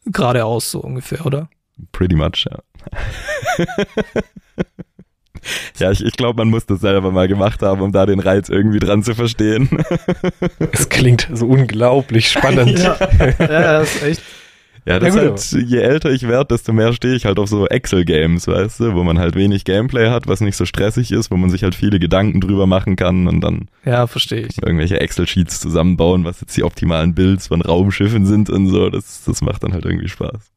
geradeaus, 0.07 0.71
so 0.71 0.81
ungefähr, 0.81 1.25
oder? 1.27 1.49
Pretty 1.93 2.15
much, 2.15 2.47
ja. 2.51 2.59
ja, 5.79 5.91
ich, 5.91 6.03
ich 6.03 6.17
glaube, 6.17 6.39
man 6.39 6.49
muss 6.49 6.65
das 6.65 6.81
selber 6.81 7.11
mal 7.11 7.29
gemacht 7.29 7.61
haben, 7.63 7.83
um 7.83 7.93
da 7.93 8.07
den 8.07 8.21
Reiz 8.21 8.49
irgendwie 8.49 8.79
dran 8.79 9.03
zu 9.03 9.15
verstehen. 9.15 9.69
Es 10.73 10.89
klingt 10.89 11.29
so 11.33 11.47
unglaublich 11.47 12.31
spannend. 12.31 12.79
ja, 12.79 12.97
ja, 13.39 13.79
das 13.81 13.97
ist 13.97 14.03
echt 14.03 14.23
ja, 14.87 14.99
das 14.99 15.15
ja, 15.15 15.23
ist 15.23 15.55
halt, 15.55 15.69
je 15.69 15.79
älter 15.79 16.11
ich 16.11 16.29
werde, 16.29 16.55
desto 16.55 16.73
mehr 16.73 16.93
stehe 16.93 17.15
ich 17.15 17.25
halt 17.25 17.39
auf 17.39 17.49
so 17.49 17.67
Excel-Games, 17.67 18.47
weißt 18.47 18.81
du, 18.81 18.95
wo 18.95 19.03
man 19.03 19.19
halt 19.19 19.35
wenig 19.35 19.65
Gameplay 19.65 20.11
hat, 20.11 20.27
was 20.27 20.43
nicht 20.43 20.57
so 20.57 20.67
stressig 20.67 21.11
ist, 21.11 21.31
wo 21.31 21.37
man 21.37 21.49
sich 21.49 21.63
halt 21.63 21.75
viele 21.75 21.99
Gedanken 21.99 22.41
drüber 22.41 22.67
machen 22.67 22.97
kann 22.97 23.27
und 23.27 23.41
dann 23.41 23.69
ja, 23.87 24.07
verstehe 24.07 24.47
ich. 24.47 24.63
irgendwelche 24.63 25.01
Excel-Sheets 25.01 25.61
zusammenbauen, 25.61 26.25
was 26.25 26.43
jetzt 26.43 26.57
die 26.57 26.65
optimalen 26.65 27.15
Builds 27.15 27.47
von 27.47 27.63
Raumschiffen 27.63 28.27
sind 28.27 28.51
und 28.51 28.67
so. 28.67 28.91
Das, 28.91 29.25
das 29.25 29.41
macht 29.41 29.63
dann 29.65 29.73
halt 29.73 29.87
irgendwie 29.87 30.09
Spaß. 30.09 30.51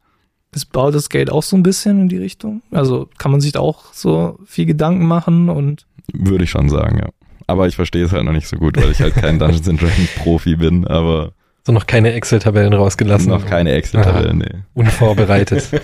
Ist 0.53 0.71
Baldur's 0.71 1.09
Gate 1.09 1.29
auch 1.29 1.43
so 1.43 1.55
ein 1.55 1.63
bisschen 1.63 2.01
in 2.01 2.09
die 2.09 2.17
Richtung? 2.17 2.61
Also 2.71 3.09
kann 3.17 3.31
man 3.31 3.39
sich 3.39 3.53
da 3.53 3.59
auch 3.59 3.93
so 3.93 4.39
viel 4.45 4.65
Gedanken 4.65 5.05
machen 5.05 5.49
und 5.49 5.85
würde 6.13 6.43
ich 6.43 6.49
schon 6.49 6.67
sagen, 6.67 6.99
ja. 6.99 7.09
Aber 7.47 7.67
ich 7.67 7.75
verstehe 7.77 8.03
es 8.03 8.11
halt 8.11 8.25
noch 8.25 8.33
nicht 8.33 8.47
so 8.47 8.57
gut, 8.57 8.75
weil 8.75 8.91
ich 8.91 8.99
halt 8.99 9.13
kein 9.15 9.39
Dungeons 9.39 9.65
Dragons 9.65 10.09
Profi 10.17 10.57
bin, 10.57 10.85
aber 10.85 11.31
so 11.67 11.73
noch 11.73 11.85
keine 11.85 12.13
Excel-Tabellen 12.13 12.73
rausgelassen. 12.73 13.27
Noch 13.27 13.45
keine 13.45 13.73
Excel-Tabellen, 13.73 14.37
nee. 14.37 14.63
Unvorbereitet. 14.73 15.69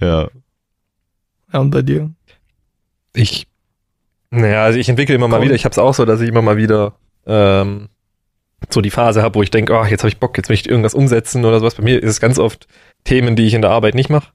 ja. 0.00 0.28
Ja, 1.52 1.58
und 1.58 1.70
bei 1.70 1.82
dir? 1.82 2.12
Ich, 3.14 3.48
naja, 4.30 4.62
also 4.62 4.78
ich 4.78 4.88
entwickle 4.88 5.16
immer 5.16 5.26
mal 5.26 5.42
wieder, 5.42 5.56
ich 5.56 5.64
habe 5.64 5.72
es 5.72 5.78
auch 5.78 5.94
so, 5.94 6.04
dass 6.04 6.20
ich 6.20 6.28
immer 6.28 6.42
mal 6.42 6.58
wieder 6.58 6.94
ähm, 7.26 7.88
so 8.70 8.80
die 8.80 8.90
Phase 8.90 9.20
habe, 9.20 9.34
wo 9.34 9.42
ich 9.42 9.50
denke, 9.50 9.72
oh, 9.72 9.84
jetzt 9.84 10.02
habe 10.02 10.10
ich 10.10 10.20
Bock, 10.20 10.36
jetzt 10.36 10.48
möchte 10.48 10.68
ich 10.68 10.70
irgendwas 10.70 10.94
umsetzen 10.94 11.44
oder 11.44 11.58
sowas. 11.58 11.74
Bei 11.74 11.82
mir 11.82 12.00
ist 12.00 12.10
es 12.10 12.20
ganz 12.20 12.38
oft 12.38 12.68
Themen, 13.02 13.34
die 13.34 13.46
ich 13.46 13.54
in 13.54 13.62
der 13.62 13.72
Arbeit 13.72 13.96
nicht 13.96 14.10
mache. 14.10 14.28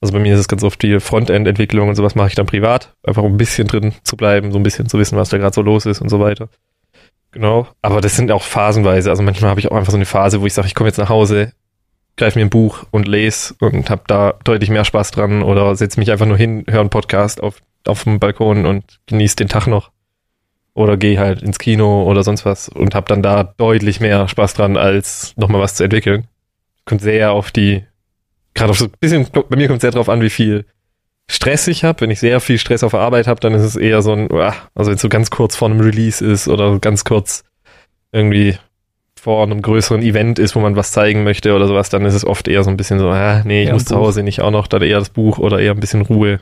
Also 0.00 0.14
bei 0.14 0.18
mir 0.18 0.32
ist 0.32 0.40
es 0.40 0.48
ganz 0.48 0.64
oft 0.64 0.82
die 0.82 0.98
Frontend-Entwicklung 0.98 1.90
und 1.90 1.94
sowas 1.94 2.14
mache 2.14 2.28
ich 2.28 2.36
dann 2.36 2.46
privat, 2.46 2.96
einfach 3.02 3.22
um 3.22 3.34
ein 3.34 3.36
bisschen 3.36 3.68
drin 3.68 3.92
zu 4.02 4.16
bleiben, 4.16 4.50
so 4.50 4.58
ein 4.58 4.62
bisschen 4.62 4.88
zu 4.88 4.98
wissen, 4.98 5.18
was 5.18 5.28
da 5.28 5.36
gerade 5.36 5.54
so 5.54 5.60
los 5.60 5.84
ist 5.84 6.00
und 6.00 6.08
so 6.08 6.20
weiter. 6.20 6.48
Genau. 7.32 7.68
Aber 7.82 8.00
das 8.00 8.16
sind 8.16 8.30
auch 8.30 8.42
phasenweise. 8.42 9.10
Also 9.10 9.22
manchmal 9.22 9.50
habe 9.50 9.60
ich 9.60 9.70
auch 9.70 9.76
einfach 9.76 9.90
so 9.90 9.96
eine 9.96 10.06
Phase, 10.06 10.40
wo 10.40 10.46
ich 10.46 10.54
sage, 10.54 10.66
ich 10.66 10.74
komme 10.74 10.88
jetzt 10.88 10.98
nach 10.98 11.08
Hause, 11.08 11.52
greife 12.16 12.38
mir 12.38 12.44
ein 12.44 12.50
Buch 12.50 12.84
und 12.90 13.06
lese 13.06 13.54
und 13.60 13.90
habe 13.90 14.02
da 14.06 14.34
deutlich 14.44 14.70
mehr 14.70 14.84
Spaß 14.84 15.10
dran 15.10 15.42
oder 15.42 15.74
setze 15.76 16.00
mich 16.00 16.10
einfach 16.10 16.26
nur 16.26 16.36
hin, 16.36 16.64
höre 16.68 16.80
einen 16.80 16.90
Podcast 16.90 17.42
auf, 17.42 17.60
auf 17.86 18.04
dem 18.04 18.18
Balkon 18.18 18.66
und 18.66 19.00
genieße 19.06 19.36
den 19.36 19.48
Tag 19.48 19.66
noch. 19.66 19.90
Oder 20.74 20.96
gehe 20.96 21.18
halt 21.18 21.42
ins 21.42 21.58
Kino 21.58 22.04
oder 22.04 22.22
sonst 22.22 22.44
was 22.44 22.68
und 22.68 22.94
habe 22.94 23.08
dann 23.08 23.22
da 23.22 23.42
deutlich 23.42 24.00
mehr 24.00 24.28
Spaß 24.28 24.54
dran, 24.54 24.76
als 24.76 25.34
nochmal 25.36 25.60
was 25.60 25.74
zu 25.74 25.84
entwickeln. 25.84 26.26
Kommt 26.84 27.02
sehr 27.02 27.32
auf 27.32 27.50
die, 27.50 27.84
gerade 28.54 28.70
auf 28.70 28.78
so 28.78 28.86
ein 28.86 28.92
bisschen, 29.00 29.26
bei 29.32 29.56
mir 29.56 29.68
kommt 29.68 29.80
sehr 29.80 29.90
drauf 29.90 30.08
an, 30.08 30.22
wie 30.22 30.30
viel 30.30 30.66
Stress 31.30 31.68
ich 31.68 31.84
habe, 31.84 32.00
wenn 32.00 32.10
ich 32.10 32.20
sehr 32.20 32.40
viel 32.40 32.58
Stress 32.58 32.82
auf 32.82 32.92
der 32.92 33.00
Arbeit 33.00 33.26
habe, 33.26 33.40
dann 33.40 33.52
ist 33.54 33.62
es 33.62 33.76
eher 33.76 34.00
so 34.02 34.12
ein, 34.12 34.30
also 34.32 34.90
wenn 34.90 34.94
es 34.94 35.02
so 35.02 35.08
ganz 35.08 35.30
kurz 35.30 35.56
vor 35.56 35.68
einem 35.68 35.80
Release 35.80 36.24
ist 36.24 36.48
oder 36.48 36.78
ganz 36.78 37.04
kurz 37.04 37.44
irgendwie 38.12 38.58
vor 39.18 39.42
einem 39.42 39.60
größeren 39.60 40.00
Event 40.00 40.38
ist, 40.38 40.56
wo 40.56 40.60
man 40.60 40.76
was 40.76 40.92
zeigen 40.92 41.24
möchte 41.24 41.54
oder 41.54 41.66
sowas, 41.66 41.90
dann 41.90 42.06
ist 42.06 42.14
es 42.14 42.24
oft 42.24 42.48
eher 42.48 42.64
so 42.64 42.70
ein 42.70 42.76
bisschen 42.76 42.98
so, 42.98 43.10
ah, 43.10 43.42
nee, 43.44 43.62
ich 43.62 43.68
ja, 43.68 43.74
muss 43.74 43.84
zu 43.84 43.96
Hause 43.96 44.22
nicht 44.22 44.40
auch 44.40 44.50
noch, 44.50 44.66
dann 44.66 44.82
eher 44.82 44.98
das 44.98 45.10
Buch 45.10 45.38
oder 45.38 45.58
eher 45.58 45.72
ein 45.72 45.80
bisschen 45.80 46.02
Ruhe. 46.02 46.40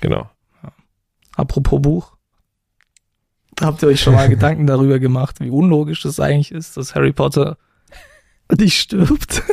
Genau. 0.00 0.28
Apropos 1.36 1.80
Buch. 1.80 2.16
Habt 3.60 3.82
ihr 3.82 3.88
euch 3.88 4.00
schon 4.00 4.14
mal 4.14 4.28
Gedanken 4.30 4.66
darüber 4.66 4.98
gemacht, 4.98 5.36
wie 5.40 5.50
unlogisch 5.50 6.02
das 6.02 6.18
eigentlich 6.18 6.50
ist, 6.50 6.76
dass 6.76 6.94
Harry 6.94 7.12
Potter 7.12 7.56
nicht 8.58 8.78
stirbt? 8.78 9.42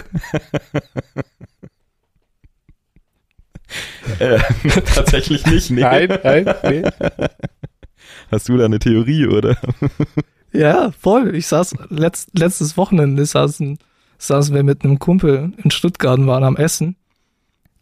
Äh, 4.19 4.39
tatsächlich 4.95 5.45
nicht, 5.45 5.69
nee. 5.69 5.82
Nein, 5.82 6.17
nein, 6.23 6.56
nee. 6.63 6.84
Hast 8.32 8.47
du 8.47 8.58
da 8.58 8.65
eine 8.65 8.80
Theorie, 8.80 9.27
oder? 9.27 9.58
ja, 10.53 10.91
voll. 10.91 11.36
Ich 11.36 11.47
saß 11.47 11.75
letzt, 11.89 12.30
letztes 12.39 12.77
Wochenende 12.77 13.25
saßen, 13.25 13.77
saßen 14.17 14.56
wir 14.56 14.63
mit 14.63 14.84
einem 14.84 14.99
Kumpel 14.99 15.51
in 15.62 15.71
Stuttgart 15.71 16.17
und 16.17 16.27
waren 16.27 16.45
am 16.45 16.56
Essen. 16.56 16.95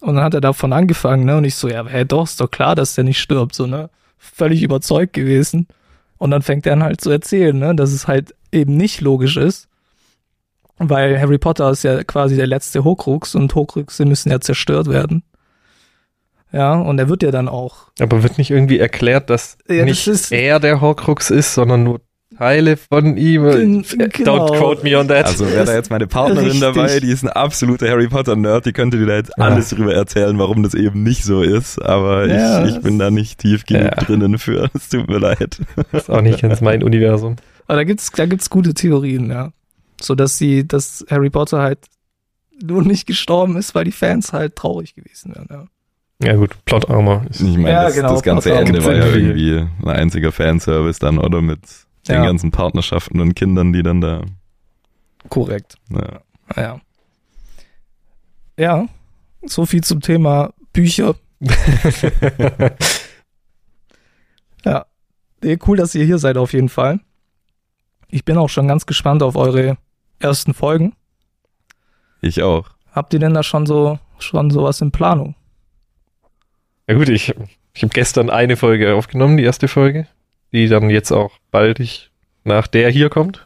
Und 0.01 0.15
dann 0.15 0.23
hat 0.23 0.33
er 0.33 0.41
davon 0.41 0.73
angefangen, 0.73 1.25
ne? 1.25 1.37
Und 1.37 1.45
ich 1.45 1.55
so, 1.55 1.69
ja, 1.69 1.85
hey, 1.85 2.05
doch, 2.05 2.25
ist 2.25 2.41
doch 2.41 2.49
klar, 2.49 2.75
dass 2.75 2.95
der 2.95 3.03
nicht 3.03 3.19
stirbt, 3.19 3.53
so, 3.53 3.67
ne? 3.67 3.91
Völlig 4.17 4.63
überzeugt 4.63 5.13
gewesen. 5.13 5.67
Und 6.17 6.31
dann 6.31 6.41
fängt 6.41 6.65
er 6.65 6.73
an 6.73 6.83
halt 6.83 7.01
zu 7.01 7.09
erzählen, 7.09 7.57
ne, 7.57 7.75
dass 7.75 7.91
es 7.91 8.07
halt 8.07 8.33
eben 8.51 8.77
nicht 8.77 9.01
logisch 9.01 9.37
ist. 9.37 9.67
Weil 10.77 11.19
Harry 11.19 11.37
Potter 11.37 11.69
ist 11.71 11.83
ja 11.83 12.03
quasi 12.03 12.35
der 12.35 12.47
letzte 12.47 12.83
Horcrux 12.83 13.35
und 13.35 13.53
Horcruxe 13.55 14.05
müssen 14.05 14.31
ja 14.31 14.41
zerstört 14.41 14.87
werden. 14.87 15.23
Ja, 16.51 16.75
und 16.75 16.99
er 16.99 17.09
wird 17.09 17.23
ja 17.23 17.31
dann 17.31 17.47
auch. 17.49 17.87
Aber 17.99 18.23
wird 18.23 18.37
nicht 18.37 18.51
irgendwie 18.51 18.79
erklärt, 18.79 19.29
dass 19.29 19.57
ja, 19.67 19.83
nicht 19.83 20.07
das 20.07 20.31
er 20.31 20.59
der 20.59 20.79
Horcrux 20.81 21.29
ist, 21.31 21.53
sondern 21.53 21.83
nur 21.83 22.01
Teile 22.37 22.75
von 22.77 23.17
ihm. 23.17 23.43
Gen- 23.43 23.83
Don't 23.83 24.09
genau. 24.09 24.45
quote 24.47 24.83
me 24.83 24.97
on 24.97 25.07
that. 25.07 25.25
Also 25.25 25.45
wäre 25.49 25.65
da 25.65 25.73
jetzt 25.73 25.89
meine 25.89 26.07
Partnerin 26.07 26.45
Richtig. 26.45 26.61
dabei, 26.61 26.99
die 26.99 27.09
ist 27.11 27.23
ein 27.23 27.29
absoluter 27.29 27.87
Harry 27.89 28.07
Potter 28.07 28.35
Nerd, 28.35 28.65
die 28.65 28.73
könnte 28.73 28.97
dir 28.97 29.05
da 29.05 29.15
jetzt 29.15 29.31
Ja. 29.37 29.45
alles 29.45 29.69
drüber 29.69 29.93
erzählen, 29.93 30.37
warum 30.37 30.61
das 30.63 30.73
eben 30.73 31.03
nicht 31.03 31.23
so 31.23 31.41
ist, 31.41 31.81
aber 31.81 32.27
Ja, 32.27 32.65
ich, 32.65 32.75
ich 32.75 32.81
bin 32.81 32.99
da 32.99 33.09
nicht 33.11 33.39
tief 33.39 33.65
genug 33.65 33.83
Ja. 33.83 33.91
drinnen 33.91 34.37
für. 34.37 34.69
Es 34.73 34.89
tut 34.89 35.07
mir 35.07 35.19
leid. 35.19 35.59
Das 35.91 36.03
ist 36.03 36.09
auch 36.09 36.21
nicht 36.21 36.41
ganz 36.41 36.61
mein 36.61 36.83
Universum. 36.83 37.37
Aber 37.67 37.77
da 37.77 37.83
gibt's, 37.83 38.11
da 38.11 38.25
gibt's 38.25 38.49
gute 38.49 38.73
Theorien, 38.73 39.29
ja. 39.29 39.51
So 40.01 40.13
dass 40.15 40.37
sie, 40.37 40.67
dass 40.67 41.05
Harry 41.09 41.29
Potter 41.29 41.59
halt 41.59 41.79
nur 42.61 42.83
nicht 42.83 43.07
gestorben 43.07 43.55
ist, 43.57 43.75
weil 43.75 43.85
die 43.85 43.91
Fans 43.91 44.33
halt 44.33 44.55
traurig 44.55 44.93
gewesen 44.95 45.33
wären, 45.35 45.47
ja. 45.49 45.65
Ja 46.21 46.35
gut, 46.35 46.55
Plot 46.65 46.89
Armor. 46.89 47.25
Ist, 47.29 47.41
Ich 47.41 47.57
meine, 47.57 47.71
Ja, 47.71 47.83
das, 47.85 47.95
genau, 47.95 48.09
das 48.13 48.21
ganze 48.23 48.49
Plot 48.49 48.67
Ende 48.67 48.83
war 48.85 48.93
ja 48.93 49.05
irgendwie 49.05 49.67
ein 49.83 49.89
einziger 49.89 50.31
Fanservice 50.31 50.99
dann, 50.99 51.17
oder 51.17 51.41
mit 51.41 51.59
den 52.07 52.15
Ja. 52.15 52.23
ganzen 52.25 52.51
Partnerschaften 52.51 53.19
und 53.19 53.35
Kindern, 53.35 53.73
die 53.73 53.83
dann 53.83 53.99
da. 54.01 54.21
Korrekt. 55.29 55.75
Ja. 55.89 56.21
Ja. 56.55 56.81
Ja. 58.57 58.87
So 59.45 59.65
viel 59.65 59.83
zum 59.83 60.01
Thema 60.01 60.53
Bücher. 60.73 61.15
Ja. 64.63 64.85
Nee, 65.43 65.59
cool, 65.67 65.77
dass 65.77 65.93
ihr 65.95 66.05
hier 66.05 66.17
seid 66.17 66.37
auf 66.37 66.53
jeden 66.53 66.69
Fall. 66.69 66.99
Ich 68.09 68.25
bin 68.25 68.37
auch 68.37 68.49
schon 68.49 68.67
ganz 68.67 68.85
gespannt 68.87 69.21
auf 69.21 69.35
eure 69.35 69.77
ersten 70.19 70.53
Folgen. 70.53 70.93
Ich 72.21 72.41
auch. 72.41 72.69
Habt 72.91 73.13
ihr 73.13 73.19
denn 73.19 73.33
da 73.33 73.43
schon 73.43 73.65
so 73.65 73.99
schon 74.17 74.49
sowas 74.49 74.81
in 74.81 74.91
Planung? 74.91 75.34
Ja 76.87 76.95
gut, 76.95 77.09
ich, 77.09 77.33
ich 77.73 77.83
habe 77.83 77.93
gestern 77.93 78.29
eine 78.29 78.57
Folge 78.57 78.95
aufgenommen, 78.95 79.37
die 79.37 79.43
erste 79.43 79.67
Folge, 79.67 80.07
die 80.51 80.67
dann 80.67 80.89
jetzt 80.89 81.11
auch 81.11 81.31
bald 81.51 81.79
ich 81.79 82.11
nach 82.43 82.67
der 82.67 82.89
hier 82.89 83.09
kommt. 83.09 83.45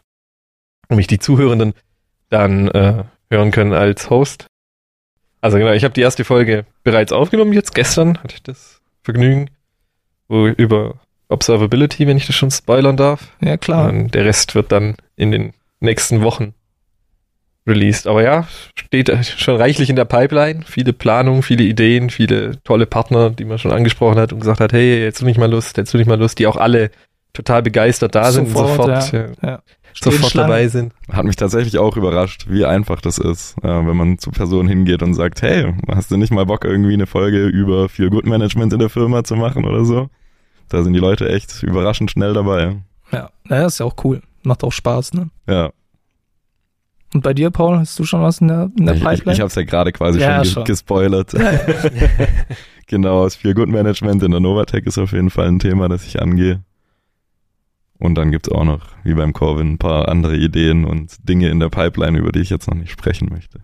Und 0.88 0.96
mich 0.96 1.06
die 1.06 1.18
Zuhörenden 1.18 1.74
dann 2.30 2.68
äh, 2.68 3.04
hören 3.30 3.50
können 3.52 3.72
als 3.72 4.10
Host. 4.10 4.46
Also 5.40 5.58
genau, 5.58 5.72
ich 5.72 5.84
habe 5.84 5.94
die 5.94 6.00
erste 6.00 6.24
Folge 6.24 6.66
bereits 6.82 7.12
aufgenommen 7.12 7.52
jetzt. 7.52 7.74
Gestern 7.74 8.18
hatte 8.18 8.34
ich 8.34 8.42
das 8.42 8.80
Vergnügen 9.02 9.50
wo, 10.28 10.46
über 10.46 11.00
Observability, 11.28 12.06
wenn 12.06 12.16
ich 12.16 12.26
das 12.26 12.36
schon 12.36 12.50
spoilern 12.50 12.96
darf. 12.96 13.36
Ja, 13.40 13.56
klar. 13.56 13.88
Und 13.88 14.14
der 14.14 14.24
Rest 14.24 14.54
wird 14.54 14.72
dann 14.72 14.96
in 15.16 15.30
den 15.30 15.52
nächsten 15.78 16.22
Wochen 16.22 16.54
released. 17.66 18.06
Aber 18.06 18.22
ja, 18.22 18.46
steht 18.74 19.10
schon 19.24 19.56
reichlich 19.56 19.90
in 19.90 19.96
der 19.96 20.04
Pipeline. 20.04 20.60
Viele 20.66 20.92
Planungen, 20.92 21.42
viele 21.42 21.64
Ideen, 21.64 22.10
viele 22.10 22.62
tolle 22.62 22.86
Partner, 22.86 23.30
die 23.30 23.44
man 23.44 23.58
schon 23.58 23.72
angesprochen 23.72 24.18
hat 24.18 24.32
und 24.32 24.40
gesagt 24.40 24.60
hat, 24.60 24.72
hey, 24.72 25.02
jetzt 25.02 25.20
du 25.20 25.24
nicht 25.26 25.38
mal 25.38 25.50
Lust, 25.50 25.76
jetzt 25.76 25.92
du 25.92 25.98
nicht 25.98 26.06
mal 26.06 26.18
Lust, 26.18 26.38
die 26.38 26.46
auch 26.46 26.56
alle 26.56 26.90
total 27.32 27.62
begeistert 27.62 28.14
da 28.14 28.30
sind 28.32 28.48
und 28.48 28.52
Sofort, 28.52 29.02
sofort, 29.02 29.12
ja. 29.12 29.26
Ja. 29.42 29.62
Stehen 29.92 30.12
sofort 30.12 30.32
Schlange. 30.32 30.48
dabei 30.48 30.68
sind. 30.68 30.92
Hat 31.10 31.24
mich 31.24 31.36
tatsächlich 31.36 31.78
auch 31.78 31.96
überrascht, 31.96 32.46
wie 32.48 32.64
einfach 32.64 33.00
das 33.00 33.18
ist, 33.18 33.56
äh, 33.62 33.68
wenn 33.68 33.96
man 33.96 34.18
zu 34.18 34.30
Personen 34.30 34.68
hingeht 34.68 35.02
und 35.02 35.14
sagt, 35.14 35.42
hey, 35.42 35.74
hast 35.88 36.10
du 36.10 36.16
nicht 36.16 36.32
mal 36.32 36.46
Bock, 36.46 36.64
irgendwie 36.64 36.94
eine 36.94 37.06
Folge 37.06 37.46
über 37.46 37.88
Feel 37.88 38.10
Good 38.10 38.26
Management 38.26 38.72
in 38.72 38.78
der 38.78 38.88
Firma 38.88 39.24
zu 39.24 39.34
machen 39.36 39.64
oder 39.64 39.84
so? 39.84 40.08
Da 40.68 40.84
sind 40.84 40.92
die 40.92 41.00
Leute 41.00 41.28
echt 41.28 41.62
überraschend 41.64 42.10
schnell 42.10 42.34
dabei. 42.34 42.76
Ja, 43.10 43.30
ja, 43.48 43.66
ist 43.66 43.80
ja 43.80 43.86
auch 43.86 43.96
cool. 44.04 44.22
Macht 44.44 44.62
auch 44.62 44.72
Spaß, 44.72 45.14
ne? 45.14 45.30
Ja, 45.48 45.70
Und 47.12 47.22
bei 47.22 47.34
dir, 47.34 47.50
Paul, 47.50 47.78
hast 47.78 47.98
du 47.98 48.04
schon 48.04 48.22
was 48.22 48.40
in 48.40 48.48
der, 48.48 48.70
in 48.78 48.86
der 48.86 48.94
ich, 48.94 49.00
ich, 49.00 49.06
Pipeline? 49.06 49.32
ich 49.34 49.40
habe 49.40 49.48
es 49.48 49.54
ja 49.56 49.62
gerade 49.64 49.92
quasi 49.92 50.20
Ja, 50.20 50.44
schon, 50.44 50.52
schon. 50.54 50.64
gespoilert. 50.64 51.32
genau, 52.86 53.24
das 53.24 53.34
Feel 53.36 53.54
Good 53.54 53.68
Management 53.68 54.22
in 54.22 54.30
der 54.30 54.40
Novatec 54.40 54.86
ist 54.86 54.98
auf 54.98 55.12
jeden 55.12 55.30
Fall 55.30 55.48
ein 55.48 55.58
Thema, 55.58 55.88
das 55.88 56.06
ich 56.06 56.20
angehe. 56.22 56.62
Und 57.98 58.14
dann 58.14 58.30
gibt's 58.30 58.48
auch 58.48 58.64
noch, 58.64 58.80
wie 59.02 59.14
beim 59.14 59.32
Corvin, 59.32 59.72
ein 59.72 59.78
paar 59.78 60.08
andere 60.08 60.36
Ideen 60.36 60.84
und 60.84 61.28
Dinge 61.28 61.48
in 61.50 61.60
der 61.60 61.68
Pipeline, 61.68 62.18
über 62.18 62.32
die 62.32 62.40
ich 62.40 62.50
jetzt 62.50 62.68
noch 62.68 62.76
nicht 62.76 62.90
sprechen 62.92 63.28
möchte. 63.30 63.58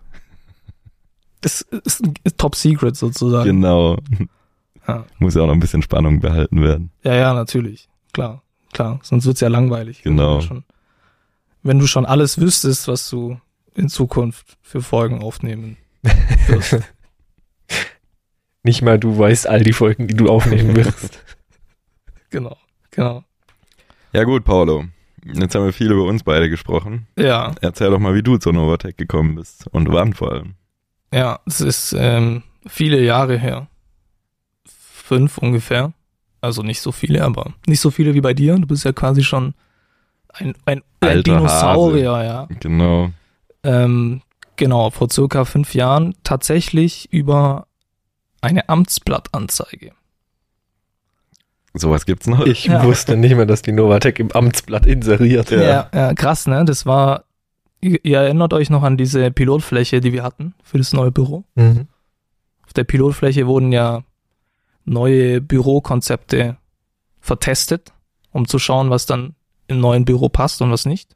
ist, 1.43 1.61
ist, 1.85 2.03
ist 2.23 2.37
top 2.37 2.55
secret 2.55 2.95
sozusagen. 2.95 3.49
Genau. 3.49 3.97
Ja. 4.87 5.05
Muss 5.19 5.35
ja 5.35 5.41
auch 5.41 5.47
noch 5.47 5.53
ein 5.53 5.59
bisschen 5.59 5.81
Spannung 5.81 6.19
behalten 6.19 6.61
werden. 6.61 6.91
ja, 7.03 7.15
ja, 7.15 7.33
natürlich. 7.33 7.89
Klar, 8.13 8.43
klar. 8.73 8.99
Sonst 9.03 9.25
wird's 9.25 9.39
ja 9.39 9.47
langweilig. 9.47 10.03
Genau. 10.03 10.41
Wenn 11.67 11.79
du, 11.79 11.87
schon, 11.87 12.05
alles 12.05 12.39
wüsstest, 12.39 12.87
was 12.87 13.09
du 13.09 13.39
in 13.75 13.89
Zukunft 13.89 14.57
für 14.61 14.81
Folgen 14.81 15.21
aufnehmen 15.21 15.75
wirst. 16.47 16.77
Nicht 18.63 18.81
mal 18.81 18.97
du 18.97 19.17
weißt 19.17 19.47
all 19.47 19.63
die 19.63 19.73
Folgen, 19.73 20.07
die 20.07 20.15
du 20.15 20.29
aufnehmen 20.29 20.75
wirst. 20.77 21.23
genau, 22.29 22.57
genau. 22.91 23.23
Ja 24.13 24.23
gut, 24.23 24.43
Paolo. 24.45 24.85
Jetzt 25.25 25.55
haben 25.55 25.65
wir 25.65 25.73
viel 25.73 25.91
über 25.91 26.05
uns 26.05 26.23
beide 26.23 26.49
gesprochen. 26.49 27.07
Ja, 27.17 27.53
Erzähl 27.61 27.89
doch 27.89 27.99
mal, 27.99 28.15
wie 28.15 28.23
du 28.23 28.37
zur 28.37 28.53
Novatec 28.53 28.97
gekommen 28.97 29.35
bist 29.35 29.67
und 29.67 29.91
wann 29.91 30.13
vor 30.13 30.31
allem. 30.31 30.53
ja, 31.13 31.39
es 31.45 31.59
ist 31.59 31.93
ähm, 31.97 32.43
viele 32.65 33.01
Jahre 33.03 33.37
her. 33.37 33.67
Fünf 34.65 35.37
ungefähr. 35.37 35.91
Also 36.39 36.63
nicht 36.63 36.79
so 36.81 36.91
viele, 36.93 37.23
aber 37.25 37.53
nicht 37.65 37.81
so 37.81 37.91
viele 37.91 38.13
wie 38.13 38.21
bei 38.21 38.33
dir. 38.33 38.55
Du 38.57 38.67
bist 38.67 38.85
ja 38.85 38.93
quasi 38.93 39.23
schon 39.23 39.53
ein, 40.39 40.53
ein, 40.65 40.81
ein 41.01 41.09
Alter 41.09 41.23
Dinosaurier, 41.23 42.23
ja. 42.23 42.47
Genau. 42.59 43.09
ähm, 43.63 44.21
genau, 44.55 44.89
vor 44.89 45.09
circa 45.09 45.45
fünf 45.45 45.73
Jahren 45.73 46.15
tatsächlich 46.23 47.11
über 47.11 47.67
eine 48.41 48.69
Amtsblattanzeige. 48.69 49.91
Sowas 51.73 52.05
gibt's 52.05 52.27
noch. 52.27 52.45
Ich 52.45 52.65
Ja. 52.65 52.83
wusste 52.83 53.17
nicht 53.17 53.35
mehr, 53.35 53.45
dass 53.45 53.61
die 53.61 53.71
Novatec 53.71 54.19
im 54.19 54.31
Amtsblatt 54.31 54.85
inseriert. 54.85 55.51
Ja. 55.51 55.61
Ja, 55.61 55.89
ja, 55.93 56.13
krass, 56.13 56.47
ne? 56.47 56.65
Das 56.65 56.85
war, 56.85 57.25
ihr, 57.81 58.03
ihr 58.03 58.19
erinnert 58.19 58.53
euch 58.53 58.69
noch 58.69 58.83
an 58.83 58.97
diese 58.97 59.29
Pilotfläche, 59.31 60.01
die 60.01 60.13
wir 60.13 60.23
hatten 60.23 60.55
für 60.63 60.77
das 60.79 60.93
neue 60.93 61.11
Büro. 61.11 61.43
Mhm. 61.55 61.87
Auf 62.65 62.73
der 62.73 62.83
Pilotfläche 62.83 63.45
wurden 63.47 63.71
ja 63.71 64.03
neue 64.85 65.39
Bürokonzepte 65.41 66.57
vertestet, 67.19 67.93
um 68.31 68.47
zu 68.47 68.57
schauen, 68.57 68.89
was 68.89 69.05
dann 69.05 69.35
im 69.67 69.79
neuen 69.79 70.05
Büro 70.05 70.29
passt 70.29 70.61
und 70.61 70.71
was 70.71 70.85
nicht. 70.85 71.15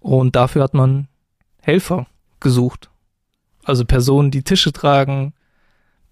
Und 0.00 0.36
dafür 0.36 0.62
hat 0.62 0.74
man 0.74 1.08
Helfer 1.62 2.06
gesucht. 2.40 2.90
Also 3.64 3.84
Personen, 3.84 4.30
die 4.30 4.42
Tische 4.42 4.72
tragen, 4.72 5.34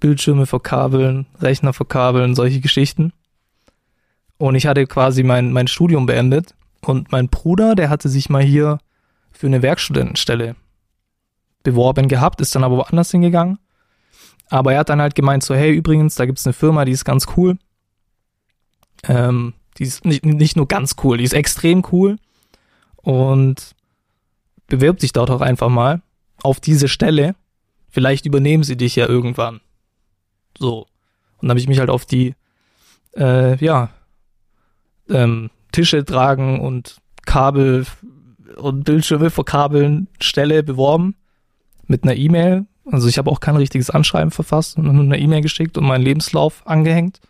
Bildschirme 0.00 0.46
verkabeln, 0.46 1.26
Rechner 1.40 1.72
verkabeln, 1.72 2.34
solche 2.34 2.60
Geschichten. 2.60 3.12
Und 4.38 4.54
ich 4.54 4.66
hatte 4.66 4.86
quasi 4.86 5.22
mein, 5.22 5.52
mein 5.52 5.66
Studium 5.66 6.04
beendet 6.04 6.54
und 6.82 7.10
mein 7.10 7.28
Bruder, 7.28 7.74
der 7.74 7.88
hatte 7.88 8.08
sich 8.08 8.28
mal 8.28 8.42
hier 8.42 8.78
für 9.32 9.46
eine 9.46 9.62
Werkstudentenstelle 9.62 10.56
beworben 11.62 12.08
gehabt, 12.08 12.40
ist 12.40 12.54
dann 12.54 12.64
aber 12.64 12.76
woanders 12.76 13.10
hingegangen. 13.10 13.58
Aber 14.48 14.72
er 14.72 14.80
hat 14.80 14.88
dann 14.88 15.00
halt 15.00 15.14
gemeint 15.14 15.42
so, 15.42 15.54
hey, 15.54 15.72
übrigens, 15.72 16.14
da 16.14 16.26
gibt's 16.26 16.46
eine 16.46 16.52
Firma, 16.52 16.84
die 16.84 16.92
ist 16.92 17.04
ganz 17.04 17.26
cool. 17.36 17.58
Ähm, 19.04 19.54
die 19.78 19.84
ist 19.84 20.04
nicht, 20.04 20.24
nicht 20.24 20.56
nur 20.56 20.68
ganz 20.68 20.96
cool, 21.02 21.18
die 21.18 21.24
ist 21.24 21.32
extrem 21.32 21.82
cool. 21.92 22.16
Und 22.96 23.74
bewirb 24.66 24.98
dich 24.98 25.12
dort 25.12 25.30
auch 25.30 25.40
einfach 25.40 25.68
mal 25.68 26.02
auf 26.42 26.60
diese 26.60 26.88
Stelle. 26.88 27.36
Vielleicht 27.88 28.26
übernehmen 28.26 28.62
sie 28.62 28.76
dich 28.76 28.96
ja 28.96 29.08
irgendwann. 29.08 29.60
So. 30.58 30.86
Und 31.38 31.42
dann 31.42 31.50
habe 31.50 31.60
ich 31.60 31.68
mich 31.68 31.78
halt 31.78 31.90
auf 31.90 32.04
die, 32.04 32.34
äh, 33.16 33.56
ja, 33.64 33.90
ähm, 35.08 35.50
Tische 35.72 36.04
tragen 36.04 36.60
und 36.60 36.98
Kabel 37.26 37.86
und 38.56 38.84
Bildschirme 38.84 39.30
verkabeln 39.30 40.08
Stelle 40.20 40.62
beworben 40.62 41.16
mit 41.86 42.02
einer 42.02 42.16
E-Mail. 42.16 42.66
Also 42.90 43.08
ich 43.08 43.18
habe 43.18 43.30
auch 43.30 43.40
kein 43.40 43.56
richtiges 43.56 43.90
Anschreiben 43.90 44.30
verfasst, 44.30 44.72
sondern 44.72 44.94
nur 44.96 45.04
eine 45.04 45.18
E-Mail 45.18 45.42
geschickt 45.42 45.76
und 45.76 45.84
meinen 45.84 46.04
Lebenslauf 46.04 46.66
angehängt. 46.66 47.20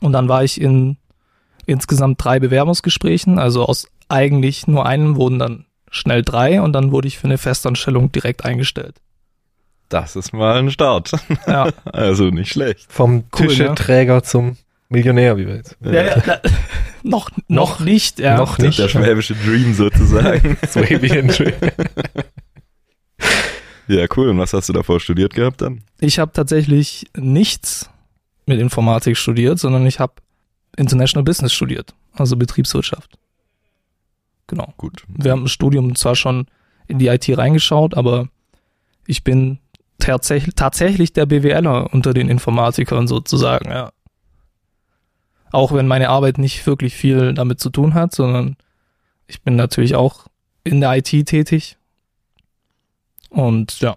Und 0.00 0.12
dann 0.12 0.28
war 0.28 0.44
ich 0.44 0.60
in 0.60 0.96
insgesamt 1.66 2.22
drei 2.24 2.40
Bewerbungsgesprächen. 2.40 3.38
Also 3.38 3.64
aus 3.64 3.86
eigentlich 4.08 4.66
nur 4.66 4.86
einem 4.86 5.16
wurden 5.16 5.38
dann 5.38 5.66
schnell 5.90 6.22
drei 6.22 6.60
und 6.62 6.72
dann 6.72 6.92
wurde 6.92 7.08
ich 7.08 7.18
für 7.18 7.26
eine 7.26 7.38
Festanstellung 7.38 8.12
direkt 8.12 8.44
eingestellt. 8.44 8.96
Das 9.88 10.14
ist 10.16 10.32
mal 10.32 10.58
ein 10.58 10.70
Start. 10.70 11.12
Ja, 11.46 11.68
Also 11.84 12.24
nicht 12.30 12.52
schlecht. 12.52 12.86
Vom 12.92 13.24
Cool, 13.36 13.48
Tischeträger 13.48 14.22
zum 14.22 14.56
Millionär, 14.88 15.36
wie 15.36 15.46
wir 15.46 15.56
jetzt. 15.56 15.76
ja, 15.80 15.92
ja 15.92 16.22
na, 16.26 16.40
noch, 17.02 17.30
noch 17.48 17.80
nicht, 17.80 18.18
ja. 18.18 18.36
Noch 18.36 18.58
nicht. 18.58 18.78
der 18.78 18.88
schwäbische 18.88 19.34
Dream 19.34 19.74
sozusagen. 19.74 20.56
Swabian 20.66 21.28
Dream. 21.28 21.54
ja, 23.88 24.06
cool. 24.16 24.30
Und 24.30 24.38
was 24.38 24.52
hast 24.52 24.68
du 24.68 24.72
davor 24.72 25.00
studiert 25.00 25.34
gehabt 25.34 25.60
dann? 25.62 25.82
Ich 26.00 26.18
habe 26.18 26.32
tatsächlich 26.32 27.06
nichts 27.16 27.90
mit 28.50 28.60
Informatik 28.60 29.16
studiert, 29.16 29.58
sondern 29.58 29.86
ich 29.86 29.98
habe 29.98 30.12
International 30.76 31.24
Business 31.24 31.52
studiert, 31.52 31.94
also 32.12 32.36
Betriebswirtschaft. 32.36 33.18
Genau. 34.46 34.74
Gut. 34.76 35.04
Wir 35.08 35.32
haben 35.32 35.42
im 35.42 35.48
Studium 35.48 35.94
zwar 35.94 36.16
schon 36.16 36.46
in 36.88 36.98
die 36.98 37.06
IT 37.06 37.26
reingeschaut, 37.38 37.96
aber 37.96 38.28
ich 39.06 39.24
bin 39.24 39.58
tatsächlich, 39.98 40.54
tatsächlich 40.54 41.12
der 41.12 41.26
BWLer 41.26 41.92
unter 41.92 42.12
den 42.12 42.28
Informatikern 42.28 43.08
sozusagen, 43.08 43.70
ja. 43.70 43.92
Auch 45.52 45.72
wenn 45.72 45.88
meine 45.88 46.10
Arbeit 46.10 46.38
nicht 46.38 46.64
wirklich 46.66 46.94
viel 46.94 47.34
damit 47.34 47.58
zu 47.58 47.70
tun 47.70 47.94
hat, 47.94 48.14
sondern 48.14 48.56
ich 49.26 49.42
bin 49.42 49.56
natürlich 49.56 49.96
auch 49.96 50.26
in 50.62 50.80
der 50.80 50.96
IT 50.96 51.26
tätig. 51.26 51.76
Und 53.30 53.80
ja, 53.80 53.96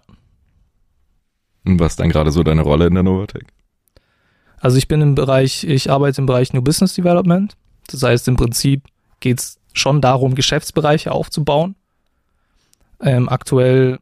Und 1.64 1.80
was 1.80 1.92
ist 1.92 2.00
dann 2.00 2.10
gerade 2.10 2.30
so 2.30 2.42
deine 2.42 2.62
Rolle 2.62 2.86
in 2.86 2.94
der 2.94 3.02
Novatec? 3.02 3.53
Also 4.64 4.78
ich 4.78 4.88
bin 4.88 5.02
im 5.02 5.14
Bereich, 5.14 5.64
ich 5.64 5.90
arbeite 5.90 6.22
im 6.22 6.26
Bereich 6.26 6.54
New 6.54 6.62
Business 6.62 6.94
Development. 6.94 7.54
Das 7.88 8.02
heißt, 8.02 8.26
im 8.28 8.36
Prinzip 8.36 8.84
geht's 9.20 9.58
schon 9.74 10.00
darum, 10.00 10.34
Geschäftsbereiche 10.34 11.12
aufzubauen. 11.12 11.74
Ähm, 12.98 13.28
aktuell 13.28 13.98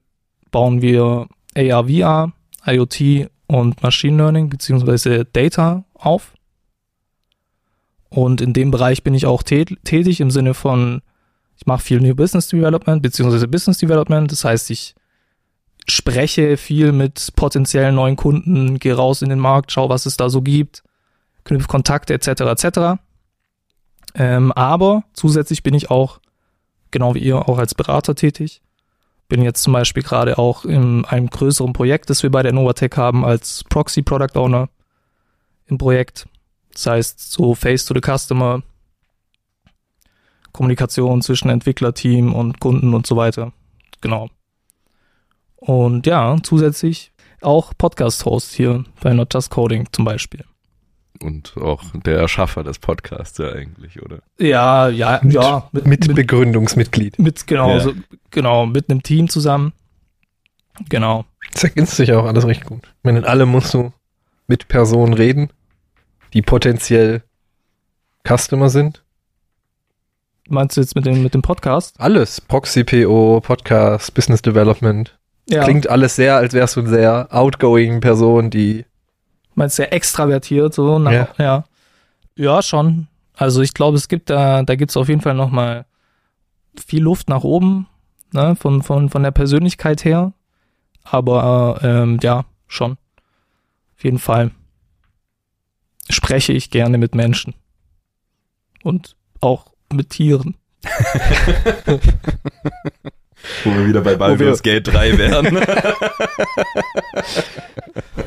bauen 0.53 0.81
wir 0.81 1.27
AR, 1.57 1.89
VR, 1.89 2.33
IoT 2.65 3.29
und 3.49 3.83
Machine 3.83 4.17
Learning 4.17 4.51
beziehungsweise 4.51 5.25
Data 5.25 5.85
auf. 5.95 6.33
Und 8.09 8.41
in 8.41 8.53
dem 8.53 8.71
Bereich 8.71 9.03
bin 9.03 9.15
ich 9.15 9.27
auch 9.27 9.43
tät 9.43 9.77
tätig 9.83 10.21
im 10.21 10.31
Sinne 10.31 10.55
von, 10.55 11.03
ich 11.57 11.67
mache 11.67 11.83
viel 11.83 12.01
New 12.01 12.15
Business 12.15 12.47
Development 12.47 13.03
beziehungsweise 13.03 13.49
Business 13.49 13.79
Development. 13.79 14.31
Das 14.31 14.45
heißt, 14.45 14.71
ich 14.71 14.95
spreche 15.89 16.57
viel 16.57 16.93
mit 16.93 17.33
potenziellen 17.37 17.95
neuen 17.95 18.16
Kunden, 18.16 18.78
gehe 18.78 18.95
raus 18.95 19.22
in 19.22 19.30
den 19.30 19.39
Markt, 19.39 19.72
schau, 19.72 19.89
was 19.89 20.07
es 20.07 20.16
da 20.16 20.28
so 20.28 20.43
gibt, 20.43 20.83
knüpfe 21.45 21.68
Kontakte 21.68 22.14
etc. 22.14 22.28
etc. 22.43 22.78
Ähm, 24.14 24.53
aber 24.53 25.05
zusätzlich 25.12 25.62
bin 25.62 25.74
ich 25.74 25.91
auch, 25.91 26.20
genau 26.91 27.14
wie 27.14 27.20
ihr, 27.20 27.49
auch 27.49 27.59
als 27.59 27.74
Berater 27.74 28.14
tätig. 28.14 28.62
Bin 29.28 29.43
jetzt 29.43 29.62
zum 29.62 29.72
Beispiel 29.72 30.03
gerade 30.03 30.39
auch 30.39 30.64
in 30.64 31.05
einem 31.07 31.28
größeren 31.28 31.72
Projekt, 31.72 32.11
das 32.11 32.22
wir 32.22 32.30
bei 32.30 32.43
der 32.43 32.53
Novatec 32.53 32.97
haben, 32.97 33.24
als 33.24 33.64
Proxy 33.64 34.03
Product 34.03 34.37
Owner 34.39 34.68
im 35.66 35.78
Projekt. 35.78 36.26
Das 36.72 36.87
heißt, 36.87 37.33
so 37.33 37.55
Face 37.55 37.85
to 37.87 37.95
the 37.95 38.01
Customer, 38.01 38.62
Kommunikation 40.53 41.22
zwischen 41.22 41.49
Entwicklerteam 41.49 42.35
und 42.35 42.61
Kunden 42.61 42.93
und 42.93 43.07
so 43.07 43.16
weiter. 43.16 43.53
Genau. 44.03 44.28
Und 45.65 46.07
ja, 46.07 46.37
zusätzlich 46.43 47.13
auch 47.41 47.73
Podcast-Host 47.77 48.53
hier 48.55 48.85
bei 49.01 49.13
Not 49.15 49.33
Just 49.35 49.51
Coding 49.51 49.87
zum 49.93 50.05
Beispiel. 50.05 50.45
Und 51.21 51.57
auch 51.57 51.83
der 52.05 52.19
Erschaffer 52.19 52.65
des 52.65 52.81
Podcasts 52.81 53.39
ja 53.39 53.53
eigentlich, 53.53 54.03
oder? 54.03 54.19
Ja, 54.39 54.89
ja, 54.89 55.21
Mit- 55.23 55.35
ja, 55.35 55.69
mit, 55.71 55.87
Mit, 55.87 56.07
mit, 56.09 56.17
Begründungsmitglied. 56.17 57.19
mit 57.21 57.47
genau, 57.47 57.71
Ja. 57.71 57.81
so, 57.81 57.93
genau, 58.31 58.67
mit 58.67 58.91
einem 58.91 59.03
Team 59.05 59.29
zusammen. 59.29 59.73
Genau. 60.89 61.25
Das 61.53 61.63
ergänzt 61.65 61.95
sich 61.97 62.13
auch 62.13 62.25
alles 62.25 62.47
recht 62.47 62.65
gut. 62.65 62.81
Ich 62.87 63.05
meine, 63.05 63.21
in 63.21 63.25
allem 63.25 63.51
musst 63.51 63.73
du 63.75 63.93
mit 64.49 64.67
Personen 64.67 65.13
reden, 65.13 65.51
die 66.33 66.43
potenziell 66.43 67.23
Customer 68.27 68.69
sind. 68.69 69.05
Meinst 70.49 70.77
du 70.77 70.81
jetzt 70.81 70.97
mit 70.97 71.07
dem, 71.07 71.23
mit 71.23 71.35
dem 71.35 71.43
Podcast? 71.43 72.01
Alles. 72.01 72.41
Proxy 72.41 72.83
PO, 72.83 73.41
Podcast, 73.43 74.13
Business 74.15 74.43
Development. 74.43 75.17
Ja. 75.49 75.64
Klingt 75.64 75.88
alles 75.88 76.16
sehr, 76.16 76.36
als 76.36 76.53
wärst 76.55 76.76
du 76.76 76.80
eine 76.80 76.88
sehr 76.88 77.28
outgoing 77.30 78.01
Person, 78.01 78.51
die 78.51 78.84
Meinst 79.55 79.78
du 79.78 79.82
sehr 79.82 79.93
extravertiert, 79.93 80.72
so? 80.72 80.99
Nach, 80.99 81.12
Ja. 81.12 81.28
ja. 81.38 81.64
Ja, 82.34 82.62
schon. 82.62 83.09
Also 83.34 83.61
ich 83.61 83.74
glaube, 83.74 83.97
es 83.99 84.09
gibt 84.09 84.30
da, 84.30 84.62
da 84.62 84.74
gibt's 84.76 84.97
auf 84.97 85.09
jeden 85.09 85.20
Fall 85.20 85.34
nochmal 85.34 85.84
viel 86.86 87.03
Luft 87.03 87.28
nach 87.28 87.45
oben, 87.45 87.86
ne, 88.32 88.57
von, 88.57 88.82
von, 88.82 89.11
von 89.11 89.22
der 89.22 89.30
Persönlichkeit 89.32 90.05
her. 90.05 90.32
Aber 91.05 91.80
ähm, 91.82 92.18
ja, 92.22 92.45
schon. 92.66 92.93
Auf 93.97 94.05
jeden 94.05 94.18
Fall 94.18 94.53
spreche 96.09 96.53
ich 96.53 96.70
gerne 96.70 96.97
mit 96.97 97.14
Menschen. 97.14 97.55
Und 98.82 99.16
auch 99.40 99.66
mit 99.93 100.11
Tieren. 100.11 100.57
Wo 103.64 103.70
wir 103.70 103.86
wieder 103.86 104.01
bei 104.03 104.14
Baldur's 104.16 104.62
Gate 104.62 104.86
3 104.88 105.18
wären. 105.18 105.59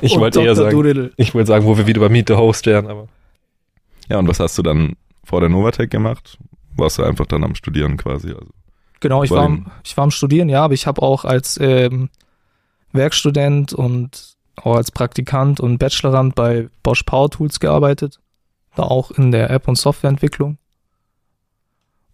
Ich 0.02 0.14
Und 0.14 0.22
wollte 0.22 0.42
eher 0.42 0.56
sagen, 0.56 0.72
Doodle. 0.72 1.12
ich 1.18 1.34
wollte 1.34 1.48
sagen, 1.48 1.66
wo 1.66 1.78
wir 1.78 1.88
wieder 1.88 2.02
bei 2.02 2.10
Meet 2.10 2.28
the 2.30 2.36
Host 2.36 2.66
wären, 2.66 2.88
aber 2.88 3.08
ja, 4.10 4.20
und 4.20 4.28
was 4.28 4.40
hast 4.40 4.58
du 4.58 4.62
dann 4.62 4.94
vor 5.24 5.40
der 5.40 5.50
Novatec 5.50 5.90
gemacht? 5.90 6.38
Warst 6.76 6.98
du 7.00 7.04
einfach 7.04 7.26
dann 7.26 7.44
am 7.44 7.56
Studieren 7.56 7.98
quasi? 7.98 8.30
Also, 8.30 8.48
Genau, 9.00 9.24
ich 9.24 9.32
war, 9.32 9.44
am- 9.46 9.72
ich 9.84 9.96
war 9.98 10.04
am 10.04 10.12
Studieren, 10.12 10.50
ja, 10.50 10.64
aber 10.64 10.74
ich 10.74 10.86
habe 10.88 11.02
auch 11.02 11.26
als 11.26 11.60
ähm, 11.62 12.10
Werkstudent 12.92 13.74
und 13.74 14.36
auch 14.58 14.76
als 14.76 14.92
Praktikant 14.92 15.60
und 15.60 15.78
Bachelorand 15.80 16.36
bei 16.36 16.70
Bosch 16.84 17.04
Power 17.04 17.30
Tools 17.30 17.60
gearbeitet. 17.60 18.20
Da 18.76 18.84
auch 18.84 19.12
in 19.12 19.32
der 19.32 19.50
App- 19.50 19.68
und 19.68 19.78
Softwareentwicklung. 19.78 20.58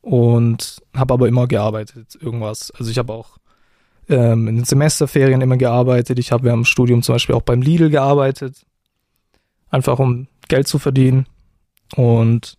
Und 0.02 0.82
habe 0.96 1.14
aber 1.14 1.28
immer 1.28 1.48
gearbeitet, 1.48 2.18
irgendwas. 2.20 2.72
Also 2.72 2.90
ich 2.90 2.98
habe 2.98 3.14
auch 3.14 3.38
ähm, 4.10 4.48
in 4.48 4.56
den 4.58 4.66
Semesterferien 4.66 5.42
immer 5.42 5.58
gearbeitet. 5.58 6.18
Ich 6.20 6.32
habe 6.32 6.44
während 6.46 6.62
dem 6.62 6.66
Studium 6.66 7.04
zum 7.04 7.14
Beispiel 7.16 7.36
auch 7.36 7.44
beim 7.44 7.62
Lidl 7.62 7.90
gearbeitet. 7.92 8.66
Einfach 9.70 10.00
um 10.00 10.28
Geld 10.48 10.68
zu 10.68 10.80
verdienen. 10.80 11.28
Und 11.96 12.58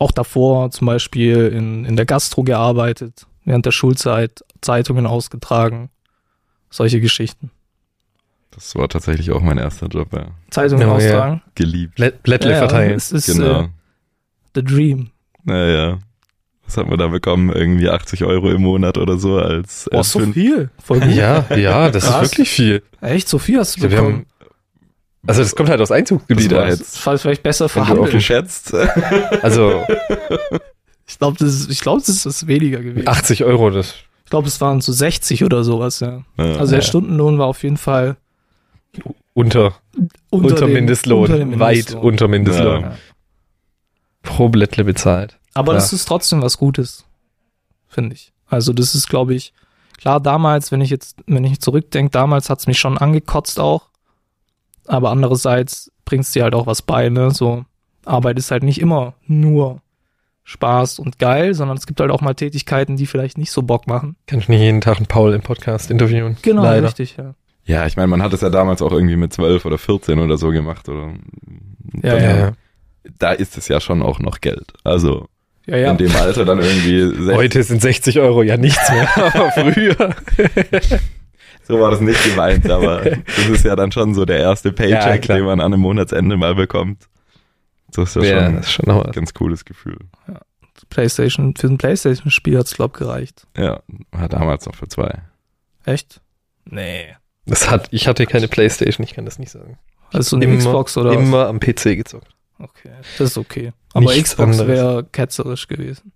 auch 0.00 0.10
davor 0.10 0.70
zum 0.72 0.86
Beispiel 0.88 1.46
in, 1.48 1.84
in 1.84 1.94
der 1.96 2.06
Gastro 2.06 2.42
gearbeitet, 2.42 3.26
während 3.44 3.64
der 3.66 3.70
Schulzeit 3.72 4.42
Zeitungen 4.60 5.06
ausgetragen, 5.06 5.90
solche 6.70 7.00
Geschichten. 7.00 7.50
das 8.50 8.74
war 8.74 8.88
tatsächlich 8.88 9.30
auch 9.30 9.42
mein 9.42 9.58
erster 9.58 9.86
Job, 9.86 10.12
ja. 10.12 10.28
Zeitungen 10.50 10.88
ja. 10.88 10.92
austragen. 10.94 11.42
Geliebt. 11.54 11.98
Blä- 11.98 12.10
Blättle 12.22 12.50
Ja, 12.50 12.56
ja, 12.56 12.62
verteilen. 12.68 12.94
Es 12.94 13.12
ist 13.12 13.26
Genau. 13.26 13.60
äh, 13.62 13.68
the 14.56 14.64
dream. 14.64 15.10
Naja. 15.44 15.98
Was 16.66 16.76
hat 16.78 16.88
man 16.88 16.98
da 16.98 17.08
bekommen? 17.08 17.50
Irgendwie 17.52 17.88
80 17.90 18.24
Euro 18.24 18.50
im 18.50 18.62
Monat 18.62 18.96
oder 18.98 19.18
so 19.18 19.36
als 19.38 19.86
Boah, 19.90 19.98
als 19.98 20.12
so 20.12 20.18
fünf- 20.20 20.34
viel. 20.34 20.70
Voll 20.82 21.00
gut. 21.00 21.10
Ja, 21.12 21.44
ja, 21.54 21.90
das 21.90 22.04
Krass. 22.06 22.22
ist 22.22 22.32
wirklich 22.32 22.50
viel. 22.50 22.82
Echt, 23.00 23.28
so 23.28 23.38
viel 23.38 23.58
hast 23.58 23.76
du 23.76 23.82
Wir 23.82 23.90
bekommen. 23.90 24.12
haben, 24.14 24.26
also 25.26 25.42
das 25.42 25.54
kommt 25.54 25.68
halt 25.68 25.80
aus 25.80 25.90
Einzugsgebiet. 25.90 26.50
Das 26.50 26.58
war 26.58 26.64
aus. 26.64 26.70
jetzt- 26.70 26.96
das 26.96 27.06
war 27.06 27.18
vielleicht 27.18 27.42
besser 27.42 27.68
verhandelt. 27.68 28.10
geschätzt. 28.12 28.72
Also 29.42 29.84
Ich 31.06 31.18
glaube, 31.18 31.36
das, 31.38 31.68
ich 31.68 31.80
glaub, 31.80 31.98
das 32.04 32.24
ist 32.24 32.46
weniger 32.46 32.80
gewesen. 32.80 33.06
80 33.06 33.44
Euro, 33.44 33.68
das 33.70 33.94
Ich 34.24 34.30
glaube, 34.30 34.48
es 34.48 34.58
waren 34.62 34.80
so 34.80 34.90
60 34.92 35.44
oder 35.44 35.62
sowas, 35.64 36.00
ja. 36.00 36.22
Ja. 36.38 36.44
Also 36.56 36.70
der 36.72 36.80
Ja. 36.80 36.86
Stundenlohn 36.86 37.38
war 37.38 37.46
auf 37.46 37.62
jeden 37.62 37.76
Fall 37.76 38.16
unter, 39.34 39.74
unter, 40.30 40.48
unter, 40.54 40.54
dem- 40.66 40.72
Mindestlohn, 40.72 41.22
unter 41.24 41.38
dem 41.38 41.58
weit 41.60 41.74
Mindestlohn. 41.76 42.02
unter 42.02 42.28
Mindestlohn. 42.28 42.80
Ja. 42.82 42.96
Pro 44.22 44.48
Blättle 44.48 44.84
bezahlt. 44.84 45.36
Aber 45.54 45.72
Klar. 45.72 45.76
das 45.76 45.92
ist 45.92 46.06
trotzdem 46.06 46.42
was 46.42 46.58
Gutes, 46.58 47.04
finde 47.88 48.14
ich. 48.14 48.32
Also 48.46 48.72
das 48.72 48.94
ist, 48.94 49.08
glaube 49.08 49.34
ich, 49.34 49.52
klar, 49.96 50.20
damals, 50.20 50.72
wenn 50.72 50.80
ich 50.80 50.90
jetzt, 50.90 51.16
wenn 51.26 51.44
ich 51.44 51.60
zurückdenke, 51.60 52.10
damals 52.10 52.50
hat's 52.50 52.66
mich 52.66 52.78
schon 52.78 52.98
angekotzt 52.98 53.58
auch. 53.58 53.88
Aber 54.86 55.10
andererseits 55.10 55.90
bringt's 56.04 56.32
dir 56.32 56.42
halt 56.42 56.54
auch 56.54 56.66
was 56.66 56.82
bei, 56.82 57.08
ne? 57.08 57.30
So, 57.30 57.64
Arbeit 58.04 58.38
ist 58.38 58.50
halt 58.50 58.62
nicht 58.64 58.80
immer 58.80 59.14
nur 59.26 59.80
Spaß 60.42 60.98
und 60.98 61.18
geil, 61.18 61.54
sondern 61.54 61.76
es 61.78 61.86
gibt 61.86 62.00
halt 62.00 62.10
auch 62.10 62.20
mal 62.20 62.34
Tätigkeiten, 62.34 62.96
die 62.96 63.06
vielleicht 63.06 63.38
nicht 63.38 63.50
so 63.50 63.62
Bock 63.62 63.86
machen. 63.86 64.16
Kann 64.26 64.40
ich 64.40 64.48
nicht 64.48 64.60
jeden 64.60 64.82
Tag 64.82 64.98
einen 64.98 65.06
Paul 65.06 65.32
im 65.32 65.40
Podcast 65.40 65.90
interviewen. 65.90 66.36
Genau, 66.42 66.62
Leider. 66.62 66.86
richtig, 66.86 67.16
ja. 67.16 67.34
Ja, 67.64 67.86
ich 67.86 67.96
meine, 67.96 68.08
man 68.08 68.22
hat 68.22 68.34
es 68.34 68.42
ja 68.42 68.50
damals 68.50 68.82
auch 68.82 68.92
irgendwie 68.92 69.16
mit 69.16 69.32
12 69.32 69.64
oder 69.64 69.78
14 69.78 70.18
oder 70.18 70.36
so 70.36 70.50
gemacht. 70.50 70.86
Oder 70.90 71.14
Ja, 72.02 72.16
Ja, 72.18 72.36
ja. 72.36 72.52
Da 73.18 73.32
ist 73.32 73.56
es 73.56 73.68
ja 73.68 73.80
schon 73.80 74.02
auch 74.02 74.18
noch 74.18 74.40
Geld. 74.42 74.72
Also 74.82 75.28
Ja, 75.66 75.76
ja. 75.78 75.90
in 75.92 75.96
dem 75.98 76.14
Alter 76.16 76.44
dann 76.44 76.58
irgendwie 76.58 77.00
60, 77.24 77.34
Heute 77.34 77.62
sind 77.62 77.80
60 77.82 78.18
Euro 78.20 78.42
ja 78.42 78.56
nichts 78.56 78.90
mehr, 78.90 79.08
aber 79.34 79.50
früher. 79.52 79.96
so 81.66 81.80
war 81.80 81.90
das 81.90 82.00
nicht 82.00 82.22
gemeint, 82.24 82.68
aber 82.70 83.00
das 83.00 83.48
ist 83.48 83.64
ja 83.64 83.74
dann 83.76 83.90
schon 83.92 84.14
so 84.14 84.24
der 84.24 84.38
erste 84.38 84.68
Ja, 84.68 84.74
Paycheck, 84.74 85.22
klar. 85.22 85.38
den 85.38 85.46
man 85.46 85.60
an 85.60 85.72
einem 85.72 85.80
Monatsende 85.80 86.36
mal 86.36 86.54
bekommt. 86.54 87.08
Das 87.92 88.14
ist 88.16 88.22
ja, 88.22 88.22
Ja, 88.24 88.44
schon 88.46 88.56
das 88.56 88.66
ist 88.66 88.72
schon 88.72 88.90
ein 88.90 89.04
was. 89.06 89.14
ganz 89.14 89.32
cooles 89.34 89.64
Gefühl. 89.64 89.98
PlayStation, 90.90 91.54
für 91.56 91.68
ein 91.68 91.78
PlayStation-Spiel 91.78 92.58
hat's, 92.58 92.74
glaub, 92.74 92.92
gereicht. 92.94 93.46
Ja, 93.56 93.80
war 94.10 94.28
damals 94.28 94.66
noch 94.66 94.74
für 94.74 94.88
zwei. 94.88 95.22
Echt? 95.84 96.20
Nee. 96.64 97.06
Das 97.46 97.70
hat, 97.70 97.88
ich 97.90 98.08
hatte 98.08 98.26
keine 98.26 98.48
Playstation, 98.48 99.04
ich 99.04 99.14
kann 99.14 99.24
das 99.24 99.38
nicht 99.38 99.50
sagen. 99.52 99.78
Also 100.12 100.30
so 100.30 100.36
eine 100.36 100.44
Immer- 100.46 100.58
Xbox 100.58 100.96
oder 100.96 101.10
was? 101.10 101.16
Immer 101.18 101.46
am 101.46 101.60
PC 101.60 101.96
gezockt. 101.96 102.28
Okay, 102.64 102.90
das 103.18 103.30
ist 103.30 103.38
okay. 103.38 103.72
Aber 103.92 104.12
Nichts 104.12 104.30
Xbox 104.30 104.66
wäre 104.66 105.04
ketzerisch 105.04 105.68
gewesen. 105.68 106.12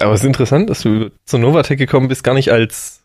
Aber 0.00 0.12
es 0.12 0.20
ist 0.20 0.26
interessant, 0.26 0.70
dass 0.70 0.82
du 0.82 1.10
zu 1.24 1.38
Novatec 1.38 1.78
gekommen 1.78 2.08
bist, 2.08 2.22
gar 2.22 2.34
nicht 2.34 2.50
als, 2.52 3.02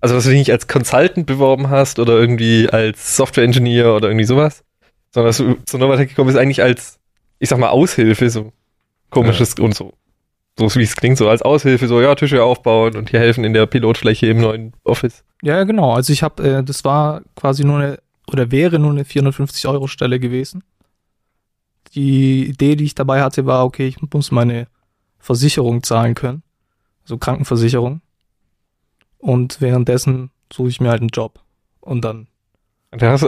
also 0.00 0.14
dass 0.14 0.24
du 0.24 0.30
dich 0.30 0.40
nicht 0.40 0.50
als 0.50 0.66
Consultant 0.66 1.26
beworben 1.26 1.70
hast 1.70 1.98
oder 1.98 2.14
irgendwie 2.14 2.68
als 2.68 3.16
Software 3.16 3.44
Engineer 3.44 3.94
oder 3.94 4.08
irgendwie 4.08 4.26
sowas, 4.26 4.64
sondern 5.12 5.28
dass 5.28 5.38
du 5.38 5.54
zu 5.64 5.78
Novatec 5.78 6.08
gekommen 6.08 6.26
bist 6.26 6.38
eigentlich 6.38 6.62
als, 6.62 6.98
ich 7.38 7.48
sag 7.48 7.58
mal, 7.58 7.68
Aushilfe, 7.68 8.28
so 8.28 8.52
komisches 9.10 9.54
und 9.54 9.74
so. 9.74 9.92
So 10.58 10.74
wie 10.74 10.82
es 10.82 10.96
klingt, 10.96 11.16
so 11.16 11.28
als 11.28 11.42
Aushilfe, 11.42 11.86
so 11.86 12.00
ja, 12.00 12.14
Tische 12.14 12.42
aufbauen 12.42 12.96
und 12.96 13.10
hier 13.10 13.20
helfen 13.20 13.44
in 13.44 13.54
der 13.54 13.66
Pilotfläche 13.66 14.26
im 14.26 14.40
neuen 14.40 14.74
Office. 14.84 15.24
Ja, 15.42 15.56
ja, 15.56 15.64
genau. 15.64 15.92
Also 15.92 16.12
ich 16.12 16.22
habe, 16.22 16.42
äh, 16.42 16.62
das 16.62 16.84
war 16.84 17.22
quasi 17.36 17.64
nur 17.64 17.78
eine, 17.78 17.98
oder 18.30 18.50
wäre 18.50 18.78
nur 18.78 18.90
eine 18.90 19.04
450 19.04 19.66
Euro 19.66 19.86
Stelle 19.86 20.20
gewesen. 20.20 20.62
Die 21.94 22.46
Idee, 22.46 22.76
die 22.76 22.84
ich 22.84 22.94
dabei 22.94 23.22
hatte, 23.22 23.46
war, 23.46 23.64
okay, 23.64 23.86
ich 23.86 23.98
muss 24.12 24.30
meine 24.30 24.66
Versicherung 25.18 25.82
zahlen 25.82 26.14
können. 26.14 26.42
Also 27.04 27.18
Krankenversicherung. 27.18 28.00
Und 29.18 29.60
währenddessen 29.60 30.30
suche 30.52 30.68
ich 30.68 30.80
mir 30.80 30.90
halt 30.90 31.00
einen 31.00 31.10
Job. 31.10 31.40
Und 31.80 32.04
dann. 32.04 32.26
Da 32.90 33.18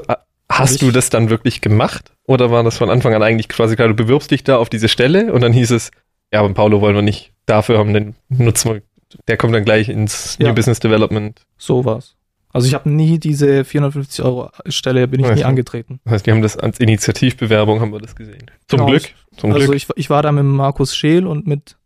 hast, 0.49 0.75
ich- 0.75 0.81
du 0.81 0.91
das 0.91 1.11
dann 1.11 1.31
wirklich 1.31 1.61
gemacht? 1.61 2.12
Oder 2.27 2.51
war 2.51 2.62
das 2.62 2.79
von 2.79 2.91
Anfang 2.91 3.15
an 3.15 3.23
eigentlich 3.23 3.49
quasi 3.49 3.77
klar, 3.77 3.89
du 3.89 3.95
bewirbst 3.95 4.31
dich 4.31 4.45
da 4.45 4.57
auf 4.59 4.69
diese 4.71 4.89
Stelle 4.89 5.33
und 5.33 5.41
dann 5.41 5.53
hieß 5.53 5.71
es, 5.73 5.91
ja, 6.33 6.41
aber 6.41 6.53
Paulo 6.55 6.81
wollen 6.81 6.95
wir 6.95 7.03
nicht 7.03 7.33
dafür 7.47 7.79
haben, 7.79 7.93
den 7.93 8.15
nutzen 8.29 8.75
wir, 8.75 8.83
der 9.29 9.37
kommt 9.37 9.55
dann 9.55 9.65
gleich 9.65 9.89
ins 9.89 10.37
Ja. 10.39 10.49
New 10.49 10.55
Business 10.55 10.81
Development. 10.81 11.41
sowas. 11.59 12.15
Also 12.55 12.68
ich 12.68 12.74
habe 12.74 12.88
nie 12.88 13.18
diese 13.18 13.64
450 13.64 14.24
Euro 14.24 14.50
Stelle, 14.68 15.09
bin 15.09 15.20
ich 15.20 15.26
Weißt 15.26 15.36
nie 15.36 15.44
angetreten. 15.44 16.00
Das 16.05 16.12
heißt, 16.14 16.26
die 16.26 16.30
haben 16.30 16.40
das 16.40 16.57
als 16.57 16.78
Initiativbewerbung, 16.80 17.80
haben 17.80 17.92
wir 17.92 17.98
das 18.00 18.14
gesehen. 18.16 18.50
Zum 18.68 18.78
Genau. 18.78 18.90
Glück. 18.90 19.12
Zum 19.36 19.52
also 19.52 19.66
Glück. 19.66 19.76
ich, 19.76 19.88
ich 19.96 20.09
war 20.09 20.22
da 20.22 20.30
mit 20.32 20.44
Markus 20.44 20.94
Scheel 20.96 21.26
und 21.26 21.46
mit 21.48 21.76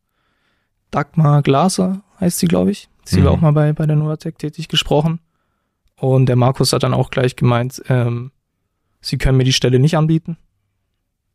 Dagmar 0.91 1.43
Glaser, 1.43 2.03
heißt 2.21 2.39
sie, 2.39 2.47
glaube 2.49 2.71
ich. 2.71 2.89
Sie 3.05 3.25
war 3.25 3.33
Mhm. 3.33 3.39
auch 3.39 3.41
mal 3.43 3.53
bei, 3.53 3.73
bei 3.73 3.87
der 3.87 3.97
Novatec 3.97 4.39
tätig 4.39 4.69
gesprochen. 4.69 5.21
Und 5.97 6.27
der 6.27 6.37
Markus 6.37 6.73
hat 6.73 6.83
dann 6.83 6.95
auch 6.95 7.11
gleich 7.11 7.35
gemeint, 7.35 7.83
ähm, 7.89 8.31
sie 9.01 9.17
können 9.19 9.39
mir 9.39 9.45
die 9.45 9.53
Stelle 9.55 9.79
nicht 9.79 9.97
anbieten, 9.97 10.37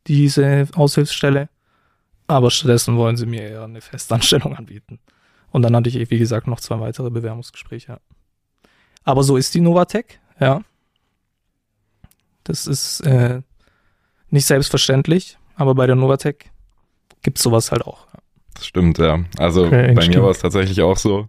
diese 0.08 0.68
Aushilfsstelle, 0.76 1.50
aber 2.28 2.52
stattdessen 2.52 2.98
wollen 2.98 3.18
sie 3.18 3.26
mir 3.26 3.42
eher 3.50 3.64
eine 3.64 3.82
Festanstellung 3.82 4.56
anbieten. 4.58 5.00
Und 5.52 5.64
dann 5.64 5.76
hatte 5.76 5.90
ich, 5.90 6.10
wie 6.10 6.20
gesagt, 6.20 6.48
noch 6.48 6.60
zwei 6.60 6.80
weitere 6.80 7.10
Bewerbungsgespräche. 7.10 8.00
Aber 9.04 9.24
so 9.24 9.38
ist 9.38 9.54
die 9.54 9.62
Novatec, 9.62 10.20
ja. 10.40 10.62
Das 12.44 12.68
ist 12.68 13.02
äh, 13.02 13.42
nicht 14.30 14.46
selbstverständlich, 14.46 15.38
aber 15.56 15.76
bei 15.76 15.88
der 15.88 15.96
Novatec 15.96 16.50
gibt's 17.22 17.42
sowas 17.44 17.72
halt 17.72 17.86
auch. 17.86 18.08
Das 18.54 18.66
stimmt, 18.68 18.98
ja. 18.98 19.24
Also 19.38 19.66
Okay, 19.66 19.94
bei 19.94 20.02
stimmt. 20.02 20.16
mir 20.18 20.24
war 20.24 20.32
es 20.32 20.40
tatsächlich 20.40 20.82
auch 20.82 20.98
so, 20.98 21.28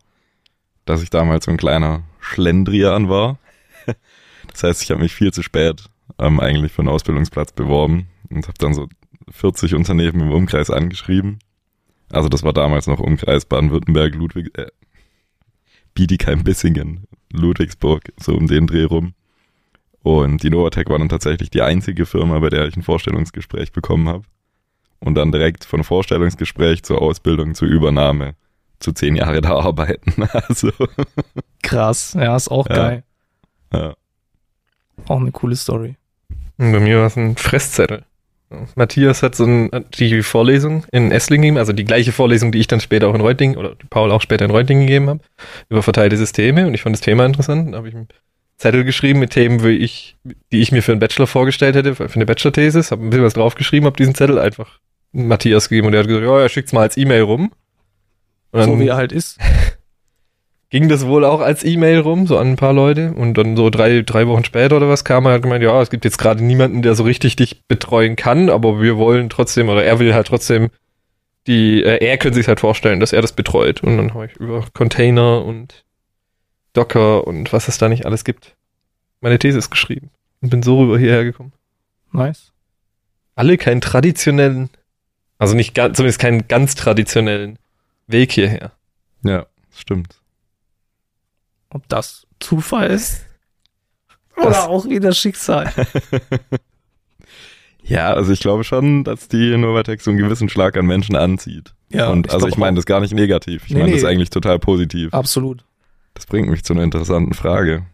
dass 0.85 1.03
ich 1.03 1.11
damals 1.11 1.45
so 1.47 1.51
ein 1.51 1.57
kleiner 1.57 2.03
Schlendrian 2.21 3.09
war. 3.09 3.39
Das 4.53 4.63
heißt, 4.63 4.83
ich 4.83 4.91
habe 4.93 5.01
mich 5.03 5.15
viel 5.15 5.33
zu 5.33 5.43
spät 5.43 5.85
ähm, 6.19 6.39
eigentlich 6.39 6.71
für 6.71 6.83
einen 6.83 6.89
Ausbildungsplatz 6.91 7.53
beworben 7.53 8.09
und 8.31 8.47
habe 8.47 8.57
dann 8.59 8.73
so 8.75 8.89
40 9.31 9.75
Unternehmen 9.75 10.21
im 10.21 10.31
Umkreis 10.31 10.71
angeschrieben. 10.71 11.39
Also 12.13 12.29
das 12.29 12.45
war 12.45 12.53
damals 12.53 12.87
noch 12.87 13.01
Umkreis 13.01 13.47
Baden-Württemberg, 13.47 14.15
Ludwig, 14.15 14.57
äh, 14.57 14.67
Bietigheim-Bissingen, 15.95 17.05
Ludwigsburg, 17.33 18.13
so 18.21 18.35
um 18.35 18.47
den 18.47 18.67
Dreh 18.67 18.85
rum. 18.85 19.15
Und 20.03 20.43
die 20.43 20.51
Novatec 20.51 20.91
war 20.91 20.99
dann 20.99 21.09
tatsächlich 21.09 21.51
die 21.51 21.63
einzige 21.63 22.05
Firma, 22.07 22.39
bei 22.39 22.51
der 22.51 22.67
ich 22.67 22.77
ein 22.77 22.83
Vorstellungsgespräch 22.83 23.73
bekommen 23.73 24.09
habe. 24.09 24.25
Und 25.01 25.15
dann 25.17 25.33
direkt 25.33 25.65
von 25.65 25.85
Vorstellungsgespräch 25.85 26.83
zur 26.83 27.01
Ausbildung 27.03 27.55
zur 27.55 27.69
Übernahme 27.69 28.35
zu 28.81 28.93
zehn 28.93 29.17
Jahre 29.17 29.41
da 29.41 29.57
arbeiten. 29.59 30.15
Also, 30.33 30.71
Krass, 31.63 32.15
ja, 32.15 32.37
ist 32.37 32.51
auch 32.51 32.69
Ja. 32.69 32.75
geil. 32.75 33.05
ja. 33.73 33.95
Auch 35.09 35.21
eine 35.21 35.33
coole 35.33 35.57
Story. 35.57 35.97
Und 36.59 36.73
bei 36.73 36.81
mir 36.81 36.99
war 36.99 37.07
es 37.07 37.17
ein 37.17 37.37
Fresszettel. 37.37 38.05
Matthias 38.77 39.23
hat 39.23 39.35
so 39.35 39.45
ein, 39.45 39.71
die 39.99 40.23
Vorlesung 40.23 40.85
in 40.93 41.11
Esslingen 41.11 41.43
gegeben, 41.43 41.59
also 41.59 41.73
die 41.73 41.85
gleiche 41.85 42.13
Vorlesung, 42.13 42.53
die 42.53 42.59
ich 42.59 42.67
dann 42.67 42.81
später 42.81 43.09
auch 43.09 43.15
in 43.15 43.21
Reutlingen 43.21 43.57
oder 43.57 43.75
die 43.75 43.87
Paul 43.87 44.13
auch 44.13 44.21
später 44.21 44.45
in 44.45 44.51
Reutlingen 44.51 44.87
gegeben 44.87 45.09
habe, 45.09 45.21
über 45.69 45.83
verteilte 45.83 46.17
Systeme 46.17 46.67
und 46.67 46.75
ich 46.75 46.83
fand 46.83 46.95
das 46.95 47.01
Thema 47.01 47.27
interessant. 47.27 47.73
Da 47.73 47.79
habe 47.79 47.89
ich 47.89 47.95
einen 47.95 48.09
Zettel 48.57 48.85
geschrieben 48.85 49.19
mit 49.21 49.31
Themen, 49.31 49.65
wie 49.65 49.77
ich, 49.77 50.17
die 50.53 50.61
ich 50.61 50.73
mir 50.73 50.83
für 50.83 50.93
einen 50.93 51.01
Bachelor 51.01 51.27
vorgestellt 51.27 51.75
hätte, 51.75 51.95
für 51.95 52.09
eine 52.15 52.27
Bachelor-Thesis, 52.27 52.91
habe 52.91 53.03
ein 53.03 53.11
bisschen 53.11 53.25
was 53.25 53.35
draufgeschrieben, 53.35 53.87
habe 53.87 53.97
diesen 53.97 54.15
Zettel 54.15 54.39
einfach 54.39 54.79
Matthias 55.13 55.69
gegeben 55.69 55.87
und 55.87 55.93
der 55.93 56.01
hat 56.01 56.09
gesagt, 56.09 56.27
ja, 56.27 56.41
er 56.41 56.49
schickt's 56.49 56.73
mal 56.73 56.83
als 56.83 56.97
E-Mail 56.97 57.23
rum. 57.23 57.53
Und 58.53 58.63
so 58.63 58.71
dann 58.71 58.81
wie 58.81 58.89
er 58.89 58.97
halt 58.97 59.13
ist. 59.13 59.39
ging 60.71 60.89
das 60.89 61.07
wohl 61.07 61.25
auch 61.25 61.41
als 61.41 61.65
E-Mail 61.65 62.01
rum, 62.01 62.27
so 62.27 62.39
an 62.39 62.53
ein 62.53 62.57
paar 62.57 62.73
Leute. 62.73 63.13
Und 63.13 63.35
dann 63.35 63.57
so 63.57 63.71
drei, 63.71 64.03
drei 64.03 64.27
Wochen 64.27 64.45
später 64.45 64.77
oder 64.77 64.89
was 64.89 65.05
kam 65.05 65.27
er, 65.27 65.33
hat 65.33 65.43
gemeint, 65.43 65.63
ja, 65.63 65.81
es 65.81 65.91
gibt 65.91 66.05
jetzt 66.05 66.19
gerade 66.19 66.43
niemanden, 66.43 66.83
der 66.83 66.95
so 66.95 67.05
richtig 67.05 67.37
dich 67.37 67.67
betreuen 67.67 68.17
kann, 68.17 68.51
aber 68.51 68.81
wir 68.81 68.97
wollen 68.97 69.31
trotzdem, 69.31 69.69
oder 69.69 69.85
er 69.85 69.99
will 69.99 70.15
halt 70.15 70.27
trotzdem 70.27 70.71
die, 71.47 71.83
äh, 71.83 72.05
er 72.05 72.19
könnte 72.19 72.37
sich 72.37 72.49
halt 72.49 72.61
vorstellen, 72.61 73.01
dass 73.01 73.13
er 73.13 73.23
das 73.23 73.33
betreut. 73.33 73.83
Und 73.83 73.97
dann 73.97 74.15
habe 74.15 74.27
ich 74.27 74.37
über 74.37 74.65
Container 74.73 75.45
und 75.45 75.85
Docker 76.73 77.27
und 77.27 77.53
was 77.53 77.69
es 77.69 77.79
da 77.79 77.89
nicht 77.89 78.07
alles 78.07 78.25
gibt, 78.25 78.57
meine 79.21 79.39
Thesis 79.39 79.71
geschrieben. 79.71 80.11
Und 80.41 80.51
bin 80.51 80.63
so 80.63 80.79
rüber 80.79 80.99
hierher 80.99 81.25
gekommen. 81.25 81.53
Nice. 82.13 82.53
Alle 83.35 83.57
keinen 83.59 83.81
traditionellen, 83.81 84.71
also 85.39 85.55
nicht 85.55 85.75
ganz, 85.75 85.97
zumindest 85.97 86.19
keinen 86.19 86.49
ganz 86.49 86.75
traditionellen 86.75 87.59
Weg 88.07 88.33
hierher. 88.33 88.73
Ja, 89.23 89.47
stimmt. 89.71 90.21
Ob 91.75 91.87
das 91.91 92.27
Zufall 92.41 92.91
ist? 92.91 93.27
Oder 94.37 94.47
Das- 94.49 94.59
auch 94.67 94.89
wieder 94.89 95.13
Schicksal. 95.13 95.71
Ja, 97.87 98.15
also 98.15 98.33
ich 98.33 98.41
glaube 98.41 98.65
schon, 98.65 99.05
dass 99.05 99.29
die 99.29 99.55
Novatec 99.59 100.01
so 100.01 100.11
einen 100.11 100.17
gewissen 100.19 100.49
Schlag 100.49 100.75
an 100.79 100.87
Menschen 100.87 101.17
anzieht. 101.17 101.75
Ja, 101.91 102.09
und 102.09 102.29
also 102.31 102.39
glaub 102.39 102.49
ich 102.49 102.57
meine 102.57 102.77
das 102.77 102.87
gar 102.87 103.01
nicht 103.01 103.13
negativ. 103.13 103.65
Ich 103.67 103.75
Nee, 103.75 103.81
meine 103.81 103.93
das 103.93 104.01
nee. 104.01 104.09
eigentlich 104.09 104.31
total 104.31 104.59
positiv. 104.59 105.13
Absolut. 105.13 105.67
Das 106.15 106.25
bringt 106.25 106.49
mich 106.49 106.65
zu 106.65 106.73
einer 106.73 106.83
interessanten 106.83 107.35
Frage. 107.35 107.85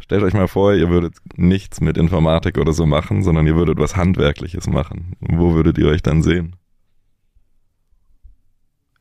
Stellt 0.00 0.22
euch 0.22 0.32
mal 0.32 0.48
vor, 0.48 0.72
ihr 0.72 0.88
würdet 0.88 1.16
nichts 1.36 1.82
mit 1.82 1.98
Informatik 1.98 2.56
oder 2.56 2.72
so 2.72 2.86
machen, 2.86 3.22
sondern 3.22 3.46
ihr 3.46 3.56
würdet 3.56 3.78
was 3.78 3.94
Handwerkliches 3.94 4.68
machen. 4.68 5.16
Wo 5.20 5.52
würdet 5.52 5.76
ihr 5.76 5.88
euch 5.88 6.00
dann 6.00 6.22
sehen? 6.22 6.56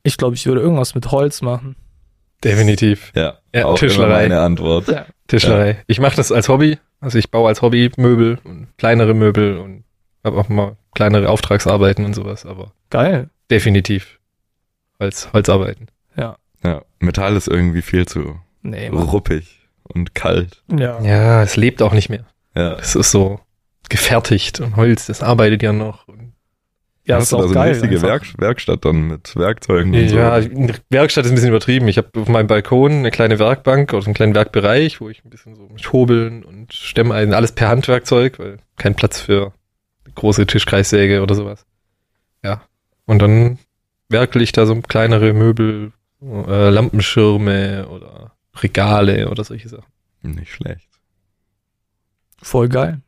Ich 0.04 0.18
glaube, 0.18 0.36
ich 0.36 0.46
würde 0.46 0.60
irgendwas 0.60 0.96
mit 0.96 1.12
Holz 1.12 1.42
machen. 1.42 1.78
Definitiv. 2.44 3.12
Ja, 3.16 3.40
Ja, 3.54 3.66
auch 3.66 3.78
Tischlerei. 3.80 4.26
immer 4.26 4.36
meine 4.36 4.40
Antwort. 4.42 4.88
Ja. 4.88 5.06
Tischlerei. 5.28 5.84
Ich 5.88 6.00
mache 6.00 6.16
das 6.16 6.32
als 6.32 6.50
Hobby. 6.50 6.78
Also 7.00 7.18
ich 7.18 7.30
baue 7.32 7.48
als 7.50 7.62
Hobby 7.62 7.92
Möbel 7.98 8.40
und 8.44 8.68
kleinere 8.78 9.14
Möbel 9.14 9.58
und 9.58 9.84
habe 10.24 10.38
auch 10.38 10.50
mal 10.50 10.78
kleinere 10.96 11.30
Auftragsarbeiten 11.30 12.06
und 12.06 12.14
sowas, 12.14 12.46
aber 12.46 12.72
Geil. 12.90 13.30
definitiv 13.52 14.20
als 15.00 15.32
Holzarbeiten. 15.34 15.88
Ja. 16.16 16.38
Ja, 16.64 16.82
Metall 17.00 17.36
ist 17.36 17.48
irgendwie 17.48 17.82
viel 17.82 18.08
zu 18.08 18.40
Nee, 18.62 18.88
ruppig 18.88 19.68
und 19.84 20.16
kalt. 20.16 20.64
Ja. 20.72 21.02
Ja, 21.02 21.44
es 21.44 21.58
lebt 21.58 21.82
auch 21.82 21.92
nicht 21.94 22.08
mehr. 22.10 22.26
Ja. 22.56 22.76
Es 22.76 22.96
ist 22.96 23.12
so 23.12 23.42
gefertigt 23.90 24.62
und 24.62 24.78
Holz, 24.78 25.08
das 25.08 25.22
arbeitet 25.22 25.62
ja 25.62 25.74
noch. 25.74 26.03
Ja, 27.06 27.18
Hast 27.18 27.24
ist 27.24 27.32
du 27.34 27.38
da 27.38 27.44
auch 27.44 27.48
so 27.50 27.54
geil. 27.54 27.64
eine 27.74 27.82
richtige. 27.82 28.02
Werk 28.02 28.26
Werkstatt 28.38 28.86
dann 28.86 29.08
mit 29.08 29.36
Werkzeugen 29.36 29.94
und 29.94 30.08
so? 30.10 30.16
ja, 30.16 30.42
Werkstatt 30.90 31.26
ist 31.26 31.32
ein 31.32 31.36
bisschen 31.36 31.50
übertrieben. 31.50 31.88
Ich 31.90 31.98
habe 31.98 32.08
auf 32.18 32.30
meinem 32.30 32.48
Balkon 32.48 32.92
eine 32.94 33.12
kleine 33.12 33.40
Werkbank 33.40 33.92
oder 33.94 34.06
einen 34.06 34.14
kleinen 34.14 34.36
Werkbereich, 34.36 35.02
wo 35.02 35.10
ich 35.10 35.24
ein 35.26 35.30
bisschen 35.30 35.56
so 35.56 35.64
mit 35.68 35.92
Hobeln 35.92 36.44
und 36.44 36.72
Stemmeisen, 36.74 37.34
alles 37.34 37.52
per 37.52 37.68
Handwerkzeug, 37.68 38.40
weil 38.40 38.58
kein 38.78 38.96
Platz 38.96 39.20
für 39.20 39.52
eine 40.06 40.14
große 40.16 40.48
Tischkreissäge 40.48 41.22
oder 41.22 41.36
sowas. 41.36 41.66
Ja. 42.42 42.62
Und 43.06 43.22
dann 43.22 43.60
werkel 44.08 44.42
ich 44.42 44.54
da 44.54 44.66
so 44.66 44.74
kleinere 44.82 45.34
Möbel, 45.34 45.92
äh, 46.22 46.70
Lampenschirme 46.70 47.88
oder 47.90 48.32
Regale 48.62 49.30
oder 49.30 49.44
solche 49.44 49.68
Sachen. 49.68 49.92
Nicht 50.22 50.54
schlecht. 50.54 50.88
Voll 52.42 52.70
geil. 52.70 53.02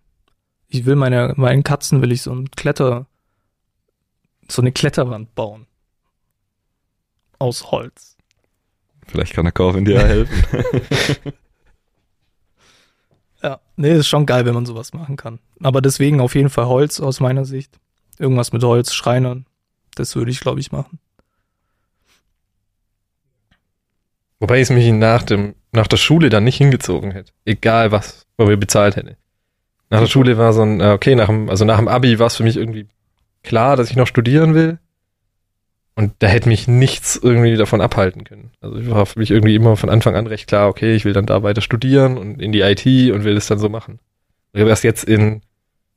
Ich 0.67 0.85
will 0.85 0.95
meine, 0.95 1.33
meinen 1.37 1.63
Katzen 1.63 2.01
will 2.01 2.11
ich 2.11 2.21
so 2.23 2.33
ein 2.33 2.49
Kletter, 2.51 3.07
so 4.47 4.61
eine 4.61 4.71
Kletterwand 4.71 5.35
bauen. 5.35 5.67
Aus 7.39 7.71
Holz. 7.71 8.17
Vielleicht 9.07 9.33
kann 9.33 9.45
der 9.45 9.51
Corvin 9.51 9.85
dir 9.85 9.95
ja 9.95 10.05
helfen. 10.05 11.33
Ja, 13.45 13.59
nee, 13.75 13.93
ist 13.95 14.07
schon 14.07 14.25
geil, 14.25 14.47
wenn 14.47 14.55
man 14.55 14.65
sowas 14.65 14.91
machen 14.93 15.17
kann. 15.17 15.37
Aber 15.61 15.79
deswegen 15.79 16.19
auf 16.19 16.33
jeden 16.33 16.49
Fall 16.49 16.65
Holz 16.65 16.99
aus 16.99 17.19
meiner 17.19 17.45
Sicht. 17.45 17.77
Irgendwas 18.17 18.51
mit 18.53 18.63
Holz, 18.63 18.91
Schreinern. 18.91 19.45
Das 19.93 20.15
würde 20.15 20.31
ich, 20.31 20.39
glaube 20.39 20.59
ich, 20.59 20.71
machen. 20.71 20.97
Wobei 24.39 24.61
es 24.61 24.71
mich 24.71 24.91
nach 24.91 25.21
dem, 25.21 25.53
nach 25.71 25.85
der 25.85 25.97
Schule 25.97 26.29
dann 26.29 26.43
nicht 26.43 26.57
hingezogen 26.57 27.11
hätte. 27.11 27.33
Egal 27.45 27.91
was, 27.91 28.25
wo 28.35 28.47
wir 28.47 28.57
bezahlt 28.57 28.95
hätte. 28.95 29.15
Nach 29.91 29.99
der 29.99 30.07
Schule 30.07 30.39
war 30.39 30.51
so 30.51 30.63
ein, 30.63 30.81
äh, 30.81 30.89
okay, 30.89 31.13
nach 31.13 31.27
dem, 31.27 31.47
also 31.47 31.65
nach 31.65 31.77
dem 31.77 31.87
Abi 31.87 32.17
war 32.17 32.25
es 32.25 32.37
für 32.37 32.43
mich 32.43 32.57
irgendwie 32.57 32.87
klar, 33.45 33.75
dass 33.77 33.89
ich 33.89 33.95
noch 33.95 34.07
studieren 34.07 34.53
will. 34.53 34.79
Und 35.97 36.11
da 36.19 36.27
hätte 36.27 36.49
mich 36.49 36.67
nichts 36.67 37.15
irgendwie 37.15 37.55
davon 37.55 37.79
abhalten 37.79 38.25
können. 38.25 38.51
Also 38.59 38.77
ich 38.77 38.89
war 38.89 39.05
für 39.05 39.17
mich 39.17 39.31
irgendwie 39.31 39.55
immer 39.55 39.77
von 39.77 39.89
Anfang 39.89 40.15
an 40.15 40.27
recht 40.27 40.47
klar, 40.47 40.67
okay, 40.67 40.93
ich 40.93 41.05
will 41.05 41.13
dann 41.13 41.25
da 41.25 41.41
weiter 41.41 41.61
studieren 41.61 42.17
und 42.17 42.41
in 42.41 42.51
die 42.51 42.61
IT 42.61 42.85
und 43.13 43.23
will 43.23 43.35
das 43.35 43.47
dann 43.47 43.59
so 43.59 43.69
machen. 43.69 43.99
Ich 44.51 44.59
habe 44.59 44.69
erst 44.69 44.83
jetzt 44.83 45.05
in, 45.05 45.41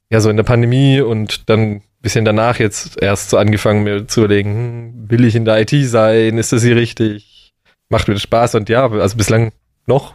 ja, 0.08 0.20
so 0.20 0.30
in 0.30 0.36
der 0.36 0.44
Pandemie 0.44 1.00
und 1.00 1.48
dann 1.50 1.60
ein 1.76 1.82
bisschen 2.00 2.24
danach 2.24 2.60
jetzt 2.60 3.02
erst 3.02 3.30
so 3.30 3.38
angefangen, 3.38 3.82
mir 3.82 4.06
zu 4.06 4.20
überlegen, 4.20 4.50
hm, 4.54 5.10
will 5.10 5.24
ich 5.24 5.34
in 5.34 5.44
der 5.44 5.60
IT 5.60 5.70
sein? 5.88 6.38
Ist 6.38 6.52
das 6.52 6.62
hier 6.62 6.76
richtig? 6.76 7.52
Macht 7.88 8.06
mir 8.06 8.14
das 8.14 8.22
Spaß? 8.22 8.54
Und 8.54 8.68
ja, 8.68 8.88
also 8.88 9.16
bislang 9.16 9.50
noch. 9.86 10.14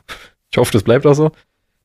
Ich 0.49 0.57
hoffe, 0.57 0.71
das 0.71 0.83
bleibt 0.83 1.05
auch 1.05 1.13
so, 1.15 1.31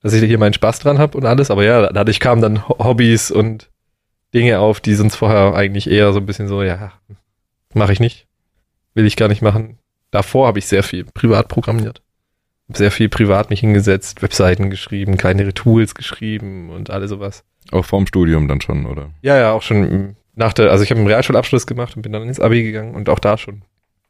dass 0.03 0.13
ich 0.13 0.23
hier 0.23 0.39
meinen 0.39 0.53
Spaß 0.53 0.79
dran 0.79 0.99
habe 0.99 1.19
und 1.19 1.27
alles. 1.27 1.51
Aber 1.51 1.65
ja, 1.65 1.93
dadurch 1.93 2.21
kamen 2.21 2.43
dann 2.43 2.69
Ho- 2.69 2.79
Hobbys 2.79 3.33
und 3.33 3.71
Dinge 4.35 4.59
auf, 4.59 4.81
die 4.81 4.95
sonst 4.95 5.17
vorher 5.17 5.55
eigentlich 5.55 5.91
eher 5.91 6.13
so 6.13 6.21
ein 6.21 6.27
bisschen 6.27 6.49
so, 6.49 6.63
ja, 6.63 6.93
mache 7.75 7.93
ich 7.93 8.01
nicht. 8.01 8.27
Will 8.95 9.07
ich 9.07 9.17
gar 9.17 9.29
nicht 9.29 9.43
machen. 9.43 9.79
Davor 10.11 10.47
habe 10.47 10.59
ich 10.59 10.67
sehr 10.67 10.83
viel 10.83 11.05
privat 11.05 11.49
programmiert. 11.49 12.03
Hab 12.69 12.77
sehr 12.77 12.91
viel 12.91 13.09
privat 13.09 13.51
mich 13.51 13.61
hingesetzt, 13.61 14.23
Webseiten 14.23 14.71
geschrieben, 14.71 15.17
kleinere 15.17 15.55
Tools 15.55 15.95
geschrieben 15.95 16.71
und 16.71 16.91
alles 16.91 17.11
sowas. 17.11 17.45
Auch 17.71 17.85
vorm 17.85 18.07
Studium 18.07 18.49
dann 18.49 18.61
schon, 18.61 18.87
oder? 18.87 19.11
Ja, 19.23 19.37
ja, 19.37 19.53
auch 19.53 19.63
schon 19.63 20.17
nach 20.35 20.53
der, 20.53 20.71
also 20.71 20.85
ich 20.85 20.91
habe 20.91 21.01
einen 21.01 21.09
Realschulabschluss 21.09 21.67
gemacht 21.67 21.97
und 21.97 22.03
bin 22.03 22.13
dann 22.13 22.23
ins 22.23 22.41
Abi 22.41 22.63
gegangen 22.63 22.95
und 22.95 23.09
auch 23.09 23.19
da 23.19 23.37
schon 23.37 23.63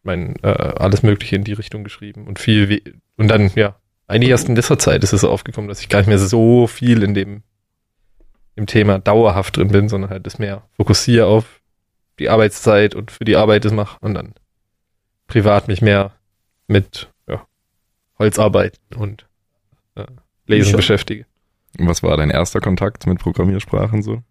mein 0.02 0.36
äh, 0.42 0.48
alles 0.48 1.02
Mögliche 1.02 1.36
in 1.36 1.44
die 1.44 1.54
Richtung 1.54 1.84
geschrieben 1.84 2.26
und 2.26 2.38
viel 2.38 2.68
we 2.68 2.80
und 3.16 3.28
dann 3.28 3.50
ja 3.56 3.76
eigentlich 4.06 4.30
erst 4.30 4.48
in 4.48 4.54
dieser 4.54 4.78
Zeit 4.78 5.02
ist 5.04 5.12
es 5.12 5.20
so 5.20 5.30
aufgekommen, 5.30 5.68
dass 5.68 5.80
ich 5.80 5.88
gar 5.88 5.98
nicht 5.98 6.08
mehr 6.08 6.18
so 6.18 6.66
viel 6.66 7.02
in 7.02 7.14
dem 7.14 7.42
im 8.58 8.66
Thema 8.66 8.98
dauerhaft 8.98 9.56
drin 9.56 9.68
bin, 9.68 9.88
sondern 9.88 10.10
halt 10.10 10.26
das 10.26 10.40
mehr 10.40 10.62
fokussiere 10.76 11.26
auf 11.26 11.62
die 12.18 12.28
Arbeitszeit 12.28 12.96
und 12.96 13.12
für 13.12 13.24
die 13.24 13.36
Arbeit 13.36 13.64
das 13.64 13.72
mache 13.72 13.96
und 14.00 14.14
dann 14.14 14.34
privat 15.28 15.68
mich 15.68 15.80
mehr 15.80 16.12
mit 16.66 17.08
ja, 17.28 17.46
Holzarbeit 18.18 18.80
und 18.96 19.26
äh, 19.94 20.04
Lesen 20.46 20.74
beschäftige. 20.74 21.24
Was 21.78 22.02
war 22.02 22.16
dein 22.16 22.30
erster 22.30 22.60
Kontakt 22.60 23.06
mit 23.06 23.20
Programmiersprachen 23.20 24.02
so? 24.02 24.22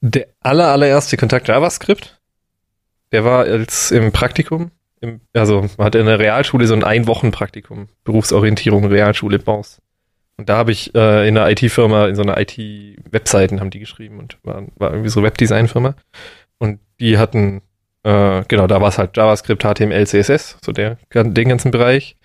Der 0.00 0.28
aller, 0.40 0.68
allererste 0.68 1.18
Kontakt 1.18 1.48
JavaScript, 1.48 2.18
der 3.12 3.24
war 3.24 3.40
als 3.40 3.90
im 3.90 4.10
Praktikum, 4.10 4.70
im, 5.02 5.20
also 5.34 5.68
man 5.76 5.84
hatte 5.84 5.98
in 5.98 6.06
der 6.06 6.18
Realschule 6.18 6.66
so 6.66 6.74
ein 6.74 6.82
Ein-Wochen-Praktikum, 6.82 7.88
Berufsorientierung, 8.04 8.86
Realschule 8.86 9.38
Baus. 9.38 9.82
Und 10.38 10.48
da 10.48 10.56
habe 10.56 10.72
ich 10.72 10.94
äh, 10.94 11.28
in 11.28 11.36
einer 11.36 11.50
IT-Firma, 11.50 12.06
in 12.08 12.14
so 12.16 12.22
einer 12.22 12.38
IT-Webseiten 12.40 13.60
haben 13.60 13.70
die 13.70 13.78
geschrieben 13.78 14.18
und 14.18 14.38
war, 14.42 14.62
war 14.76 14.90
irgendwie 14.90 15.10
so 15.10 15.22
Webdesign-Firma. 15.22 15.94
Und 16.58 16.80
die 17.00 17.18
hatten, 17.18 17.62
äh, 18.02 18.42
genau, 18.48 18.66
da 18.66 18.80
war 18.80 18.88
es 18.88 18.98
halt 18.98 19.16
JavaScript, 19.16 19.62
HTML, 19.62 20.06
CSS, 20.06 20.56
so 20.64 20.72
der, 20.72 20.96
den 21.12 21.48
ganzen 21.48 21.70
Bereich, 21.70 22.16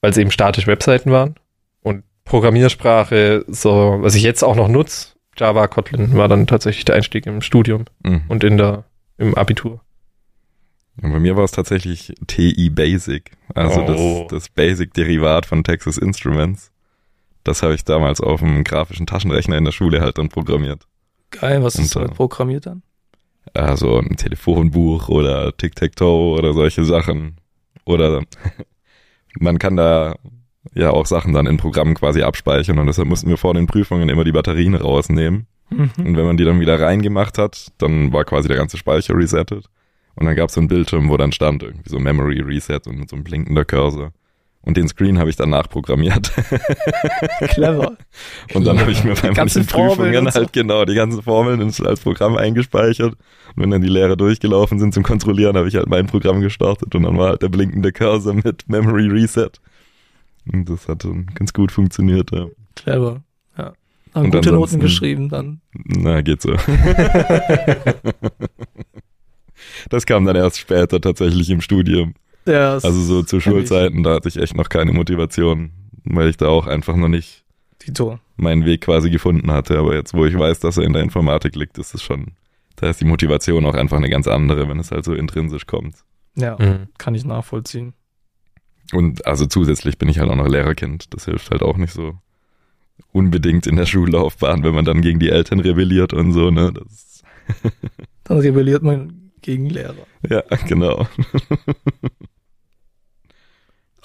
weil 0.00 0.10
es 0.10 0.18
eben 0.18 0.30
statische 0.30 0.66
Webseiten 0.66 1.10
waren. 1.10 1.36
Und 1.82 2.04
Programmiersprache, 2.24 3.44
so, 3.48 3.96
was 4.00 4.14
ich 4.14 4.22
jetzt 4.22 4.42
auch 4.44 4.56
noch 4.56 4.68
nutze, 4.68 5.08
Java, 5.36 5.66
Kotlin 5.66 6.16
war 6.16 6.28
dann 6.28 6.46
tatsächlich 6.46 6.84
der 6.84 6.94
Einstieg 6.96 7.26
im 7.26 7.40
Studium 7.40 7.86
Mhm. 8.04 8.22
und 8.28 8.44
in 8.44 8.56
der, 8.56 8.84
im 9.18 9.34
Abitur. 9.34 9.80
Und 11.02 11.12
bei 11.12 11.18
mir 11.18 11.36
war 11.36 11.42
es 11.44 11.50
tatsächlich 11.50 12.14
TI 12.28 12.70
Basic, 12.70 13.32
also 13.54 13.80
Oh. 13.82 14.26
das, 14.30 14.42
das 14.44 14.48
Basic-Derivat 14.50 15.44
von 15.46 15.64
Texas 15.64 15.98
Instruments. 15.98 16.70
Das 17.44 17.62
habe 17.62 17.74
ich 17.74 17.84
damals 17.84 18.20
auf 18.20 18.40
dem 18.40 18.64
grafischen 18.64 19.06
Taschenrechner 19.06 19.58
in 19.58 19.64
der 19.64 19.72
Schule 19.72 20.00
halt 20.00 20.18
dann 20.18 20.30
programmiert. 20.30 20.86
Geil, 21.30 21.62
was 21.62 21.76
ist 21.76 21.94
Und, 21.94 22.02
halt 22.02 22.12
äh, 22.12 22.14
programmiert 22.14 22.66
dann? 22.66 22.82
Also 23.52 23.98
ein 23.98 24.16
Telefonbuch 24.16 25.08
oder 25.08 25.54
Tic-Tac-Toe 25.56 26.38
oder 26.38 26.54
solche 26.54 26.84
Sachen. 26.84 27.36
Oder 27.84 28.22
man 29.38 29.58
kann 29.58 29.76
da 29.76 30.16
ja 30.74 30.90
auch 30.90 31.06
Sachen 31.06 31.34
dann 31.34 31.46
in 31.46 31.58
Programmen 31.58 31.94
quasi 31.94 32.22
abspeichern 32.22 32.78
und 32.78 32.86
deshalb 32.86 33.08
mussten 33.08 33.28
wir 33.28 33.36
vor 33.36 33.52
den 33.54 33.66
Prüfungen 33.66 34.08
immer 34.08 34.24
die 34.24 34.32
Batterien 34.32 34.74
rausnehmen. 34.74 35.46
Mhm. 35.70 35.90
Und 35.98 36.16
wenn 36.16 36.26
man 36.26 36.36
die 36.36 36.44
dann 36.44 36.60
wieder 36.60 36.80
reingemacht 36.80 37.36
hat, 37.36 37.72
dann 37.78 38.12
war 38.12 38.24
quasi 38.24 38.48
der 38.48 38.56
ganze 38.56 38.78
Speicher 38.78 39.14
resettet. 39.14 39.66
Und 40.14 40.26
dann 40.26 40.36
gab 40.36 40.48
es 40.48 40.54
so 40.54 40.60
einen 40.60 40.68
Bildschirm, 40.68 41.08
wo 41.08 41.16
dann 41.16 41.32
stand 41.32 41.62
irgendwie 41.62 41.90
so 41.90 41.98
Memory 41.98 42.40
Reset 42.40 42.80
und 42.86 42.98
mit 42.98 43.10
so 43.10 43.16
einem 43.16 43.24
blinkender 43.24 43.64
Cursor. 43.64 44.12
Und 44.66 44.78
den 44.78 44.88
Screen 44.88 45.18
habe 45.18 45.28
ich 45.28 45.36
dann 45.36 45.50
nachprogrammiert. 45.50 46.32
Clever. 47.50 47.98
Und 48.54 48.66
dann 48.66 48.80
habe 48.80 48.92
ich 48.92 49.04
mir 49.04 49.14
bei 49.14 49.28
ganzen 49.28 49.60
manchen 49.60 49.66
Prüfungen 49.66 50.24
so. 50.30 50.40
halt 50.40 50.54
genau 50.54 50.86
die 50.86 50.94
ganzen 50.94 51.22
Formeln 51.22 51.60
ins- 51.60 51.82
als 51.82 52.00
Programm 52.00 52.36
eingespeichert. 52.38 53.12
Und 53.12 53.62
wenn 53.62 53.70
dann 53.70 53.82
die 53.82 53.88
Lehrer 53.88 54.16
durchgelaufen 54.16 54.78
sind 54.78 54.94
zum 54.94 55.02
Kontrollieren, 55.02 55.56
habe 55.58 55.68
ich 55.68 55.76
halt 55.76 55.88
mein 55.88 56.06
Programm 56.06 56.40
gestartet 56.40 56.94
und 56.94 57.02
dann 57.02 57.18
war 57.18 57.28
halt 57.30 57.42
der 57.42 57.50
blinkende 57.50 57.92
Cursor 57.92 58.32
mit 58.32 58.66
Memory 58.66 59.08
Reset. 59.08 59.50
Und 60.50 60.70
das 60.70 60.88
hat 60.88 61.04
dann 61.04 61.26
ganz 61.34 61.52
gut 61.52 61.70
funktioniert. 61.70 62.30
Ja. 62.32 62.46
Clever. 62.74 63.22
Ja. 63.58 63.74
Haben 64.14 64.24
Und 64.26 64.30
gute 64.30 64.52
Noten 64.52 64.80
geschrieben 64.80 65.28
dann. 65.28 65.60
Na, 65.74 66.22
geht 66.22 66.40
so. 66.40 66.54
das 69.90 70.06
kam 70.06 70.24
dann 70.24 70.36
erst 70.36 70.58
später 70.58 71.00
tatsächlich 71.00 71.50
im 71.50 71.60
Studium. 71.60 72.14
Ja, 72.46 72.72
Also 72.74 73.00
so 73.00 73.22
zu. 73.22 73.40
Schulzeiten, 73.40 74.02
da 74.02 74.14
hatte 74.14 74.28
ich 74.28 74.36
echt 74.36 74.56
noch 74.56 74.68
keine 74.68 74.92
Motivation, 74.92 75.70
weil 76.04 76.28
ich 76.28 76.36
da 76.36 76.48
auch 76.48 76.66
einfach 76.66 76.96
noch 76.96 77.08
nicht 77.08 77.44
Tito. 77.78 78.18
meinen 78.36 78.64
Weg 78.66 78.82
quasi 78.82 79.10
gefunden 79.10 79.50
hatte. 79.50 79.78
Aber 79.78 79.94
jetzt, 79.94 80.14
wo 80.14 80.24
ich 80.26 80.38
weiß, 80.38 80.60
dass 80.60 80.76
er 80.76 80.84
in 80.84 80.92
der 80.92 81.02
Informatik 81.02 81.56
liegt, 81.56 81.78
ist 81.78 81.94
es 81.94 82.02
schon, 82.02 82.32
da 82.76 82.90
ist 82.90 83.00
die 83.00 83.04
Motivation 83.06 83.64
auch 83.66 83.74
einfach 83.74 83.96
eine 83.96 84.10
ganz 84.10 84.26
andere, 84.28 84.68
wenn 84.68 84.78
es 84.78 84.90
halt 84.90 85.04
so 85.04 85.14
intrinsisch 85.14 85.66
kommt. 85.66 85.96
Ja, 86.36 86.56
Mhm. 86.58 86.88
kann 86.98 87.14
ich 87.14 87.24
nachvollziehen. 87.24 87.94
Und 88.92 89.26
also 89.26 89.46
zusätzlich 89.46 89.96
bin 89.98 90.08
ich 90.10 90.18
halt 90.18 90.30
auch 90.30 90.36
noch 90.36 90.48
Lehrerkind. 90.48 91.14
Das 91.14 91.24
hilft 91.24 91.50
halt 91.50 91.62
auch 91.62 91.76
nicht 91.78 91.92
so 91.94 92.14
unbedingt 93.12 93.66
in 93.66 93.76
der 93.76 93.86
Schullaufbahn, 93.86 94.62
wenn 94.64 94.74
man 94.74 94.84
dann 94.84 95.00
gegen 95.00 95.18
die 95.18 95.30
Eltern 95.30 95.60
rebelliert 95.60 96.12
und 96.12 96.32
so, 96.32 96.50
ne? 96.50 96.72
Das, 96.72 97.22
Dann 98.24 98.38
rebelliert 98.38 98.82
man 98.82 99.30
gegen 99.40 99.68
Lehrer. 99.70 99.94
ja, 100.28 100.42
genau. 100.66 101.06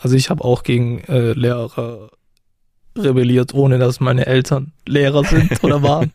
Also 0.02 0.16
ich 0.16 0.30
habe 0.30 0.44
auch 0.44 0.64
gegen 0.64 1.00
äh, 1.06 1.34
Lehrer 1.34 2.10
rebelliert, 2.98 3.54
ohne 3.54 3.80
dass 3.80 4.00
meine 4.00 4.26
Eltern 4.26 4.74
Lehrer 4.86 5.24
sind 5.24 5.64
oder 5.64 5.84
waren. 5.84 6.12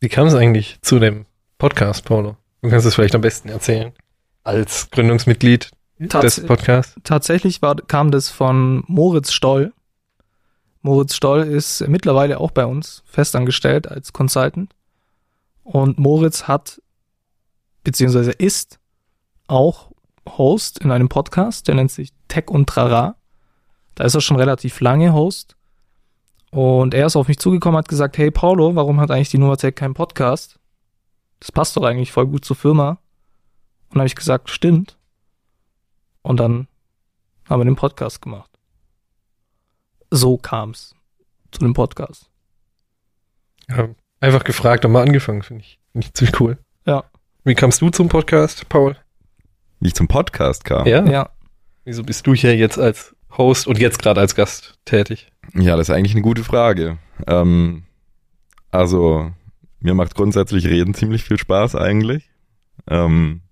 Wie 0.00 0.08
kam 0.08 0.26
es 0.26 0.34
eigentlich 0.34 0.78
zu 0.82 0.98
dem 0.98 1.26
Podcast, 1.58 2.04
Paulo? 2.04 2.36
Du 2.62 2.70
kannst 2.70 2.86
es 2.86 2.94
vielleicht 2.94 3.14
am 3.14 3.20
besten 3.20 3.48
erzählen. 3.48 3.92
Als 4.42 4.90
Gründungsmitglied 4.90 5.70
Tats 6.08 6.36
des 6.36 6.46
Podcasts. 6.46 6.94
tatsächlich 7.04 7.62
war, 7.62 7.76
kam 7.76 8.10
das 8.10 8.28
von 8.28 8.84
Moritz 8.86 9.32
Stoll. 9.32 9.72
Moritz 10.82 11.14
Stoll 11.14 11.42
ist 11.42 11.86
mittlerweile 11.88 12.40
auch 12.40 12.50
bei 12.50 12.66
uns 12.66 13.02
festangestellt 13.06 13.88
als 13.88 14.12
Consultant. 14.12 14.74
Und 15.62 15.98
Moritz 15.98 16.44
hat, 16.44 16.82
beziehungsweise 17.84 18.32
ist 18.32 18.78
auch 19.46 19.92
Host 20.28 20.78
in 20.78 20.90
einem 20.90 21.08
Podcast, 21.08 21.68
der 21.68 21.74
nennt 21.74 21.90
sich 21.90 22.10
Tech 22.28 22.48
und 22.48 22.68
Trara. 22.68 23.16
Da 23.94 24.04
ist 24.04 24.14
er 24.14 24.20
schon 24.20 24.36
relativ 24.36 24.80
lange 24.80 25.12
Host. 25.12 25.56
Und 26.50 26.94
er 26.94 27.06
ist 27.06 27.16
auf 27.16 27.28
mich 27.28 27.38
zugekommen, 27.38 27.76
hat 27.78 27.88
gesagt, 27.88 28.16
hey 28.16 28.30
Paulo, 28.30 28.74
warum 28.76 29.00
hat 29.00 29.10
eigentlich 29.10 29.30
die 29.30 29.38
Novatec 29.38 29.74
keinen 29.74 29.94
Podcast? 29.94 30.58
Das 31.40 31.50
passt 31.50 31.76
doch 31.76 31.82
eigentlich 31.82 32.12
voll 32.12 32.26
gut 32.26 32.44
zur 32.44 32.56
Firma. 32.56 32.90
Und 32.90 33.94
dann 33.94 34.00
habe 34.00 34.06
ich 34.06 34.14
gesagt, 34.14 34.50
stimmt. 34.50 34.96
Und 36.22 36.38
dann 36.38 36.68
haben 37.48 37.60
wir 37.60 37.64
den 37.64 37.76
Podcast 37.76 38.22
gemacht. 38.22 38.50
So 40.10 40.36
kam's 40.36 40.94
zu 41.50 41.60
dem 41.60 41.74
Podcast. 41.74 42.30
Ja, 43.68 43.88
einfach 44.20 44.44
gefragt 44.44 44.84
und 44.84 44.92
mal 44.92 45.02
angefangen, 45.02 45.42
finde 45.42 45.62
ich. 45.62 45.80
Finde 45.92 46.06
ich 46.06 46.14
ziemlich 46.14 46.40
cool. 46.40 46.58
Ja. 46.86 47.04
Wie 47.44 47.54
kamst 47.54 47.80
du 47.80 47.90
zum 47.90 48.08
Podcast, 48.08 48.68
Paul? 48.68 48.96
Wie 49.80 49.88
ich 49.88 49.94
zum 49.94 50.08
Podcast 50.08 50.64
kam. 50.64 50.86
Ja. 50.86 51.04
Ja, 51.04 51.30
Wieso 51.84 52.02
bist 52.02 52.26
du 52.26 52.34
hier 52.34 52.56
jetzt 52.56 52.78
als 52.78 53.14
Host 53.36 53.66
und 53.66 53.78
jetzt 53.78 53.98
gerade 54.00 54.20
als 54.20 54.34
Gast 54.34 54.78
tätig? 54.84 55.30
Ja, 55.54 55.76
das 55.76 55.88
ist 55.88 55.94
eigentlich 55.94 56.12
eine 56.14 56.22
gute 56.22 56.44
Frage. 56.44 56.98
Ähm, 57.26 57.84
also, 58.70 59.30
mir 59.80 59.94
macht 59.94 60.14
grundsätzlich 60.14 60.66
Reden 60.66 60.94
ziemlich 60.94 61.24
viel 61.24 61.38
Spaß 61.38 61.74
eigentlich. 61.76 62.30
Ähm, 62.88 63.42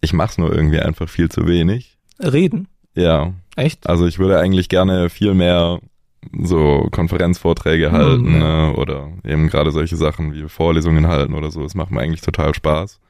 ich 0.00 0.12
mach's 0.12 0.38
nur 0.38 0.52
irgendwie 0.52 0.80
einfach 0.80 1.08
viel 1.08 1.28
zu 1.28 1.46
wenig. 1.46 1.96
reden. 2.20 2.68
Ja, 2.94 3.32
Echt? 3.56 3.86
also 3.88 4.06
ich 4.06 4.18
würde 4.18 4.38
eigentlich 4.38 4.68
gerne 4.68 5.08
viel 5.08 5.32
mehr 5.34 5.80
so 6.40 6.88
Konferenzvorträge 6.90 7.86
Hm, 7.90 7.92
halten 7.96 8.38
ne? 8.38 8.74
oder 8.76 9.10
eben 9.24 9.48
gerade 9.48 9.70
solche 9.70 9.96
Sachen 9.96 10.34
wie 10.34 10.48
Vorlesungen 10.48 11.06
halten 11.06 11.34
oder 11.34 11.50
so. 11.50 11.62
Das 11.62 11.74
macht 11.74 11.90
mir 11.90 12.00
eigentlich 12.00 12.20
total 12.20 12.54
Spaß. 12.54 13.00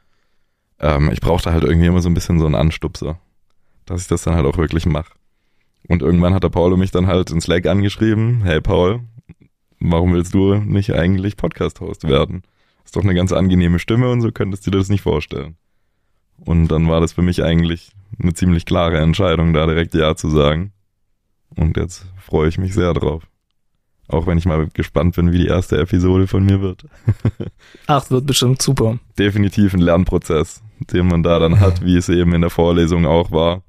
Ähm, 0.80 1.10
ich 1.12 1.20
brauchte 1.20 1.52
halt 1.52 1.64
irgendwie 1.64 1.86
immer 1.88 2.00
so 2.00 2.08
ein 2.08 2.14
bisschen 2.14 2.38
so 2.38 2.46
einen 2.46 2.54
Anstupser, 2.54 3.18
dass 3.86 4.02
ich 4.02 4.08
das 4.08 4.22
dann 4.22 4.34
halt 4.34 4.46
auch 4.46 4.58
wirklich 4.58 4.86
mache. 4.86 5.12
Und 5.88 6.02
irgendwann 6.02 6.34
hat 6.34 6.44
der 6.44 6.48
Paulo 6.48 6.76
mich 6.76 6.90
dann 6.90 7.06
halt 7.06 7.30
in 7.30 7.40
Slack 7.40 7.66
angeschrieben, 7.66 8.42
hey 8.44 8.60
Paul, 8.60 9.00
warum 9.80 10.12
willst 10.12 10.34
du 10.34 10.54
nicht 10.54 10.94
eigentlich 10.94 11.36
Podcast-Host 11.36 12.08
werden? 12.08 12.42
Ist 12.84 12.96
doch 12.96 13.02
eine 13.02 13.14
ganz 13.14 13.32
angenehme 13.32 13.78
Stimme 13.78 14.10
und 14.10 14.20
so 14.20 14.30
könntest 14.30 14.66
du 14.66 14.70
dir 14.70 14.78
das 14.78 14.88
nicht 14.88 15.02
vorstellen. 15.02 15.56
Und 16.44 16.68
dann 16.68 16.88
war 16.88 17.00
das 17.00 17.12
für 17.12 17.22
mich 17.22 17.42
eigentlich 17.42 17.92
eine 18.20 18.34
ziemlich 18.34 18.64
klare 18.64 18.98
Entscheidung, 18.98 19.52
da 19.52 19.66
direkt 19.66 19.94
Ja 19.94 20.16
zu 20.16 20.28
sagen. 20.28 20.72
Und 21.54 21.76
jetzt 21.76 22.06
freue 22.18 22.48
ich 22.48 22.58
mich 22.58 22.74
sehr 22.74 22.92
drauf. 22.94 23.22
Auch 24.08 24.26
wenn 24.26 24.38
ich 24.38 24.46
mal 24.46 24.68
gespannt 24.68 25.16
bin, 25.16 25.32
wie 25.32 25.38
die 25.38 25.46
erste 25.46 25.78
Episode 25.78 26.26
von 26.26 26.44
mir 26.44 26.60
wird. 26.60 26.84
Ach, 27.86 28.10
wird 28.10 28.26
bestimmt 28.26 28.60
super. 28.60 28.98
Definitiv 29.18 29.74
ein 29.74 29.80
Lernprozess, 29.80 30.62
den 30.80 31.06
man 31.06 31.22
da 31.22 31.38
dann 31.38 31.60
hat, 31.60 31.84
wie 31.84 31.96
es 31.96 32.08
eben 32.08 32.34
in 32.34 32.40
der 32.40 32.50
Vorlesung 32.50 33.06
auch 33.06 33.30
war. 33.30 33.62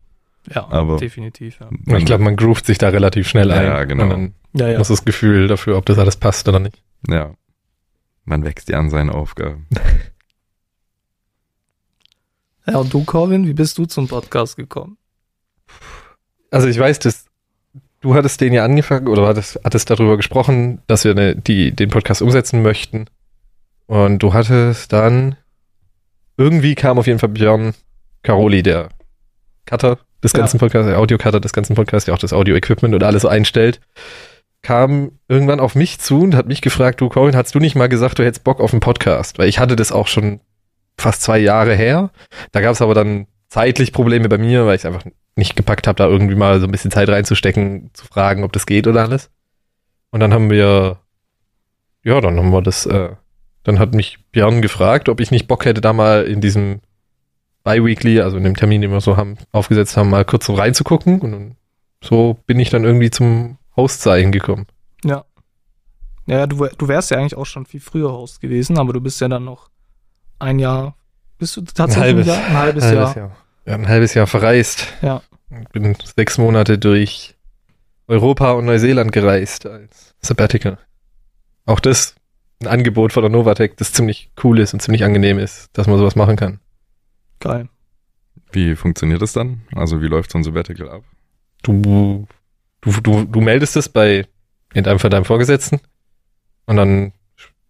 Ja, 0.54 0.68
Aber- 0.70 0.98
definitiv, 0.98 1.60
ja. 1.60 1.70
Ich 1.98 2.06
glaube, 2.06 2.24
man 2.24 2.36
groovt 2.36 2.66
sich 2.66 2.78
da 2.78 2.90
relativ 2.90 3.28
schnell 3.28 3.52
ein. 3.52 3.66
Ja, 3.66 3.84
genau. 3.86 4.04
Und 4.04 4.10
dann 4.10 4.34
Ja, 4.54 4.68
ja. 4.70 4.78
muss 4.78 4.90
das 4.90 5.06
Gefühl 5.06 5.48
dafür, 5.48 5.78
ob 5.78 5.86
das 5.86 5.98
alles 5.98 6.18
passt 6.18 6.48
oder 6.48 6.60
nicht. 6.60 6.82
Ja. 7.08 7.34
Man 8.26 8.44
wächst 8.44 8.70
ja 8.70 8.78
an 8.80 8.90
seinen 8.90 9.10
Aufgaben. 9.10 9.68
Ja, 12.66 12.78
und 12.78 12.94
du, 12.94 13.04
Corvin, 13.04 13.46
wie 13.46 13.54
bist 13.54 13.78
du 13.78 13.86
zum 13.86 14.08
Podcast 14.08 14.56
gekommen? 14.56 14.98
Also 16.50 16.68
ich 16.68 16.80
weiß, 16.80 17.00
dass 17.00 17.26
du 18.00 18.16
hattest 18.16 18.40
den 18.40 18.54
ja 18.54 18.64
angefangen 18.64 19.08
oder 19.08 19.28
hattest, 19.28 19.60
hattest 19.66 19.90
darüber 19.90 20.16
gesprochen, 20.18 20.82
dass 20.88 21.04
wir 21.04 21.12
eine, 21.12 21.36
die, 21.36 21.72
den 21.76 21.90
Podcast 21.90 22.22
umsetzen 22.22 22.62
möchten. 22.62 23.08
Und 23.86 24.20
du 24.20 24.34
hattest 24.34 24.94
dann 24.94 25.36
irgendwie 26.38 26.76
kam 26.76 26.98
auf 26.98 27.08
jeden 27.08 27.20
Fall 27.20 27.30
Björn 27.30 27.74
Caroli, 28.24 28.64
der 28.64 28.90
Cutter 29.66 30.00
des 30.24 30.34
Ja. 30.34 30.40
ganzen 30.40 30.60
Podcasts, 30.60 30.88
der 30.88 31.00
Audio-Cutter 31.00 31.40
des 31.40 31.54
ganzen 31.54 31.76
Podcasts, 31.76 32.06
der 32.06 32.14
auch 32.14 32.20
das 32.20 32.34
Audio-Equipment 32.34 32.96
und 32.96 33.04
alles 33.04 33.24
so 33.24 33.28
einstellt, 33.28 33.80
kam 34.62 35.12
irgendwann 35.28 35.60
auf 35.60 35.76
mich 35.76 36.00
zu 36.00 36.22
und 36.22 36.36
hat 36.36 36.48
mich 36.48 36.62
gefragt, 36.62 37.02
du 37.02 37.10
Corin, 37.10 37.36
hast 37.36 37.54
du 37.54 37.60
nicht 37.60 37.76
mal 37.76 37.90
gesagt, 37.90 38.18
du 38.20 38.24
hättest 38.24 38.44
Bock 38.44 38.62
auf 38.62 38.72
einen 38.72 38.80
Podcast? 38.80 39.38
Weil 39.38 39.50
ich 39.50 39.60
hatte 39.60 39.76
das 39.76 39.92
auch 39.92 40.08
schon 40.08 40.40
fast 40.98 41.22
zwei 41.22 41.38
Jahre 41.40 41.76
her. 41.76 42.12
Da 42.54 42.62
gab 42.62 42.72
es 42.72 42.82
aber 42.82 42.94
dann 42.94 43.28
zeitlich 43.50 43.92
Probleme 43.92 44.30
bei 44.30 44.38
mir, 44.38 44.66
weil 44.66 44.76
ich 44.78 44.88
einfach 44.88 45.04
nicht 45.36 45.56
gepackt 45.56 45.88
habe, 45.88 45.98
da 45.98 46.08
irgendwie 46.08 46.36
mal 46.36 46.60
so 46.60 46.66
ein 46.68 46.72
bisschen 46.72 46.92
Zeit 46.92 47.10
reinzustecken, 47.10 47.90
zu 47.94 48.06
fragen, 48.06 48.44
ob 48.44 48.54
das 48.54 48.66
geht 48.66 48.88
oder 48.88 49.02
alles. 49.02 49.30
Und 50.12 50.20
dann 50.22 50.34
haben 50.34 50.50
wir, 50.50 50.98
ja, 52.04 52.22
dann 52.22 52.38
haben 52.38 52.52
wir 52.52 52.62
das, 52.62 52.86
äh, 52.86 53.10
dann 53.64 53.80
hat 53.80 53.94
mich 53.96 54.20
Björn 54.32 54.62
gefragt, 54.62 55.10
ob 55.10 55.20
ich 55.20 55.32
nicht 55.32 55.48
Bock 55.48 55.66
hätte, 55.66 55.82
da 55.82 55.92
mal 55.92 56.24
in 56.24 56.40
diesem 56.40 56.82
Bi-Weekly, 57.64 58.22
also 58.22 58.38
in 58.38 58.44
dem 58.44 58.56
Termin, 58.56 58.82
den 58.82 58.92
wir 58.92 59.02
so 59.02 59.18
haben, 59.18 59.38
aufgesetzt 59.52 59.98
haben, 59.98 60.10
mal 60.10 60.26
kurz 60.26 60.46
so 60.46 60.54
reinzugucken. 60.54 61.22
Und 61.22 61.32
dann, 61.32 61.56
so 62.04 62.38
bin 62.46 62.60
ich 62.60 62.70
dann 62.70 62.84
irgendwie 62.84 63.10
zum 63.10 63.58
Host-Sein 63.76 64.32
gekommen. 64.32 64.68
Ja. 65.04 65.26
Ja, 66.26 66.48
du, 66.48 66.68
du 66.78 66.88
wärst 66.88 67.12
ja 67.12 67.18
eigentlich 67.18 67.36
auch 67.36 67.46
schon 67.46 67.66
viel 67.66 67.80
früher 67.80 68.12
Host 68.12 68.42
gewesen, 68.42 68.78
aber 68.78 68.94
du 68.94 69.02
bist 69.02 69.20
ja 69.20 69.28
dann 69.28 69.44
noch 69.46 69.70
ein 70.40 70.60
Jahr, 70.60 70.96
bist 71.38 71.58
du 71.58 71.62
tatsächlich 71.62 72.04
halbes. 72.04 72.28
Jahr? 72.28 72.46
Ein 72.46 72.58
halbes, 72.58 72.92
Jahr. 72.92 73.32
Ja, 73.66 73.74
ein 73.74 73.88
halbes 73.88 74.14
Jahr 74.14 74.28
verreist. 74.28 74.88
Ja. 75.02 75.22
Bin 75.72 75.96
sechs 76.16 76.38
Monate 76.38 76.78
durch 76.78 77.36
Europa 78.08 78.52
und 78.52 78.66
Neuseeland 78.66 79.12
gereist 79.12 79.66
als 79.66 80.16
Sabbatical. 80.20 80.78
Auch 81.66 81.80
das 81.80 82.16
ein 82.62 82.68
Angebot 82.68 83.14
von 83.14 83.24
der 83.24 83.30
Novatec, 83.30 83.78
das 83.78 83.94
ziemlich 83.94 84.32
cool 84.44 84.60
ist 84.60 84.74
und 84.74 84.82
ziemlich 84.82 85.04
angenehm 85.04 85.40
ist, 85.40 85.70
dass 85.74 85.88
man 85.88 85.98
sowas 85.98 86.16
machen 86.16 86.36
kann. 86.36 86.60
Geil. 87.44 87.68
Wie 88.54 88.76
funktioniert 88.76 89.22
das 89.22 89.34
dann? 89.34 89.64
Also 89.76 90.02
wie 90.02 90.08
läuft 90.08 90.32
so 90.32 90.38
ein 90.38 90.44
Sabbatical 90.46 90.90
ab? 90.90 91.04
Du, 91.62 92.26
du, 92.80 92.92
du, 93.02 93.26
du 93.26 93.42
meldest 93.42 93.76
es 93.76 93.90
bei, 93.90 94.26
in 94.74 94.86
deinem 94.86 95.00
Fall 95.00 95.10
deinem 95.10 95.26
Vorgesetzten 95.26 95.82
und 96.66 96.78
dann 96.78 97.12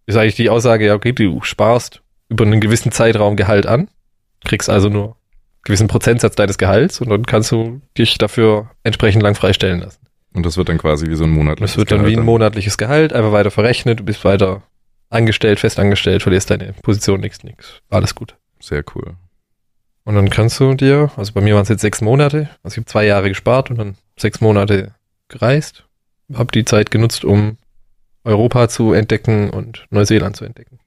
ist 0.06 0.16
eigentlich 0.16 0.36
die 0.36 0.48
Aussage, 0.48 0.86
ja, 0.86 0.94
okay, 0.94 1.12
du 1.12 1.42
sparst 1.42 2.02
über 2.28 2.44
einen 2.44 2.60
gewissen 2.60 2.92
Zeitraum 2.92 3.34
Gehalt 3.34 3.66
an, 3.66 3.88
kriegst 4.44 4.70
also 4.70 4.88
nur 4.88 5.04
einen 5.04 5.14
gewissen 5.64 5.88
Prozentsatz 5.88 6.36
deines 6.36 6.56
Gehalts 6.56 7.00
und 7.00 7.08
dann 7.08 7.26
kannst 7.26 7.50
du 7.50 7.80
dich 7.98 8.16
dafür 8.18 8.70
entsprechend 8.84 9.24
lang 9.24 9.34
freistellen 9.34 9.80
lassen. 9.80 10.06
Und 10.34 10.46
das 10.46 10.56
wird 10.56 10.68
dann 10.68 10.78
quasi 10.78 11.08
wie 11.08 11.16
so 11.16 11.24
ein 11.24 11.30
monatliches 11.30 11.72
Das 11.72 11.78
wird 11.78 11.90
dann 11.90 12.02
wie 12.02 12.10
ein 12.10 12.14
Gehalt 12.14 12.26
monatliches 12.26 12.78
Gehalt, 12.78 13.12
einfach 13.12 13.32
weiter 13.32 13.50
verrechnet, 13.50 13.98
du 13.98 14.04
bist 14.04 14.24
weiter 14.24 14.62
angestellt, 15.10 15.58
fest 15.58 15.80
angestellt, 15.80 16.22
verlierst 16.22 16.50
deine 16.50 16.74
Position, 16.82 17.20
nix, 17.20 17.42
nix. 17.42 17.80
Alles 17.90 18.14
gut. 18.14 18.36
Sehr 18.60 18.84
cool. 18.94 19.16
Und 20.04 20.14
dann 20.16 20.28
kannst 20.28 20.60
du 20.60 20.74
dir, 20.74 21.10
also 21.16 21.32
bei 21.32 21.40
mir 21.40 21.54
waren 21.54 21.62
es 21.62 21.70
jetzt 21.70 21.80
sechs 21.80 22.00
Monate, 22.00 22.50
also 22.62 22.74
ich 22.74 22.78
habe 22.78 22.86
zwei 22.86 23.06
Jahre 23.06 23.28
gespart 23.28 23.70
und 23.70 23.78
dann 23.78 23.96
sechs 24.18 24.40
Monate 24.40 24.94
gereist, 25.28 25.84
habe 26.34 26.52
die 26.52 26.64
Zeit 26.64 26.90
genutzt, 26.90 27.24
um 27.24 27.56
Europa 28.22 28.68
zu 28.68 28.92
entdecken 28.92 29.50
und 29.50 29.86
Neuseeland 29.90 30.36
zu 30.36 30.44
entdecken. 30.44 30.78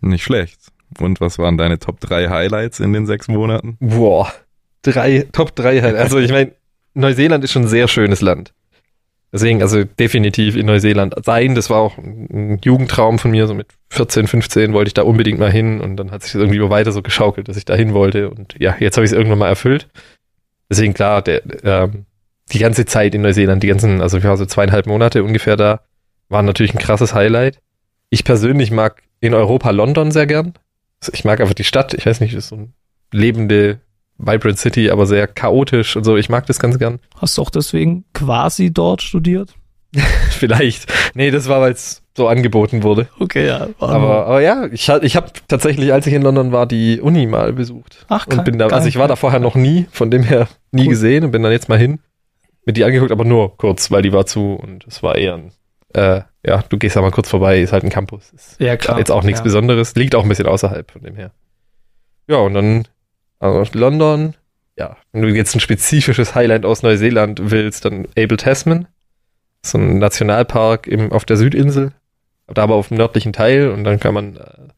Nicht 0.00 0.24
schlecht. 0.24 0.60
Und 1.00 1.20
was 1.20 1.38
waren 1.38 1.58
deine 1.58 1.78
Top 1.78 1.98
3 2.00 2.28
Highlights 2.28 2.80
in 2.80 2.92
den 2.92 3.06
sechs 3.06 3.26
Monaten? 3.28 3.76
Boah, 3.80 4.32
drei, 4.82 5.26
Top 5.32 5.54
drei 5.54 5.80
halt. 5.80 5.96
Also 5.96 6.18
ich 6.18 6.30
meine, 6.30 6.52
Neuseeland 6.94 7.44
ist 7.44 7.52
schon 7.52 7.62
ein 7.62 7.68
sehr 7.68 7.88
schönes 7.88 8.20
Land. 8.20 8.54
Deswegen, 9.36 9.60
also 9.60 9.84
definitiv 9.84 10.56
in 10.56 10.64
Neuseeland 10.64 11.14
sein. 11.22 11.54
Das 11.54 11.68
war 11.68 11.76
auch 11.76 11.98
ein 11.98 12.58
Jugendtraum 12.64 13.18
von 13.18 13.32
mir. 13.32 13.46
So 13.46 13.52
mit 13.52 13.66
14, 13.90 14.26
15 14.26 14.72
wollte 14.72 14.88
ich 14.88 14.94
da 14.94 15.02
unbedingt 15.02 15.38
mal 15.38 15.52
hin 15.52 15.82
und 15.82 15.98
dann 15.98 16.10
hat 16.10 16.22
sich 16.22 16.32
das 16.32 16.40
irgendwie 16.40 16.56
immer 16.56 16.70
weiter 16.70 16.90
so 16.90 17.02
geschaukelt, 17.02 17.46
dass 17.46 17.58
ich 17.58 17.66
da 17.66 17.74
hin 17.74 17.92
wollte. 17.92 18.30
Und 18.30 18.54
ja, 18.58 18.74
jetzt 18.80 18.96
habe 18.96 19.04
ich 19.04 19.10
es 19.10 19.14
irgendwann 19.14 19.40
mal 19.40 19.48
erfüllt. 19.48 19.88
Deswegen 20.70 20.94
klar, 20.94 21.20
der, 21.20 21.42
ähm, 21.64 22.06
die 22.50 22.58
ganze 22.58 22.86
Zeit 22.86 23.14
in 23.14 23.20
Neuseeland, 23.20 23.62
die 23.62 23.66
ganzen, 23.66 24.00
also 24.00 24.16
ich 24.16 24.24
war 24.24 24.38
so 24.38 24.46
zweieinhalb 24.46 24.86
Monate 24.86 25.22
ungefähr 25.22 25.58
da, 25.58 25.80
waren 26.30 26.46
natürlich 26.46 26.72
ein 26.72 26.78
krasses 26.78 27.12
Highlight. 27.12 27.60
Ich 28.08 28.24
persönlich 28.24 28.70
mag 28.70 29.02
in 29.20 29.34
Europa 29.34 29.68
London 29.68 30.12
sehr 30.12 30.26
gern. 30.26 30.54
Also 31.02 31.12
Ich 31.12 31.26
mag 31.26 31.42
einfach 31.42 31.52
die 31.52 31.64
Stadt. 31.64 31.92
Ich 31.92 32.06
weiß 32.06 32.20
nicht, 32.20 32.34
das 32.34 32.44
ist 32.44 32.48
so 32.48 32.56
ein 32.56 32.72
lebende 33.12 33.80
Vibrant 34.18 34.58
City, 34.58 34.90
aber 34.90 35.06
sehr 35.06 35.26
chaotisch 35.26 35.96
und 35.96 36.04
so. 36.04 36.16
Ich 36.16 36.28
mag 36.28 36.46
das 36.46 36.58
ganz 36.58 36.78
gern. 36.78 36.98
Hast 37.20 37.36
du 37.38 37.42
auch 37.42 37.50
deswegen 37.50 38.04
quasi 38.14 38.72
dort 38.72 39.02
studiert? 39.02 39.54
Vielleicht. 40.30 40.86
Nee, 41.14 41.30
das 41.30 41.48
war, 41.48 41.60
weil 41.60 41.72
es 41.72 42.02
so 42.16 42.28
angeboten 42.28 42.82
wurde. 42.82 43.08
Okay, 43.20 43.46
ja. 43.46 43.68
Aber, 43.78 44.26
aber 44.26 44.40
ja, 44.40 44.66
ich, 44.72 44.88
ich 44.88 45.16
habe 45.16 45.26
tatsächlich, 45.48 45.92
als 45.92 46.06
ich 46.06 46.14
in 46.14 46.22
London 46.22 46.50
war, 46.52 46.66
die 46.66 47.00
Uni 47.00 47.26
mal 47.26 47.52
besucht. 47.52 48.04
Ach, 48.08 48.26
Und 48.26 48.44
bin 48.44 48.58
da, 48.58 48.68
also 48.68 48.88
ich 48.88 48.96
war 48.98 49.08
da 49.08 49.16
vorher 49.16 49.40
noch 49.40 49.54
nie, 49.54 49.86
von 49.90 50.10
dem 50.10 50.22
her 50.22 50.48
nie 50.72 50.82
Cool. 50.84 50.88
gesehen 50.88 51.24
und 51.24 51.30
bin 51.30 51.42
dann 51.42 51.52
jetzt 51.52 51.68
mal 51.68 51.78
hin, 51.78 51.98
mit 52.64 52.76
die 52.76 52.84
angeguckt, 52.84 53.12
aber 53.12 53.24
nur 53.24 53.56
kurz, 53.58 53.90
weil 53.90 54.02
die 54.02 54.12
war 54.12 54.26
zu 54.26 54.54
und 54.54 54.86
es 54.86 55.02
war 55.02 55.16
eher 55.16 55.34
ein, 55.34 55.52
äh, 55.94 56.22
ja, 56.44 56.64
du 56.68 56.78
gehst 56.78 56.96
da 56.96 57.02
mal 57.02 57.10
kurz 57.10 57.28
vorbei, 57.28 57.60
ist 57.60 57.72
halt 57.72 57.84
ein 57.84 57.90
Campus. 57.90 58.30
Ist 58.32 58.58
Ja, 58.60 58.76
klar. 58.76 58.98
jetzt 58.98 59.10
auch 59.12 59.22
nichts 59.22 59.40
ja. 59.40 59.44
Besonderes, 59.44 59.94
liegt 59.94 60.14
auch 60.14 60.22
ein 60.22 60.28
bisschen 60.28 60.46
außerhalb 60.46 60.90
von 60.90 61.02
dem 61.02 61.16
her. 61.16 61.32
Ja, 62.28 62.38
und 62.38 62.54
dann 62.54 62.88
also 63.38 63.64
London, 63.78 64.34
ja, 64.76 64.96
wenn 65.12 65.22
du 65.22 65.28
jetzt 65.28 65.54
ein 65.54 65.60
spezifisches 65.60 66.34
Highlight 66.34 66.64
aus 66.64 66.82
Neuseeland 66.82 67.50
willst, 67.50 67.84
dann 67.84 68.06
Abel 68.16 68.36
Tasman, 68.36 68.86
so 69.64 69.78
ein 69.78 69.98
Nationalpark 69.98 70.86
im, 70.86 71.12
auf 71.12 71.24
der 71.24 71.36
Südinsel, 71.36 71.92
da 72.46 72.62
aber 72.62 72.74
auf 72.74 72.88
dem 72.88 72.96
nördlichen 72.96 73.32
Teil 73.32 73.70
und 73.70 73.84
dann 73.84 74.00
kann 74.00 74.14
man 74.14 74.36
äh, 74.36 74.68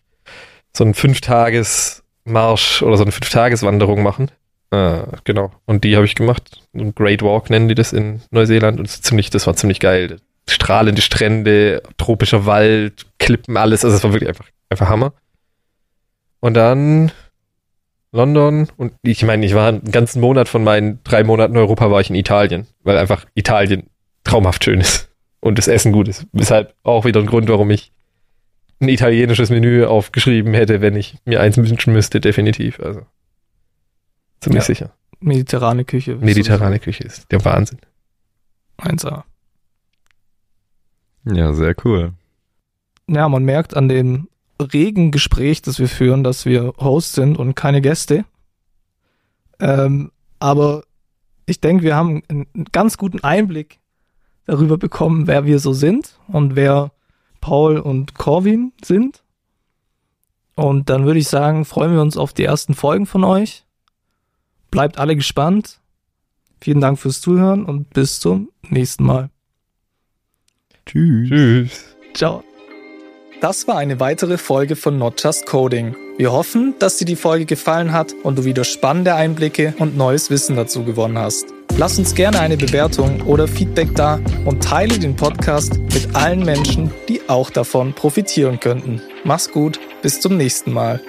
so 0.76 0.84
einen 0.84 0.94
Fünftages-Marsch 0.94 2.82
oder 2.82 2.96
so 2.96 3.02
eine 3.02 3.12
Fünftageswanderung 3.12 4.02
machen. 4.02 4.30
Äh, 4.70 5.02
genau. 5.24 5.52
Und 5.66 5.84
die 5.84 5.96
habe 5.96 6.06
ich 6.06 6.14
gemacht. 6.14 6.62
Ein 6.74 6.94
Great 6.94 7.22
Walk 7.22 7.50
nennen 7.50 7.68
die 7.68 7.74
das 7.74 7.92
in 7.92 8.22
Neuseeland 8.30 8.78
und 8.78 8.84
ist 8.84 9.04
ziemlich, 9.04 9.30
das 9.30 9.46
war 9.46 9.56
ziemlich 9.56 9.80
geil. 9.80 10.18
Strahlende 10.48 11.02
Strände, 11.02 11.82
tropischer 11.96 12.46
Wald, 12.46 13.06
Klippen, 13.18 13.56
alles. 13.56 13.84
Also 13.84 13.96
es 13.96 14.04
war 14.04 14.12
wirklich 14.12 14.28
einfach, 14.28 14.46
einfach 14.70 14.88
Hammer. 14.88 15.12
Und 16.40 16.54
dann 16.54 17.12
London 18.12 18.68
und 18.76 18.92
ich 19.02 19.22
meine, 19.24 19.44
ich 19.44 19.54
war 19.54 19.68
einen 19.68 19.90
ganzen 19.90 20.20
Monat 20.20 20.48
von 20.48 20.64
meinen 20.64 21.00
drei 21.04 21.24
Monaten 21.24 21.54
in 21.54 21.58
Europa 21.58 21.90
war 21.90 22.00
ich 22.00 22.08
in 22.10 22.16
Italien, 22.16 22.66
weil 22.82 22.96
einfach 22.96 23.26
Italien 23.34 23.88
traumhaft 24.24 24.64
schön 24.64 24.80
ist 24.80 25.10
und 25.40 25.58
das 25.58 25.68
Essen 25.68 25.92
gut 25.92 26.08
ist. 26.08 26.26
Weshalb 26.32 26.74
auch 26.82 27.04
wieder 27.04 27.20
ein 27.20 27.26
Grund, 27.26 27.48
warum 27.48 27.70
ich 27.70 27.92
ein 28.80 28.88
italienisches 28.88 29.50
Menü 29.50 29.84
aufgeschrieben 29.84 30.54
hätte, 30.54 30.80
wenn 30.80 30.96
ich 30.96 31.16
mir 31.24 31.40
eins 31.40 31.56
wünschen 31.56 31.92
müsste, 31.92 32.20
definitiv. 32.20 32.80
Also 32.80 33.02
ziemlich 34.40 34.62
Ja. 34.62 34.66
sicher. 34.66 34.90
Mediterrane 35.20 35.84
Küche. 35.84 36.14
Mediterrane 36.16 36.78
Küche 36.78 37.02
ist 37.04 37.30
der 37.32 37.44
Wahnsinn. 37.44 37.80
1A. 38.78 39.24
Ja, 41.24 41.52
sehr 41.52 41.74
cool. 41.84 42.12
Ja, 43.08 43.28
man 43.28 43.42
merkt 43.42 43.74
an 43.76 43.88
dem 43.88 44.27
regen 44.60 45.10
Gespräch, 45.10 45.62
das 45.62 45.78
wir 45.78 45.88
führen, 45.88 46.24
dass 46.24 46.44
wir 46.44 46.74
Host 46.78 47.14
sind 47.14 47.38
und 47.38 47.54
keine 47.54 47.80
Gäste. 47.80 48.24
Ähm, 49.60 50.10
aber 50.38 50.84
ich 51.46 51.60
denke, 51.60 51.82
wir 51.82 51.96
haben 51.96 52.22
einen, 52.28 52.46
einen 52.54 52.64
ganz 52.72 52.96
guten 52.96 53.20
Einblick 53.20 53.78
darüber 54.44 54.78
bekommen, 54.78 55.26
wer 55.26 55.44
wir 55.44 55.58
so 55.58 55.72
sind 55.72 56.18
und 56.28 56.56
wer 56.56 56.92
Paul 57.40 57.78
und 57.78 58.14
Corwin 58.14 58.72
sind. 58.82 59.22
Und 60.54 60.90
dann 60.90 61.06
würde 61.06 61.20
ich 61.20 61.28
sagen, 61.28 61.64
freuen 61.64 61.92
wir 61.92 62.02
uns 62.02 62.16
auf 62.16 62.32
die 62.32 62.44
ersten 62.44 62.74
Folgen 62.74 63.06
von 63.06 63.24
euch. 63.24 63.64
Bleibt 64.70 64.98
alle 64.98 65.14
gespannt. 65.14 65.80
Vielen 66.60 66.80
Dank 66.80 66.98
fürs 66.98 67.20
Zuhören 67.20 67.64
und 67.64 67.90
bis 67.90 68.18
zum 68.18 68.50
nächsten 68.68 69.04
Mal. 69.04 69.30
Tschüss. 70.86 71.28
Tschüss. 71.28 71.96
Ciao. 72.14 72.47
Das 73.40 73.68
war 73.68 73.76
eine 73.76 74.00
weitere 74.00 74.36
Folge 74.36 74.74
von 74.74 74.98
Not 74.98 75.22
Just 75.22 75.46
Coding. 75.46 75.94
Wir 76.16 76.32
hoffen, 76.32 76.74
dass 76.80 76.96
dir 76.96 77.04
die 77.04 77.14
Folge 77.14 77.46
gefallen 77.46 77.92
hat 77.92 78.12
und 78.24 78.36
du 78.36 78.44
wieder 78.44 78.64
spannende 78.64 79.14
Einblicke 79.14 79.74
und 79.78 79.96
neues 79.96 80.28
Wissen 80.28 80.56
dazu 80.56 80.82
gewonnen 80.82 81.16
hast. 81.16 81.46
Lass 81.76 82.00
uns 82.00 82.16
gerne 82.16 82.40
eine 82.40 82.56
Bewertung 82.56 83.20
oder 83.22 83.46
Feedback 83.46 83.94
da 83.94 84.18
und 84.44 84.64
teile 84.64 84.98
den 84.98 85.14
Podcast 85.14 85.78
mit 85.78 86.16
allen 86.16 86.44
Menschen, 86.44 86.90
die 87.08 87.20
auch 87.28 87.50
davon 87.50 87.92
profitieren 87.92 88.58
könnten. 88.58 89.00
Mach's 89.22 89.52
gut, 89.52 89.78
bis 90.02 90.20
zum 90.20 90.36
nächsten 90.36 90.72
Mal. 90.72 91.00